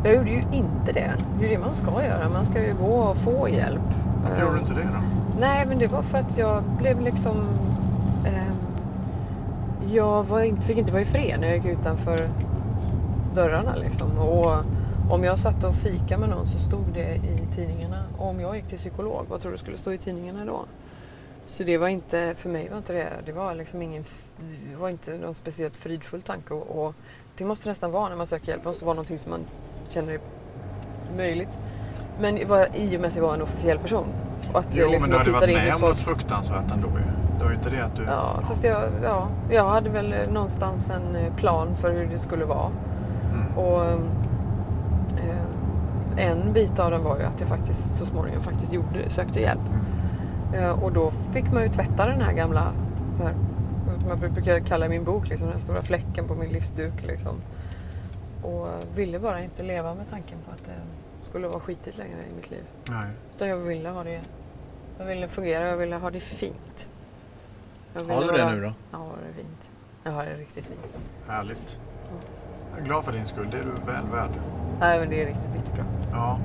Jag 0.03 0.15
gjorde 0.15 0.29
ju 0.29 0.43
inte 0.53 0.91
det. 0.93 1.13
Det 1.39 1.45
är 1.45 1.49
det 1.49 1.57
man 1.57 1.75
ska 1.75 2.05
göra. 2.05 2.29
Man 2.29 2.45
ska 2.45 2.65
ju 2.65 2.73
gå 2.73 2.93
och 2.93 3.17
få 3.17 3.49
hjälp. 3.49 3.81
Varför 4.23 4.41
gjorde 4.41 4.55
du 4.55 4.59
inte 4.59 4.73
det 4.73 4.89
då? 4.93 5.01
Nej, 5.39 5.65
men 5.65 5.79
det 5.79 5.87
var 5.87 6.01
för 6.01 6.17
att 6.17 6.37
jag 6.37 6.63
blev 6.63 7.01
liksom... 7.01 7.37
ehm, 8.25 8.55
jag 9.93 10.23
var 10.23 10.41
inte, 10.41 10.61
fick 10.61 10.77
inte 10.77 10.91
vara 10.91 11.01
i 11.01 11.05
fred 11.05 11.39
när 11.39 11.47
jag 11.47 11.57
gick 11.57 11.65
utanför 11.65 12.29
dörrarna. 13.35 13.75
Liksom. 13.75 14.17
Och 14.17 14.53
om 15.09 15.23
jag 15.23 15.39
satt 15.39 15.63
och 15.63 15.75
fika 15.75 16.17
med 16.17 16.29
någon 16.29 16.45
så 16.47 16.59
stod 16.59 16.85
det 16.93 17.15
i 17.15 17.55
tidningarna. 17.55 18.03
Och 18.17 18.27
om 18.27 18.39
jag 18.39 18.55
gick 18.55 18.67
till 18.67 18.77
psykolog, 18.77 19.25
vad 19.29 19.41
tror 19.41 19.51
du 19.51 19.57
skulle 19.57 19.77
stå 19.77 19.91
i 19.93 19.97
tidningarna 19.97 20.45
då? 20.45 20.65
Så 21.45 21.63
det 21.63 21.77
var 21.77 21.87
inte, 21.87 22.33
för 22.37 22.49
mig 22.49 22.69
var 22.69 22.77
inte 22.77 22.93
det, 22.93 23.09
det 23.25 23.31
var 23.31 23.55
liksom 23.55 23.81
ingen, 23.81 24.03
det 24.71 24.75
var 24.75 24.89
inte 24.89 25.17
någon 25.17 25.35
speciellt 25.35 25.75
fridfull 25.75 26.21
tanke. 26.21 26.53
Och, 26.53 26.85
och 26.85 26.95
det 27.37 27.45
måste 27.45 27.69
nästan 27.69 27.91
vara 27.91 28.09
när 28.09 28.15
man 28.15 28.27
söker 28.27 28.47
hjälp, 28.47 28.63
det 28.63 28.69
måste 28.69 28.85
vara 28.85 28.95
någonting 28.95 29.19
som 29.19 29.31
man 29.31 29.39
känner 29.89 30.13
är 30.13 30.19
möjligt. 31.17 31.59
Men 32.21 32.47
var, 32.47 32.67
i 32.75 32.97
och 32.97 33.01
med 33.01 33.07
att 33.07 33.15
jag 33.15 33.23
var 33.23 33.33
en 33.33 33.41
officiell 33.41 33.79
person. 33.79 34.05
Och 34.53 34.59
att 34.59 34.77
Jo, 34.77 34.87
jag 34.91 35.01
men 35.01 35.09
du 35.09 35.17
hade 35.17 35.31
varit 35.31 35.55
med 35.57 35.75
om 35.75 35.81
något 35.81 35.89
folks- 35.89 36.03
fruktansvärt 36.03 36.71
ändå 36.71 36.87
ju. 36.87 37.03
Det 37.37 37.43
var 37.43 37.51
ju 37.51 37.57
inte 37.57 37.69
det 37.69 37.85
att 37.85 37.95
du... 37.95 38.03
Ja, 38.03 38.41
fast 38.47 38.63
jag, 38.63 38.83
ja, 39.03 39.27
jag 39.51 39.69
hade 39.69 39.89
väl 39.89 40.15
någonstans 40.31 40.89
en 40.89 41.15
eh, 41.15 41.35
plan 41.35 41.75
för 41.75 41.91
hur 41.91 42.05
det 42.05 42.19
skulle 42.19 42.45
vara. 42.45 42.71
Mm. 43.33 43.57
Och 43.57 43.85
eh, 43.85 43.99
en 46.19 46.53
bit 46.53 46.79
av 46.79 46.91
den 46.91 47.03
var 47.03 47.17
ju 47.17 47.23
att 47.23 47.39
jag 47.39 47.49
faktiskt 47.49 47.95
så 47.95 48.05
småningom 48.05 48.41
faktiskt 48.41 48.73
gjorde, 48.73 49.09
sökte 49.09 49.39
hjälp. 49.39 49.61
Eh, 50.55 50.83
och 50.83 50.91
då 50.91 51.11
fick 51.11 51.51
man 51.51 51.63
ju 51.63 51.69
tvätta 51.69 52.05
den 52.05 52.21
här 52.21 52.33
gamla, 52.33 52.73
den 53.17 53.27
här, 53.27 53.33
som 53.99 54.09
jag 54.09 54.17
brukar 54.19 54.59
kalla 54.59 54.89
min 54.89 55.03
bok, 55.03 55.27
liksom, 55.27 55.47
den 55.47 55.53
här 55.57 55.63
stora 55.63 55.81
fläcken 55.81 56.27
på 56.27 56.35
min 56.35 56.49
livsduk. 56.49 57.03
Liksom. 57.03 57.35
Och 58.43 58.67
ville 58.95 59.19
bara 59.19 59.41
inte 59.43 59.63
leva 59.63 59.93
med 59.95 60.09
tanken 60.09 60.37
på 60.45 60.51
att 60.51 60.65
det 60.65 60.71
skulle 61.25 61.47
vara 61.47 61.59
skitigt 61.59 61.97
längre 61.97 62.17
i 62.31 62.35
mitt 62.35 62.51
liv. 62.51 62.63
Nej. 62.89 63.09
Utan 63.35 63.47
jag 63.47 63.57
ville 63.57 63.89
ha 63.89 64.03
det, 64.03 64.21
jag 64.99 65.05
ville 65.05 65.27
fungera, 65.27 65.67
jag 65.67 65.77
ville 65.77 65.95
ha 65.95 66.09
det 66.11 66.19
fint. 66.19 66.89
Har 67.93 68.01
du 68.21 68.27
det 68.27 68.31
vara- 68.43 68.53
nu 68.53 68.61
då? 68.61 68.73
Ja, 68.91 68.97
det 69.23 69.29
är 69.29 69.33
fint. 69.43 69.69
Jag 70.03 70.11
har 70.11 70.25
det 70.25 70.33
riktigt 70.33 70.65
fint. 70.65 70.79
Härligt. 71.27 71.79
Jag 72.71 72.79
är 72.79 72.85
glad 72.85 73.03
för 73.03 73.11
din 73.11 73.25
skull. 73.25 73.47
Det 73.51 73.57
är 73.57 73.63
du 73.63 73.91
väl 73.91 74.03
värd. 74.11 74.29
Nej, 74.79 74.99
men 74.99 75.09
det 75.09 75.21
är 75.21 75.25
riktigt, 75.25 75.53
riktigt 75.55 75.73
bra. 75.75 75.83
Ja. 76.11 76.39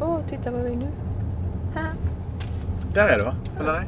Åh, 0.00 0.18
titta 0.26 0.50
vad 0.50 0.60
vi 0.60 0.72
är 0.72 0.76
nu. 0.76 0.88
Här. 1.74 1.92
Där 2.94 3.08
är 3.08 3.18
det 3.18 3.24
va? 3.24 3.34
Eller 3.60 3.72
nej? 3.72 3.86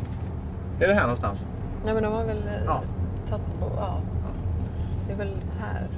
Är 0.81 0.89
det 0.89 0.95
här 0.95 1.03
någonstans? 1.03 1.47
Nej, 1.85 1.95
men 1.95 2.03
de 2.03 2.13
har 2.13 2.25
väl 2.25 2.39
eh, 2.49 2.65
Ja. 2.67 2.83
tagit 3.31 3.47
på... 3.61 3.73
Ja. 3.77 3.99
Det 5.07 5.13
är 5.13 5.17
väl 5.17 5.37
här. 5.61 5.89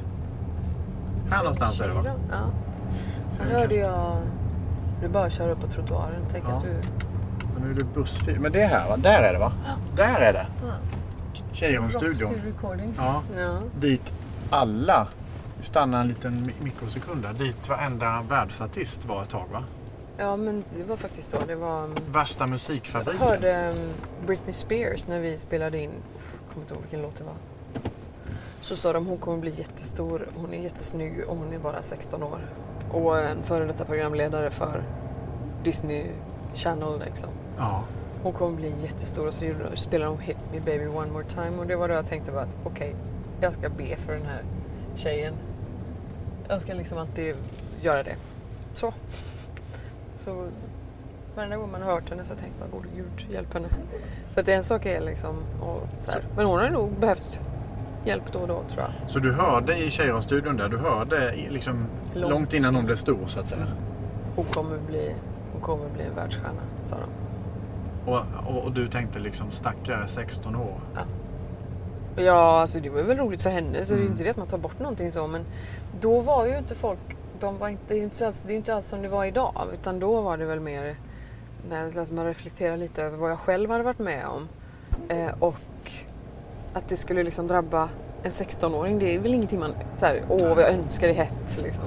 Här 1.30 1.38
någonstans 1.38 1.80
är 1.80 1.88
det 1.88 1.94
va? 1.94 2.02
Ja. 2.30 2.36
Så 3.30 3.36
Sen 3.36 3.46
jag 3.50 3.58
hörde 3.58 3.74
jag... 3.74 4.16
Du 5.02 5.08
bara 5.08 5.30
kör 5.30 5.48
upp 5.50 5.60
på 5.60 5.66
trottoaren. 5.66 6.22
Tänk 6.32 6.44
Ja. 6.48 6.56
att 6.56 6.62
du... 6.62 6.74
Men 7.54 7.62
nu 7.62 7.70
är 7.70 7.74
det 7.74 7.84
bussfil. 7.84 8.40
Men 8.40 8.52
det 8.52 8.62
är 8.62 8.68
här 8.68 8.88
va? 8.88 8.96
Där 8.96 9.22
är 9.22 9.32
det 9.32 9.38
va? 9.38 9.52
Där 9.96 10.20
är 10.20 10.32
det. 10.32 10.46
Roxy 11.52 11.66
Recordings. 12.46 12.96
Ja. 12.98 13.22
ja. 13.38 13.58
Dit 13.80 14.14
alla 14.50 15.06
stannar 15.62 16.00
en 16.00 16.08
liten 16.08 16.32
mi- 16.50 16.64
mikrosekund 16.64 17.22
där. 17.22 17.32
Dit 17.32 17.68
varenda 17.68 18.22
världsartist 18.28 19.04
var 19.04 19.22
ett 19.22 19.28
tag 19.30 19.44
va? 19.52 19.64
Ja, 20.18 20.36
men 20.36 20.64
det 20.78 20.84
var 20.84 20.96
faktiskt 20.96 21.30
så. 21.30 21.36
Det 21.46 21.54
var... 21.54 21.84
um, 21.84 21.94
Värsta 22.12 22.42
Jag 22.42 22.50
musikfabriken. 22.50 23.26
hörde 23.26 23.68
um, 23.78 23.88
Britney 24.26 24.52
Spears 24.52 25.06
när 25.06 25.20
vi 25.20 25.38
spelade 25.38 25.78
in. 25.78 25.90
Jag 25.90 26.52
kommer 26.54 26.64
inte 26.64 26.74
ihåg 26.74 26.82
vilken 26.82 27.02
låt 27.02 27.16
det 27.16 27.24
var. 27.24 27.34
Så 28.60 28.76
sa 28.76 28.92
de 28.92 29.06
hon 29.06 29.18
kommer 29.18 29.38
bli 29.38 29.50
jättestor, 29.50 30.28
hon 30.36 30.54
är 30.54 30.62
jättesnygg 30.62 31.24
och 31.28 31.36
hon 31.36 31.52
är 31.52 31.58
bara 31.58 31.82
16 31.82 32.22
år. 32.22 32.38
Och 32.92 33.18
en 33.18 33.42
före 33.42 33.64
detta 33.66 33.84
programledare 33.84 34.50
för 34.50 34.84
Disney 35.64 36.06
Channel 36.54 37.00
liksom. 37.04 37.28
Ja. 37.58 37.84
Hon 38.22 38.32
kommer 38.32 38.56
bli 38.56 38.74
jättestor 38.82 39.26
och 39.26 39.34
så 39.34 39.44
spelade 39.74 40.10
hon 40.10 40.20
Hit 40.20 40.36
Me 40.52 40.60
Baby 40.60 40.86
One 40.86 41.12
More 41.12 41.24
Time 41.24 41.58
och 41.58 41.66
det 41.66 41.76
var 41.76 41.88
då 41.88 41.94
jag 41.94 42.06
tänkte 42.06 42.32
bara 42.32 42.42
att 42.42 42.56
okej, 42.64 42.94
jag 43.40 43.54
ska 43.54 43.68
be 43.68 43.96
för 43.96 44.12
den 44.12 44.26
här 44.26 44.42
tjejen. 44.96 45.34
Jag 46.52 46.62
ska 46.62 46.74
liksom 46.74 46.98
alltid 46.98 47.34
göra 47.80 48.02
det. 48.02 48.16
Så. 48.74 48.92
Så 50.18 50.48
varenda 51.34 51.56
gång 51.56 51.70
man 51.72 51.82
har 51.82 51.92
hört 51.92 52.10
henne 52.10 52.24
så 52.24 52.34
tänker 52.34 52.60
man 52.60 52.70
gode 52.70 52.88
gud, 52.96 53.30
hjälp 53.30 53.54
henne. 53.54 53.68
För 54.34 54.40
att 54.40 54.48
en 54.48 54.62
sak 54.62 54.86
är 54.86 55.00
liksom, 55.00 55.36
så 56.04 56.10
här. 56.10 56.24
men 56.36 56.46
hon 56.46 56.60
har 56.60 56.70
nog 56.70 56.92
behövt 57.00 57.40
hjälp 58.04 58.22
då 58.32 58.38
och 58.38 58.48
då 58.48 58.62
tror 58.68 58.82
jag. 58.82 59.10
Så 59.10 59.18
du 59.18 59.32
hörde 59.32 59.76
i 59.76 59.90
Cheiron-studion 59.90 60.56
där, 60.56 60.68
du 60.68 60.78
hörde 60.78 61.34
liksom 61.50 61.86
långt. 62.14 62.30
Långt. 62.30 62.54
innan 62.54 62.74
hon 62.74 62.84
blev 62.84 62.96
stor 62.96 63.26
så 63.26 63.40
att 63.40 63.48
säga. 63.48 63.66
Hon 64.36 64.44
kommer 64.44 64.78
bli, 64.78 65.14
hon 65.52 65.60
kommer 65.60 65.88
bli 65.88 66.02
en 66.04 66.14
världsstjärna, 66.14 66.62
sa 66.82 66.96
de. 66.96 68.10
Och, 68.10 68.20
och, 68.46 68.64
och 68.64 68.72
du 68.72 68.88
tänkte 68.88 69.18
liksom 69.18 69.50
stackare 69.50 70.08
16 70.08 70.56
år. 70.56 70.80
Ja, 70.94 71.00
alltså 72.16 72.80
det 72.80 72.90
var 72.90 73.02
väl 73.02 73.16
roligt 73.18 73.42
för 73.42 73.50
henne 73.50 73.84
så 73.84 73.94
det 73.94 73.98
är 73.98 74.00
ju 74.00 74.02
Mm. 74.02 74.12
inte 74.12 74.24
det 74.24 74.30
att 74.30 74.36
man 74.36 74.46
tar 74.46 74.58
bort 74.58 74.78
någonting 74.78 75.12
så 75.12 75.26
men 75.26 75.44
då 76.00 76.20
var 76.20 76.46
ju 76.46 76.58
inte 76.58 76.74
folk, 76.74 76.98
de 77.40 77.58
var 77.58 77.68
inte, 77.68 77.82
det 77.94 78.00
är 78.00 78.02
inte 78.02 78.26
alls, 78.26 78.42
det 78.46 78.52
är 78.52 78.56
inte 78.56 78.74
alls 78.74 78.88
som 78.88 79.02
det 79.02 79.08
var 79.08 79.24
idag 79.24 79.54
utan 79.74 79.98
då 80.00 80.20
var 80.20 80.36
det 80.36 80.44
väl 80.44 80.60
mer 80.60 80.96
att 81.96 82.10
man 82.10 82.26
reflekterar 82.26 82.76
lite 82.76 83.02
över 83.02 83.16
vad 83.18 83.30
jag 83.30 83.38
själv 83.38 83.70
hade 83.70 83.84
varit 83.84 83.98
med 83.98 84.26
om 84.26 84.48
eh, 85.08 85.30
och 85.40 85.56
att 86.72 86.88
det 86.88 86.96
skulle 86.96 87.22
liksom 87.22 87.46
drabba 87.46 87.88
en 88.22 88.30
16-åring 88.32 88.98
det 88.98 89.14
är 89.14 89.18
väl 89.18 89.34
ingenting 89.34 89.60
man 89.60 89.74
så 89.96 90.06
här, 90.06 90.22
åh 90.28 90.48
vad 90.48 90.58
jag 90.58 90.70
önskar 90.70 91.06
det 91.08 91.12
hett 91.14 91.58
liksom. 91.62 91.82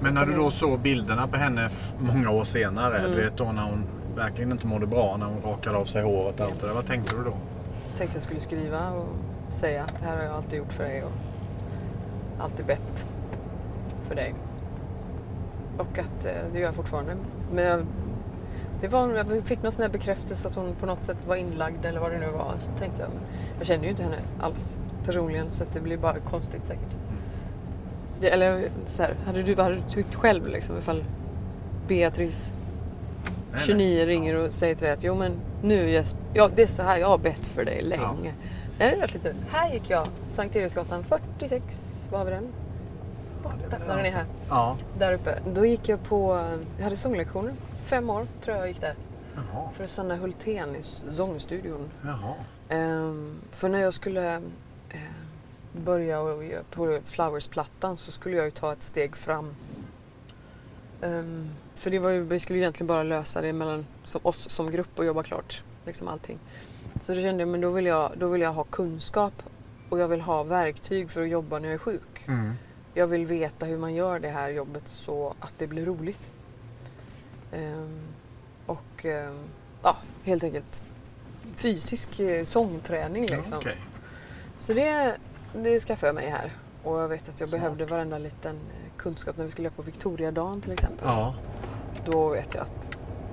Men 0.00 0.14
när 0.14 0.26
du 0.26 0.36
då 0.36 0.50
såg 0.50 0.78
bilderna 0.80 1.26
på 1.26 1.36
henne 1.36 1.68
många 1.98 2.30
år 2.30 2.44
senare, 2.44 2.98
Mm. 2.98 3.10
du 3.10 3.16
vet 3.22 3.36
då 3.36 3.44
när 3.44 3.62
hon 3.62 3.84
verkligen 4.16 4.52
inte 4.52 4.66
mådde 4.66 4.86
bra, 4.86 5.16
när 5.16 5.26
hon 5.26 5.42
rakade 5.52 5.78
av 5.78 5.84
sig 5.84 6.02
håret 6.02 6.40
och 6.40 6.46
allt 6.46 6.60
det 6.60 6.66
där. 6.66 6.74
Vad 6.74 6.86
tänkte 6.86 7.16
du 7.16 7.24
då? 7.24 7.32
Tänkte 7.98 8.16
jag 8.16 8.22
skulle 8.24 8.40
skriva 8.40 8.90
och 8.90 9.06
säga 9.48 9.82
att 9.82 9.98
det 9.98 10.04
här 10.04 10.16
har 10.16 10.24
jag 10.24 10.32
alltid 10.32 10.58
gjort 10.58 10.72
för 10.72 10.84
dig 10.84 11.02
och 11.04 11.12
alltid 12.38 12.66
bett 12.66 13.06
för 14.08 14.14
dig. 14.14 14.34
Och 15.78 15.98
att 15.98 16.24
eh, 16.24 16.32
det 16.52 16.58
gör 16.58 16.66
jag 16.66 16.74
fortfarande. 16.74 17.16
Men 17.52 17.64
jag, 17.64 17.86
det 18.80 18.88
var, 18.88 19.14
jag 19.14 19.44
fick 19.44 19.62
någon 19.62 19.72
sån 19.72 19.82
här 19.82 19.88
bekräftelse 19.88 20.48
att 20.48 20.54
hon 20.54 20.74
på 20.74 20.86
något 20.86 21.04
sätt 21.04 21.16
var 21.26 21.36
inlagd 21.36 21.84
eller 21.84 22.00
vad 22.00 22.12
det 22.12 22.18
nu 22.18 22.30
var. 22.30 22.54
Så 22.60 22.70
tänkte 22.78 23.02
jag, 23.02 23.10
men 23.10 23.22
jag 23.58 23.66
känner 23.66 23.84
ju 23.84 23.90
inte 23.90 24.02
henne 24.02 24.18
alls 24.40 24.78
personligen 25.04 25.50
så 25.50 25.64
det 25.72 25.80
blir 25.80 25.96
bara 25.96 26.18
konstigt 26.18 26.66
säkert. 26.66 26.96
Det, 28.20 28.28
eller 28.28 28.68
så 28.86 29.02
här, 29.02 29.14
hade 29.26 29.42
du, 29.42 29.62
hade 29.62 29.74
du 29.74 29.82
tyckt 29.88 30.14
själv 30.14 30.46
liksom 30.46 30.78
ifall 30.78 31.04
Beatrice 31.88 32.54
Nej, 33.52 33.62
29 33.66 34.06
ringer 34.06 34.34
och 34.34 34.52
säger 34.52 34.74
till 34.74 34.84
dig 34.84 34.92
att 34.92 35.02
jo 35.02 35.14
men 35.14 35.32
nu 35.62 35.90
Jesper, 35.90 36.22
ja 36.34 36.50
det 36.56 36.62
är 36.62 36.66
så 36.66 36.82
här 36.82 36.98
jag 36.98 37.08
har 37.08 37.18
bett 37.18 37.46
för 37.46 37.64
dig 37.64 37.82
länge. 37.82 38.32
Det 38.32 38.53
är 38.78 38.96
rätt 38.96 39.14
lite. 39.14 39.34
Här 39.50 39.72
gick 39.72 39.90
jag, 39.90 40.06
Sankt 40.28 40.56
Eriksgatan 40.56 41.04
46, 41.04 42.08
var 42.12 42.18
har 42.18 42.24
vi 42.24 42.30
den? 42.30 42.52
Borta, 43.42 43.56
där 43.86 43.96
den 43.96 44.06
är 44.06 44.10
här. 44.10 44.24
Ja. 44.48 44.76
Där 44.98 45.12
uppe. 45.12 45.38
Då 45.54 45.66
gick 45.66 45.88
jag 45.88 46.02
på, 46.02 46.48
jag 46.76 46.84
hade 46.84 46.96
sånglektioner. 46.96 47.54
Fem 47.84 48.10
år 48.10 48.26
tror 48.44 48.56
jag 48.56 48.62
jag 48.62 48.68
gick 48.68 48.80
där. 48.80 48.94
Jaha. 49.34 49.70
För 49.74 49.86
Sanna 49.86 50.16
Hultén 50.16 50.76
i 50.76 50.82
sångstudion. 51.12 51.90
Jaha. 52.02 52.34
Ehm, 52.68 53.40
för 53.50 53.68
när 53.68 53.78
jag 53.78 53.94
skulle 53.94 54.34
eh, 54.90 55.00
börja 55.72 56.20
och 56.20 56.42
på 56.70 57.00
Flowers-plattan 57.04 57.96
så 57.96 58.12
skulle 58.12 58.36
jag 58.36 58.44
ju 58.44 58.50
ta 58.50 58.72
ett 58.72 58.82
steg 58.82 59.16
fram. 59.16 59.56
Ehm, 61.02 61.50
för 61.74 61.90
det 61.90 61.98
var 61.98 62.10
ju, 62.10 62.24
vi 62.24 62.38
skulle 62.38 62.58
ju 62.58 62.62
egentligen 62.62 62.86
bara 62.86 63.02
lösa 63.02 63.40
det 63.40 63.52
mellan 63.52 63.86
som, 64.04 64.20
oss 64.24 64.50
som 64.50 64.70
grupp 64.70 64.98
och 64.98 65.04
jobba 65.04 65.22
klart. 65.22 65.62
Liksom 65.86 66.08
allting. 66.08 66.38
Så 67.00 67.14
då 67.14 67.20
kände 67.20 67.42
jag, 67.42 67.48
men 67.48 67.60
då 67.60 67.70
vill 67.70 67.86
jag, 67.86 68.12
då 68.18 68.28
vill 68.28 68.40
jag 68.42 68.52
ha 68.52 68.64
kunskap 68.64 69.42
och 69.88 69.98
jag 69.98 70.08
vill 70.08 70.20
ha 70.20 70.42
verktyg 70.42 71.10
för 71.10 71.22
att 71.22 71.28
jobba 71.28 71.58
när 71.58 71.68
jag 71.68 71.74
är 71.74 71.78
sjuk. 71.78 72.24
Mm. 72.28 72.52
Jag 72.94 73.06
vill 73.06 73.26
veta 73.26 73.66
hur 73.66 73.78
man 73.78 73.94
gör 73.94 74.18
det 74.18 74.28
här 74.28 74.50
jobbet 74.50 74.88
så 74.88 75.34
att 75.40 75.52
det 75.58 75.66
blir 75.66 75.86
roligt. 75.86 76.30
Ehm, 77.52 78.00
och 78.66 79.04
ehm, 79.04 79.38
ja, 79.82 79.96
helt 80.24 80.44
enkelt 80.44 80.82
fysisk 81.56 82.20
eh, 82.20 82.44
sångträning 82.44 83.26
Ja, 83.28 83.36
liksom. 83.36 83.54
Okej. 83.58 83.76
Så 84.60 84.72
det, 84.72 85.16
det 85.52 85.80
skaffade 85.80 86.08
jag 86.08 86.14
mig 86.14 86.28
här. 86.28 86.52
Och 86.82 87.00
jag 87.00 87.08
vet 87.08 87.28
att 87.28 87.40
jag 87.40 87.48
Smart. 87.48 87.60
behövde 87.60 87.86
varenda 87.86 88.18
liten 88.18 88.56
eh, 88.56 88.90
kunskap 88.96 89.36
när 89.36 89.44
vi 89.44 89.50
skulle 89.50 89.66
göra 89.66 89.74
på 89.76 89.82
Victoriadagen 89.82 90.60
till 90.60 90.72
exempel. 90.72 91.06
Ja. 91.06 91.34
Då 92.04 92.28
vet 92.28 92.54
jag 92.54 92.62
att 92.62 92.90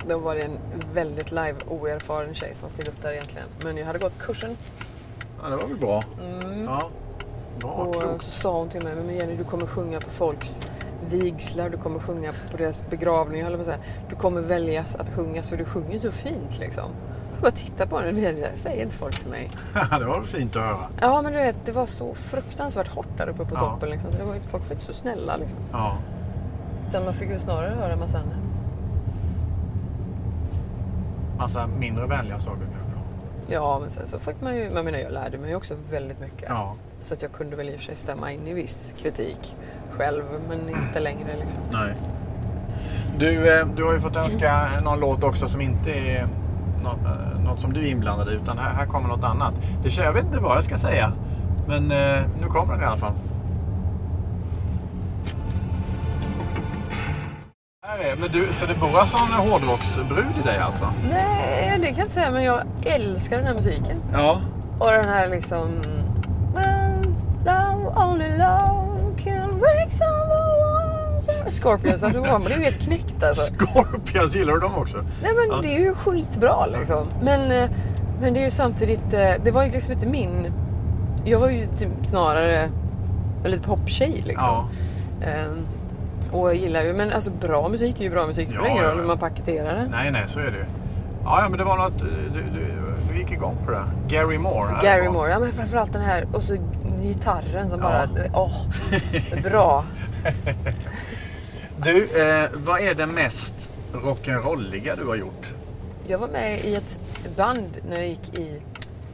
Då 0.08 0.18
var 0.18 0.34
det 0.34 0.42
en 0.42 0.58
väldigt 0.94 1.30
live 1.30 1.54
oerfaren 1.68 2.34
tjej 2.34 2.54
som 2.54 2.70
stod 2.70 2.88
upp 2.88 3.02
där 3.02 3.12
egentligen. 3.12 3.46
Men 3.64 3.76
jag 3.76 3.86
hade 3.86 3.98
gått 3.98 4.18
kursen 4.18 4.56
Ja, 5.42 5.48
det 5.48 5.56
var 5.56 5.66
väl 5.66 5.76
bra. 5.76 6.04
Ja. 6.66 6.88
Bra, 7.60 7.68
och 7.70 7.94
klokt. 7.94 8.24
så 8.24 8.30
sa 8.30 8.58
hon 8.58 8.68
till 8.68 8.82
mig, 8.84 8.94
men 9.06 9.16
Jenny 9.16 9.36
du 9.36 9.44
kommer 9.44 9.66
sjunga 9.66 10.00
på 10.00 10.10
folks 10.10 10.60
vigslar, 11.08 11.70
du 11.70 11.76
kommer 11.76 11.98
sjunga 12.00 12.32
på 12.50 12.56
deras 12.56 12.84
begravningar, 12.90 13.46
eller 13.46 13.56
vad 13.56 13.66
säga. 13.66 13.78
Du 14.08 14.16
kommer 14.16 14.40
väljas 14.40 14.96
att 14.96 15.10
sjunga 15.14 15.42
så 15.42 15.56
du 15.56 15.64
sjunger 15.64 15.98
så 15.98 16.12
fint 16.12 16.58
liksom. 16.58 16.84
Jag 17.34 17.40
bara 17.42 17.50
titta 17.50 17.86
på 17.86 17.98
henne, 17.98 18.12
det 18.20 18.32
där 18.32 18.52
säger 18.54 18.82
inte 18.82 18.94
folk 18.96 19.18
till 19.20 19.30
mig. 19.30 19.50
det 19.98 20.04
var 20.04 20.18
väl 20.18 20.26
fint 20.28 20.56
att 20.56 20.62
höra. 20.62 20.76
Ja 21.00 21.22
men 21.22 21.32
du 21.32 21.38
vet, 21.38 21.56
det 21.64 21.72
var 21.72 21.86
så 21.86 22.14
fruktansvärt 22.14 22.88
hårt 22.88 23.18
där 23.18 23.28
uppe 23.28 23.44
på 23.44 23.54
Ja. 23.54 23.60
toppen 23.60 23.90
liksom. 23.90 24.12
Så 24.12 24.18
det 24.18 24.24
var, 24.24 24.34
inte- 24.34 24.48
folk 24.48 24.64
var 24.68 24.72
inte 24.74 24.86
så 24.86 24.92
snälla 24.92 25.36
liksom. 25.36 25.58
Ja. 25.72 25.96
Utan 26.88 27.04
man 27.04 27.14
fick 27.14 27.30
väl 27.30 27.40
snarare 27.40 27.74
höra 27.74 27.92
en 27.92 27.98
massa 27.98 28.18
annat. 28.18 28.34
Massa 31.42 31.66
mindre 31.66 32.06
vänliga 32.06 32.38
saker 32.38 32.60
kanske. 32.60 33.54
Ja 33.54 33.78
men 33.80 33.90
sen 33.90 34.06
så 34.06 34.18
fick 34.18 34.40
man 34.40 34.56
ju, 34.56 34.62
jag 34.74 34.84
menar 34.84 34.98
jag 34.98 35.12
lärde 35.12 35.38
mig 35.38 35.56
också 35.56 35.74
väldigt 35.90 36.20
mycket. 36.20 36.44
Ja. 36.48 36.74
Så 36.98 37.14
att 37.14 37.22
jag 37.22 37.32
kunde 37.32 37.56
väl 37.56 37.68
i 37.68 37.72
och 37.74 37.78
för 37.78 37.84
sig 37.84 37.96
stämma 37.96 38.32
in 38.32 38.46
i 38.46 38.52
viss 38.54 38.94
kritik 39.02 39.56
själv, 39.90 40.22
men 40.48 40.68
inte 40.68 41.00
längre 41.00 41.36
liksom. 41.40 41.60
Nej. 41.72 41.94
Du, 43.18 43.58
eh, 43.58 43.66
du 43.76 43.84
har 43.84 43.92
ju 43.92 44.00
fått 44.00 44.16
önska 44.16 44.68
någon 44.84 45.00
låt 45.00 45.24
också 45.24 45.48
som 45.48 45.60
inte 45.60 45.90
är 45.90 46.26
något, 46.82 47.04
eh, 47.04 47.44
något 47.44 47.60
som 47.60 47.72
du 47.72 47.80
är 47.80 47.90
inblandad 47.90 48.28
i. 48.28 48.32
Utan 48.32 48.58
här, 48.58 48.72
här 48.72 48.86
kommer 48.86 49.08
något 49.08 49.24
annat. 49.24 49.54
Det, 49.82 49.96
jag 49.96 50.12
vet 50.12 50.24
inte 50.24 50.40
vad 50.40 50.56
jag 50.56 50.64
ska 50.64 50.76
säga. 50.76 51.12
Men 51.68 51.90
eh, 51.90 52.22
nu 52.40 52.46
kommer 52.48 52.72
den 52.72 52.82
i 52.82 52.86
alla 52.86 52.96
fall. 52.96 53.14
Men 58.18 58.30
du, 58.32 58.48
så 58.52 58.66
det 58.66 58.74
bor 58.74 58.98
alltså 58.98 59.16
en 59.16 59.32
hårdrocksbrud 59.32 60.38
i 60.44 60.46
dig 60.46 60.58
alltså? 60.58 60.84
Nej, 61.10 61.78
det 61.80 61.86
kan 61.86 61.96
jag 61.96 62.04
inte 62.04 62.14
säga, 62.14 62.30
men 62.30 62.44
jag 62.44 62.62
älskar 62.84 63.36
den 63.36 63.46
här 63.46 63.54
musiken. 63.54 63.96
Ja. 64.12 64.40
Och 64.78 64.90
den 64.90 65.08
här 65.08 65.28
liksom... 65.28 65.68
Well, 66.54 67.14
love, 67.44 68.04
only 68.04 68.28
love 68.28 69.16
can 69.24 69.58
break 69.58 69.90
the 69.90 70.04
walls. 70.28 71.56
Scorpions, 71.60 72.02
alltså, 72.02 72.20
man 72.20 72.44
blir 72.44 72.56
ju 72.56 72.64
helt 72.64 72.80
knäckt 72.80 73.22
alltså. 73.22 73.54
Scorpions, 73.54 74.34
gillar 74.36 74.52
du 74.52 74.60
dem 74.60 74.74
också? 74.74 74.98
Nej 75.22 75.32
men 75.34 75.62
det 75.62 75.74
är 75.74 75.78
ju 75.78 75.94
skitbra 75.94 76.66
liksom. 76.66 77.06
Men, 77.22 77.50
eh, 77.50 77.70
men 78.20 78.34
det 78.34 78.40
är 78.40 78.44
ju 78.44 78.50
samtidigt, 78.50 79.12
eh, 79.12 79.32
det 79.44 79.50
var 79.50 79.64
ju 79.64 79.70
liksom 79.70 79.92
inte 79.92 80.06
min... 80.06 80.52
Jag 81.24 81.38
var 81.38 81.48
ju 81.48 81.66
typ 81.78 81.88
snarare 82.04 82.70
en 83.44 83.50
lite 83.50 83.62
poptjej 83.62 84.22
liksom. 84.26 84.46
Ja. 84.46 84.68
Ehm, 85.26 85.66
och 86.32 86.48
jag 86.48 86.56
gillar 86.56 86.82
ju, 86.82 86.94
men 86.94 87.12
alltså 87.12 87.30
bra 87.30 87.68
musik 87.68 88.00
är 88.00 88.04
ju 88.04 88.10
bra 88.10 88.26
musik. 88.26 88.48
Det 88.48 88.54
spelar 88.54 88.70
ingen 88.70 88.84
roll 88.84 88.98
hur 88.98 89.06
man 89.06 89.18
paketerar 89.18 89.74
den. 89.76 89.90
Nej, 89.90 90.10
nej, 90.10 90.24
så 90.26 90.40
är 90.40 90.44
det 90.50 90.56
ju. 90.56 90.64
Ja, 91.24 91.40
ja, 91.42 91.48
men 91.48 91.58
det 91.58 91.64
var 91.64 91.76
något... 91.76 91.98
Du, 91.98 92.40
du, 92.40 92.66
du 93.10 93.18
gick 93.18 93.32
igång 93.32 93.56
på 93.64 93.70
det. 93.70 93.84
Gary 94.08 94.38
Moore. 94.38 94.76
Gary 94.82 95.08
Moore, 95.08 95.30
ja 95.30 95.38
men 95.38 95.52
framförallt 95.52 95.92
den 95.92 96.02
här 96.02 96.26
och 96.32 96.42
så 96.42 96.56
gitarren 97.02 97.70
som 97.70 97.80
bara, 97.80 98.08
åh, 98.34 98.66
bra. 99.42 99.84
Du, 101.76 102.04
eh, 102.04 102.50
vad 102.54 102.80
är 102.80 102.94
det 102.94 103.06
mest 103.06 103.70
rock'n'rolliga 103.92 104.96
du 104.96 105.04
har 105.06 105.14
gjort? 105.14 105.46
Jag 106.06 106.18
var 106.18 106.28
med 106.28 106.64
i 106.64 106.74
ett 106.74 106.98
band 107.36 107.76
när 107.88 107.96
jag 107.96 108.08
gick 108.08 108.34
i 108.34 108.60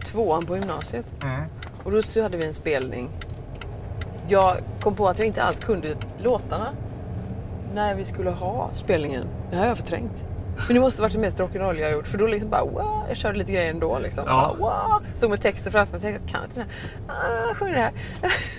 tvåan 0.04 0.46
på 0.46 0.57
gymnasiet. 0.57 1.07
Och 1.85 1.92
då 1.92 2.02
så 2.02 2.22
hade 2.22 2.37
vi 2.37 2.46
en 2.46 2.54
spelning. 2.54 3.09
Jag 4.28 4.57
kom 4.81 4.94
på 4.94 5.09
att 5.09 5.18
jag 5.18 5.26
inte 5.26 5.42
alls 5.42 5.61
kunde 5.61 5.96
låtarna 6.18 6.72
när 7.74 7.94
vi 7.94 8.04
skulle 8.04 8.31
ha 8.31 8.70
spelningen. 8.74 9.24
Det 9.50 9.57
här 9.57 9.62
har 9.62 9.68
jag 9.68 9.76
förträngt. 9.78 10.24
Men 10.66 10.74
det 10.74 10.81
måste 10.81 11.02
varit 11.02 11.12
det 11.12 11.18
mest 11.18 11.38
rock'n'roll 11.38 11.78
jag 11.78 11.87
har 11.87 11.92
gjort. 11.92 12.07
För 12.07 12.18
då 12.18 12.26
liksom 12.26 12.50
bara 12.50 12.64
wow, 12.64 13.04
jag 13.09 13.16
körde 13.16 13.38
lite 13.38 13.52
grejer 13.52 13.70
ändå 13.70 13.98
liksom. 13.98 14.24
Ja. 14.26 14.57
Bara, 14.61 14.88
wow. 14.88 15.02
Stod 15.14 15.31
med 15.31 15.40
texter 15.42 15.70
framför 15.70 15.92
mig 15.92 15.96
och 15.96 16.02
tänkte, 16.02 16.22
jag 16.26 16.31
kan 16.31 16.44
inte 16.44 16.61
den 16.61 16.68
här. 17.09 17.50
Ah, 17.50 17.54
sjung 17.54 17.72
det 17.72 17.78
här. 17.81 17.92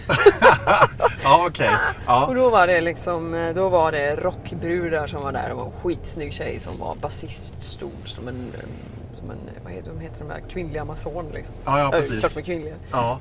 Ja, 1.24 1.46
okej. 1.48 1.70
Och 1.70 2.04
Ja. 2.08 2.32
då 2.36 2.50
var 2.50 2.68
det 2.68 2.82
liksom, 2.82 3.52
då 3.56 3.70
var 3.70 3.92
det 3.92 4.16
rockbrudar 4.16 5.08
som 5.08 5.24
var 5.24 5.32
där. 5.32 5.50
Det 5.50 5.56
var 5.56 5.66
en 5.66 5.72
skitsnygg 5.72 6.34
tjej 6.34 6.60
som 6.60 6.78
var 6.78 6.96
basist, 7.02 7.64
stod 7.64 7.92
som 8.08 8.28
en, 8.28 8.52
som 9.20 9.32
en 9.32 9.38
vad 9.64 9.74
heter, 9.74 9.90
de 9.90 10.00
heter 10.00 10.20
de 10.20 10.30
här 10.32 10.40
kvinnliga 10.50 10.82
amazon 10.82 11.26
liksom. 11.34 11.56
Ja, 11.66 11.80
ja, 11.80 11.90
precis. 11.92 12.20
Klart 12.20 12.36
med 12.36 12.46
kvinnliga. 12.46 12.76
ja. 12.92 13.20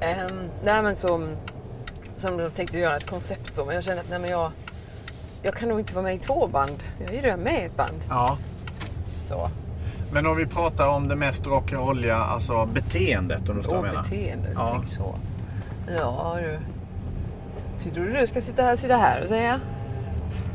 Um, 0.00 0.40
nej 0.64 0.82
men 0.82 0.96
så, 0.96 1.28
som 2.16 2.36
de 2.36 2.50
tänkte 2.50 2.78
göra 2.78 2.96
ett 2.96 3.06
koncept 3.10 3.50
då. 3.56 3.64
Men 3.64 3.74
jag 3.74 3.84
kände 3.84 4.00
att 4.00 4.10
nej 4.10 4.18
men 4.18 4.30
jag, 4.30 4.50
jag 5.42 5.54
kan 5.54 5.68
nog 5.68 5.78
inte 5.80 5.94
vara 5.94 6.02
med 6.04 6.14
i 6.14 6.18
två 6.18 6.46
band. 6.46 6.76
Jag 7.00 7.08
är 7.10 7.14
ju 7.16 7.20
redan 7.22 7.40
med 7.40 7.62
i 7.62 7.64
ett 7.64 7.76
band. 7.76 8.00
ja. 8.08 8.38
Så. 9.24 9.48
Men 10.12 10.26
om 10.26 10.36
vi 10.36 10.46
pratar 10.46 10.88
om 10.88 11.08
det 11.08 11.16
mest 11.16 11.46
rock'n'rolliga, 11.46 12.16
alltså 12.16 12.66
beteendet 12.66 13.48
om 13.48 13.56
du 13.56 13.62
förstår 13.62 13.76
vad 13.76 13.86
jag 13.88 13.92
menar. 13.94 14.02
beteende, 14.08 14.48
du 14.48 14.54
Ja. 14.54 14.82
så. 14.86 15.14
Ja 15.98 16.36
du. 16.42 16.58
Tycker 17.84 18.00
du 18.00 18.12
du 18.12 18.26
ska 18.26 18.40
sitta 18.40 18.62
här, 18.62 18.76
sitta 18.76 18.96
här 18.96 19.22
och 19.22 19.28
säga? 19.28 19.60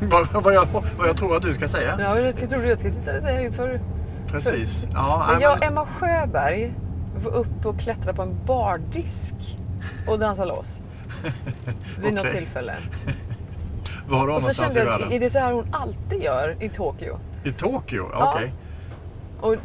Vad, 0.00 0.42
vad, 0.44 0.54
jag, 0.54 0.66
vad 0.98 1.08
jag 1.08 1.16
tror 1.16 1.36
att 1.36 1.42
du 1.42 1.54
ska 1.54 1.68
säga. 1.68 1.96
Ja, 2.00 2.16
eller 2.16 2.32
tror 2.32 2.62
du 2.62 2.68
jag 2.68 2.80
ska 2.80 2.90
sitta 2.90 3.16
och 3.16 3.22
säga 3.22 3.40
inför? 3.42 3.80
Precis. 4.28 4.86
Ja, 4.92 5.26
Men 5.32 5.40
jag 5.40 5.58
och 5.58 5.64
Emma 5.64 5.86
Sjöberg 5.86 6.72
var 7.24 7.32
upp 7.32 7.66
och 7.66 7.78
klättra 7.80 8.12
på 8.12 8.22
en 8.22 8.36
bardisk 8.46 9.34
och 10.08 10.18
dansa 10.18 10.44
loss. 10.44 10.80
Vid 12.02 12.14
något 12.14 12.24
Okej. 12.24 12.36
tillfälle. 12.36 12.74
Var 14.08 14.26
då 14.26 14.34
Och 14.34 14.42
så 14.42 14.54
kände 14.54 14.80
jag, 14.84 15.02
att 15.02 15.12
är 15.12 15.20
det 15.20 15.30
så 15.30 15.38
här 15.38 15.52
hon 15.52 15.66
alltid 15.72 16.22
gör 16.22 16.56
i 16.60 16.68
Tokyo? 16.68 17.18
I 17.44 17.52
Tokyo? 17.52 18.08
Ja. 18.12 18.32
Okej. 18.34 18.52
Och 19.40 19.56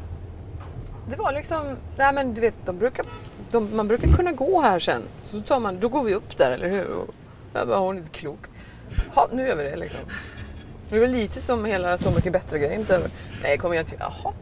det 1.10 1.16
var 1.16 1.34
liksom, 1.34 1.76
nej 1.98 2.14
men 2.14 2.34
du 2.34 2.42
vet, 2.42 2.54
de 2.66 2.78
brukar, 2.78 3.06
de, 3.52 3.76
man 3.76 3.88
brukar 3.88 4.08
kunna 4.08 4.32
gå 4.32 4.62
här 4.62 4.80
sen. 4.80 5.02
Så 5.24 5.42
tar 5.42 5.60
man, 5.60 5.80
då 5.80 5.90
går 5.90 6.04
vi 6.04 6.14
upp 6.16 6.38
där, 6.38 6.52
eller 6.52 6.70
hur? 6.70 6.94
Och 6.96 7.08
jag 7.54 7.68
bara, 7.68 7.78
hon 7.80 7.96
är 7.96 8.00
inte 8.00 8.20
klok. 8.20 8.40
Ja, 9.16 9.28
nu 9.34 9.48
gör 9.48 9.56
vi 9.56 9.64
det 9.64 9.76
liksom. 9.76 10.00
Det 10.90 11.00
var 11.00 11.08
lite 11.08 11.42
som 11.42 11.66
hela 11.66 11.98
Så 11.98 12.10
mycket 12.16 12.34
bättre-grejen. 12.34 12.86
Så, 12.86 12.98
nej, 13.44 13.58
kommer 13.58 13.76
jag 13.76 13.88
till, 13.88 13.98
jaha, 14.00 14.34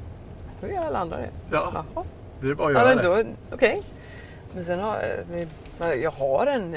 hur 0.62 0.68
gör 0.70 0.86
alla 0.86 1.00
andra 1.00 1.18
det? 1.18 1.30
Ja, 1.52 1.72
Jaha. 1.96 2.04
det 2.42 2.48
är 2.48 2.54
bara 2.54 2.68
att 2.68 2.74
Ja, 2.74 2.80
göra 2.80 2.96
men 2.96 2.98
det. 3.16 3.24
då, 3.24 3.56
okej. 3.56 3.84
Men 4.54 4.64
sen 4.66 4.80
har 4.80 4.96
jag, 4.98 5.48
det- 5.80 5.96
jag 5.96 6.12
har 6.12 6.48
en, 6.48 6.76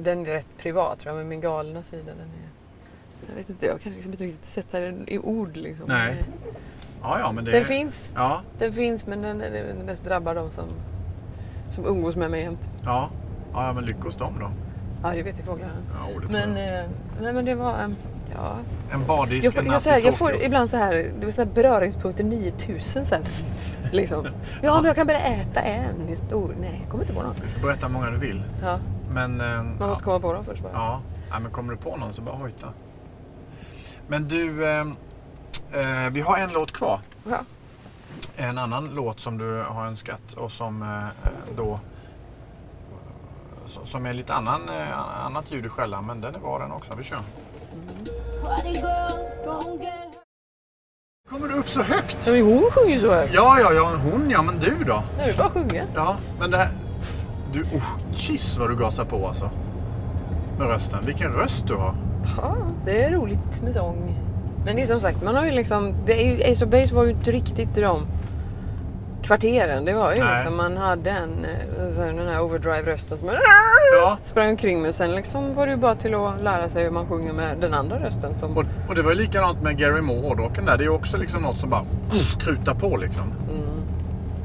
den 0.00 0.26
är 0.26 0.30
rätt 0.30 0.46
privat 0.58 0.98
tror 0.98 1.10
jag, 1.14 1.18
men 1.18 1.28
min 1.28 1.40
galna 1.40 1.82
sida 1.82 2.04
den 2.06 2.18
är, 2.28 2.48
jag 3.28 3.36
vet 3.36 3.50
inte, 3.50 3.66
jag 3.66 3.80
kan 3.80 3.92
liksom 3.92 4.12
inte 4.12 4.24
riktigt 4.24 4.44
sätta 4.46 4.80
den 4.80 5.08
i 5.08 5.18
ord 5.18 5.56
liksom. 5.56 5.84
Nej. 5.88 6.24
Ja, 7.02 7.18
ja, 7.18 7.32
men 7.32 7.44
det... 7.44 7.50
Den 7.50 7.64
finns, 7.64 8.10
Ja, 8.14 8.40
den 8.58 8.72
finns 8.72 9.06
men 9.06 9.22
den, 9.22 9.38
den 9.38 9.76
mest 9.86 10.04
drabbar 10.04 10.34
de 10.34 10.50
som, 10.50 10.64
som 11.70 11.86
umgås 11.86 12.16
med 12.16 12.30
mig 12.30 12.40
jämt. 12.42 12.70
ja. 12.84 13.10
Ja, 13.52 13.72
men 13.72 13.84
lycka 13.84 14.00
hos 14.02 14.16
dem 14.16 14.32
då. 14.40 14.50
Ja, 15.02 15.10
det 15.14 15.22
vet 15.22 15.36
jag 15.38 15.46
fåglarna. 15.46 15.72
Ja, 15.92 16.20
det 16.20 16.32
Men, 16.32 16.50
eh, 16.56 16.84
nej, 17.20 17.32
men 17.32 17.44
det 17.44 17.54
var, 17.54 17.78
em, 17.78 17.96
ja. 18.34 18.56
En 18.92 19.06
bardisk 19.06 19.46
Jag, 19.46 19.56
en 19.56 19.72
jag, 19.72 19.82
så 19.82 19.90
här, 19.90 19.98
jag 20.00 20.14
får 20.14 20.42
ibland 20.42 20.70
så 20.70 20.76
här, 20.76 21.10
det 21.20 21.26
var 21.26 21.30
så 21.32 21.42
här 21.44 21.48
beröringspunkter 21.54 22.24
9000 22.24 23.06
så 23.06 23.14
här, 23.14 23.24
liksom. 23.92 24.26
Ja, 24.62 24.74
men 24.76 24.84
jag 24.84 24.96
kan 24.96 25.06
bara 25.06 25.18
äta 25.18 25.60
en 25.60 26.08
historia. 26.08 26.56
Nej, 26.60 26.78
jag 26.82 26.90
kommer 26.90 27.04
inte 27.04 27.14
på 27.14 27.22
någon. 27.22 27.34
Du 27.42 27.48
får 27.48 27.60
berätta 27.60 27.86
hur 27.86 27.92
många 27.94 28.10
du 28.10 28.18
vill. 28.18 28.42
Ja, 28.62 28.78
Men... 29.16 29.40
eh, 29.40 29.46
man 29.46 29.76
ja. 29.80 29.86
måste 29.86 30.04
komma 30.04 30.20
på 30.20 30.32
dem 30.32 30.44
först 30.44 30.62
bara. 30.62 30.72
Ja, 30.72 31.00
ja 31.30 31.38
men 31.38 31.52
kommer 31.52 31.72
du 31.72 31.78
på 31.78 31.96
någon 31.96 32.12
så 32.12 32.22
bara 32.22 32.36
hojta. 32.36 32.72
Men 34.08 34.28
du, 34.28 34.66
eh, 34.66 34.80
eh, 35.72 36.10
vi 36.10 36.20
har 36.20 36.38
en 36.38 36.52
låt 36.52 36.72
kvar. 36.72 37.00
Ja. 37.28 37.38
En 38.36 38.58
annan 38.58 38.94
låt 38.94 39.20
som 39.20 39.38
du 39.38 39.62
har 39.68 39.86
önskat 39.86 40.32
och 40.36 40.52
som 40.52 40.82
eh, 40.82 41.28
då 41.56 41.80
som 43.84 44.06
är 44.06 44.12
lite 44.12 44.34
annan, 44.34 44.68
eh, 44.68 45.24
annat 45.26 45.52
ljud 45.52 45.66
i 45.66 45.68
skällan 45.68 46.06
men 46.06 46.20
den 46.20 46.34
är 46.34 46.38
bra 46.38 46.58
den 46.58 46.72
också. 46.72 46.92
Vi 46.96 47.04
kör. 47.04 47.18
Kommer 51.28 51.48
du 51.48 51.54
upp 51.54 51.68
så 51.68 51.82
högt? 51.82 52.16
Ja, 52.24 52.32
men 52.32 52.42
hon 52.42 52.70
sjunger 52.70 52.94
ju 52.94 53.00
så 53.00 53.14
högt. 53.14 53.34
Ja, 53.34 53.60
ja, 53.60 53.72
ja, 53.72 53.96
hon 53.96 54.30
ja, 54.30 54.42
men 54.42 54.58
du 54.58 54.84
då? 54.84 55.02
Jag 55.18 55.26
vill 55.26 55.36
bara 55.36 55.50
sjunga. 55.50 55.84
Ja, 55.94 56.16
men 56.38 56.50
det 56.50 56.56
här... 56.56 56.85
Du, 57.56 57.62
oh, 57.62 57.96
kiss 58.14 58.56
vad 58.58 58.70
du 58.70 58.76
gasar 58.76 59.04
på 59.04 59.26
alltså. 59.28 59.50
Med 60.58 60.68
rösten. 60.68 60.98
Vilken 61.06 61.32
röst 61.32 61.66
du 61.66 61.74
har. 61.74 61.94
Ja, 62.36 62.56
det 62.84 63.02
är 63.04 63.10
roligt 63.12 63.62
med 63.62 63.74
sång. 63.74 64.14
Men 64.64 64.76
det 64.76 64.82
är 64.82 64.86
som 64.86 65.00
sagt, 65.00 65.22
man 65.22 65.34
har 65.34 65.44
ju 65.44 65.50
liksom... 65.50 65.94
Det 66.06 66.44
Ace 66.52 66.64
of 66.64 66.70
Base 66.70 66.94
var 66.94 67.04
ju 67.04 67.10
inte 67.10 67.30
riktigt 67.30 67.78
i 67.78 67.80
de 67.80 68.00
kvarteren. 69.22 69.84
Det 69.84 69.92
var 69.94 70.14
ju 70.14 70.24
Nej. 70.24 70.34
liksom, 70.34 70.56
man 70.56 70.76
hade 70.76 71.10
en, 71.10 71.44
eh, 71.44 72.16
den 72.16 72.28
här 72.28 72.40
overdrive-rösten 72.40 73.18
som 73.18 73.28
Ja. 74.00 74.18
sprang 74.24 74.50
omkring 74.50 74.82
med. 74.82 74.94
Sen 74.94 75.10
liksom 75.14 75.54
var 75.54 75.66
det 75.66 75.72
ju 75.72 75.78
bara 75.78 75.94
till 75.94 76.14
att 76.14 76.42
lära 76.42 76.68
sig 76.68 76.84
hur 76.84 76.90
man 76.90 77.06
sjunger 77.06 77.32
med 77.32 77.56
den 77.60 77.74
andra 77.74 77.98
rösten. 78.04 78.34
Som, 78.34 78.56
Och, 78.56 78.64
och 78.88 78.94
det 78.94 79.02
var 79.02 79.10
ju 79.10 79.16
likadant 79.16 79.62
med 79.62 79.78
Gary 79.78 80.00
Moore, 80.00 80.28
hårdrocken 80.28 80.64
där. 80.64 80.76
Det 80.76 80.82
är 80.82 80.88
ju 80.88 80.94
också 80.94 81.16
liksom 81.16 81.42
något 81.42 81.58
som 81.58 81.70
bara 81.70 81.82
krutar 82.38 82.74
på 82.74 82.96
liksom. 82.96 83.32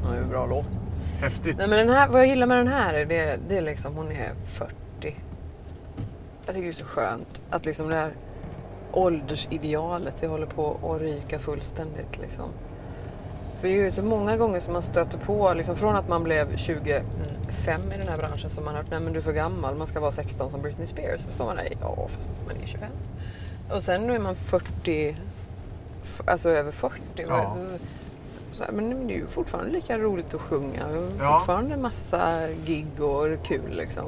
ja, 0.04 0.10
det 0.10 0.16
är 0.18 0.22
en 0.22 0.28
bra 0.28 0.46
låt. 0.46 0.66
Häftigt. 1.22 1.56
Nej, 1.58 1.68
men 1.68 1.78
den 1.86 1.96
här, 1.96 2.08
vad 2.08 2.20
jag 2.20 2.28
gillar 2.28 2.46
med 2.46 2.56
den 2.58 2.66
här 2.68 2.94
är 2.94 3.06
det, 3.06 3.38
det 3.48 3.56
är 3.56 3.62
liksom, 3.62 3.96
hon 3.96 4.12
är 4.12 4.32
40. 4.44 4.72
Jag 6.46 6.54
tycker 6.54 6.62
det 6.62 6.68
är 6.68 6.72
så 6.72 6.84
skönt 6.84 7.42
att 7.50 7.64
liksom 7.66 7.88
det 7.88 7.96
här 7.96 8.12
åldersidealet, 8.92 10.14
det 10.20 10.26
håller 10.26 10.46
på 10.46 10.76
att 10.94 11.00
ryka 11.00 11.38
fullständigt 11.38 12.18
liksom. 12.20 12.44
För 13.60 13.68
det 13.68 13.74
är 13.74 13.84
ju 13.84 13.90
så 13.90 14.02
många 14.02 14.36
gånger 14.36 14.60
som 14.60 14.72
man 14.72 14.82
stöter 14.82 15.18
på, 15.18 15.54
liksom 15.54 15.76
från 15.76 15.96
att 15.96 16.08
man 16.08 16.22
blev 16.24 16.56
25 16.56 17.02
i 17.94 17.98
den 17.98 18.08
här 18.08 18.16
branschen 18.18 18.50
som 18.50 18.64
man 18.64 18.74
har 18.74 18.82
hört, 18.82 18.90
nej 18.90 19.00
men 19.00 19.12
du 19.12 19.18
är 19.18 19.22
för 19.22 19.32
gammal, 19.32 19.74
man 19.76 19.86
ska 19.86 20.00
vara 20.00 20.10
16 20.12 20.50
som 20.50 20.62
Britney 20.62 20.86
Spears. 20.86 21.20
Så 21.20 21.30
står 21.30 21.44
man 21.44 21.56
där, 21.56 21.68
ja 21.80 22.08
fast 22.08 22.30
man 22.46 22.56
är 22.62 22.66
25. 22.66 22.88
Och 23.70 23.82
sen 23.82 24.06
nu 24.06 24.14
är 24.14 24.18
man 24.18 24.34
40, 24.34 25.16
f- 26.04 26.20
alltså 26.26 26.48
över 26.48 26.72
40. 26.72 27.00
Ja. 27.16 27.56
Så 28.52 28.64
här, 28.64 28.72
men 28.72 29.06
det 29.06 29.14
är 29.14 29.16
ju 29.18 29.26
fortfarande 29.26 29.70
lika 29.72 29.98
roligt 29.98 30.34
att 30.34 30.40
sjunga. 30.40 30.82
Ja. 31.20 31.38
Fortfarande 31.38 31.76
massa 31.76 32.48
gig 32.64 32.86
och 33.00 33.26
kul 33.42 33.70
liksom. 33.76 34.04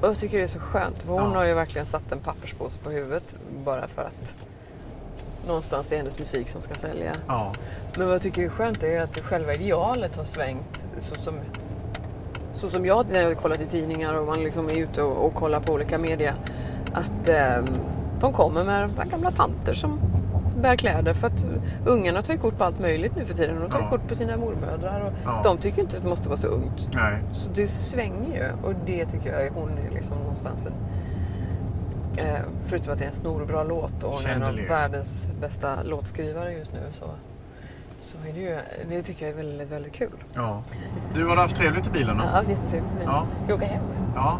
Och 0.00 0.08
jag 0.08 0.18
tycker 0.18 0.38
det 0.38 0.44
är 0.44 0.48
så 0.48 0.58
skönt. 0.58 1.04
Hon 1.06 1.16
Ja. 1.16 1.22
har 1.38 1.44
ju 1.44 1.54
verkligen 1.54 1.86
satt 1.86 2.12
en 2.12 2.18
papperspåse 2.20 2.78
på 2.78 2.90
huvudet 2.90 3.34
bara 3.64 3.88
för 3.88 4.02
att 4.02 4.34
någonstans 5.46 5.86
det 5.86 5.94
är 5.94 5.98
hennes 5.98 6.18
musik 6.18 6.48
som 6.48 6.62
ska 6.62 6.74
sälja. 6.74 7.12
Ja. 7.28 7.52
Men 7.96 8.06
vad 8.06 8.14
jag 8.14 8.22
tycker 8.22 8.42
är 8.42 8.48
skönt 8.48 8.82
är 8.82 9.02
att 9.02 9.20
själva 9.20 9.54
idealet 9.54 10.16
har 10.16 10.24
svängt 10.24 10.86
så 11.00 11.14
som, 11.16 11.34
så 12.54 12.70
som 12.70 12.86
jag 12.86 13.06
när 13.12 13.22
jag 13.22 13.36
kollat 13.36 13.60
i 13.60 13.66
tidningar 13.66 14.14
och 14.14 14.26
man 14.26 14.40
liksom 14.40 14.68
är 14.68 14.74
ute 14.74 15.02
och, 15.02 15.26
och 15.26 15.34
kollar 15.34 15.60
på 15.60 15.72
olika 15.72 15.98
media. 15.98 16.34
Att 16.92 17.28
eh, 17.28 17.64
de 18.20 18.32
kommer 18.32 18.64
med 18.64 18.90
de 18.96 19.08
gamla 19.08 19.30
tanter 19.30 19.74
som 19.74 20.00
bär 20.62 20.76
kläder 20.76 21.14
för 21.14 21.26
att 21.26 21.46
ungarna 21.86 22.22
tar 22.22 22.32
ju 22.32 22.38
kort 22.38 22.58
på 22.58 22.64
allt 22.64 22.78
möjligt 22.80 23.16
nu 23.16 23.24
för 23.24 23.34
tiden. 23.34 23.60
De 23.60 23.70
tar 23.70 23.80
Ja. 23.80 23.90
kort 23.90 24.08
på 24.08 24.14
sina 24.14 24.36
mormödrar 24.36 25.00
och 25.00 25.12
Ja. 25.24 25.40
de 25.44 25.58
tycker 25.58 25.82
inte 25.82 25.96
att 25.96 26.02
det 26.02 26.08
måste 26.08 26.28
vara 26.28 26.38
så 26.38 26.46
ungt. 26.46 26.88
Nej. 26.94 27.18
Så 27.32 27.50
det 27.54 27.68
svänger 27.68 28.36
ju 28.36 28.68
och 28.68 28.74
det 28.86 29.06
tycker 29.06 29.40
jag 29.42 29.50
hon 29.50 29.70
är 29.78 29.90
liksom 29.94 30.18
någonstans 30.18 30.66
en, 30.66 30.72
eh, 32.26 32.36
Förutom 32.66 32.92
att 32.92 32.98
det 32.98 33.04
är 33.04 33.08
en 33.08 33.12
snorbra 33.12 33.62
låt 33.62 34.04
och 34.04 34.12
hon 34.12 34.26
är 34.26 34.34
en 34.34 34.42
av 34.42 34.54
världens 34.68 35.26
bästa 35.40 35.82
låtskrivare 35.82 36.52
just 36.52 36.72
nu 36.72 36.80
så, 36.92 37.04
så 37.98 38.16
är 38.28 38.32
det 38.32 38.40
ju, 38.40 38.58
det 38.88 39.02
tycker 39.02 39.26
jag 39.28 39.32
är 39.32 39.36
väldigt, 39.44 39.70
väldigt 39.72 39.92
kul. 39.92 40.10
Ja. 40.34 40.62
Du, 41.14 41.26
har 41.26 41.36
haft 41.36 41.56
trevligt 41.56 41.86
i 41.86 41.90
bilen 41.90 42.16
då? 42.18 42.24
Ja, 42.32 42.38
jättetrevligt. 42.38 42.92
Ja. 43.04 43.26
Jag 43.48 43.56
åker 43.56 43.66
hem. 43.66 43.82
Ja. 44.14 44.38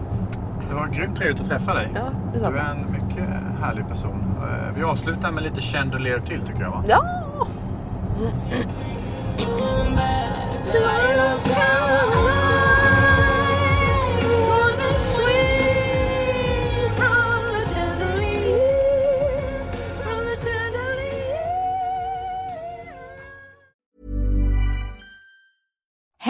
Det 0.69 0.75
var 0.75 0.87
grymt 0.87 1.17
trevligt 1.17 1.41
att 1.41 1.49
träffa 1.49 1.75
dig. 1.75 1.89
Ja, 1.95 2.11
Du 2.51 2.59
är 2.59 2.71
en 2.71 2.93
mycket 2.93 3.29
härlig 3.61 3.89
person. 3.89 4.35
Eh, 4.43 4.75
Vi 4.77 4.83
avslutar 4.83 5.33
med 5.33 5.43
lite 5.43 5.61
chandelier 5.61 6.21
till 6.21 6.41
tycker 6.47 6.61
jag 6.63 6.71
va? 6.71 6.85
Ja! 6.89 7.03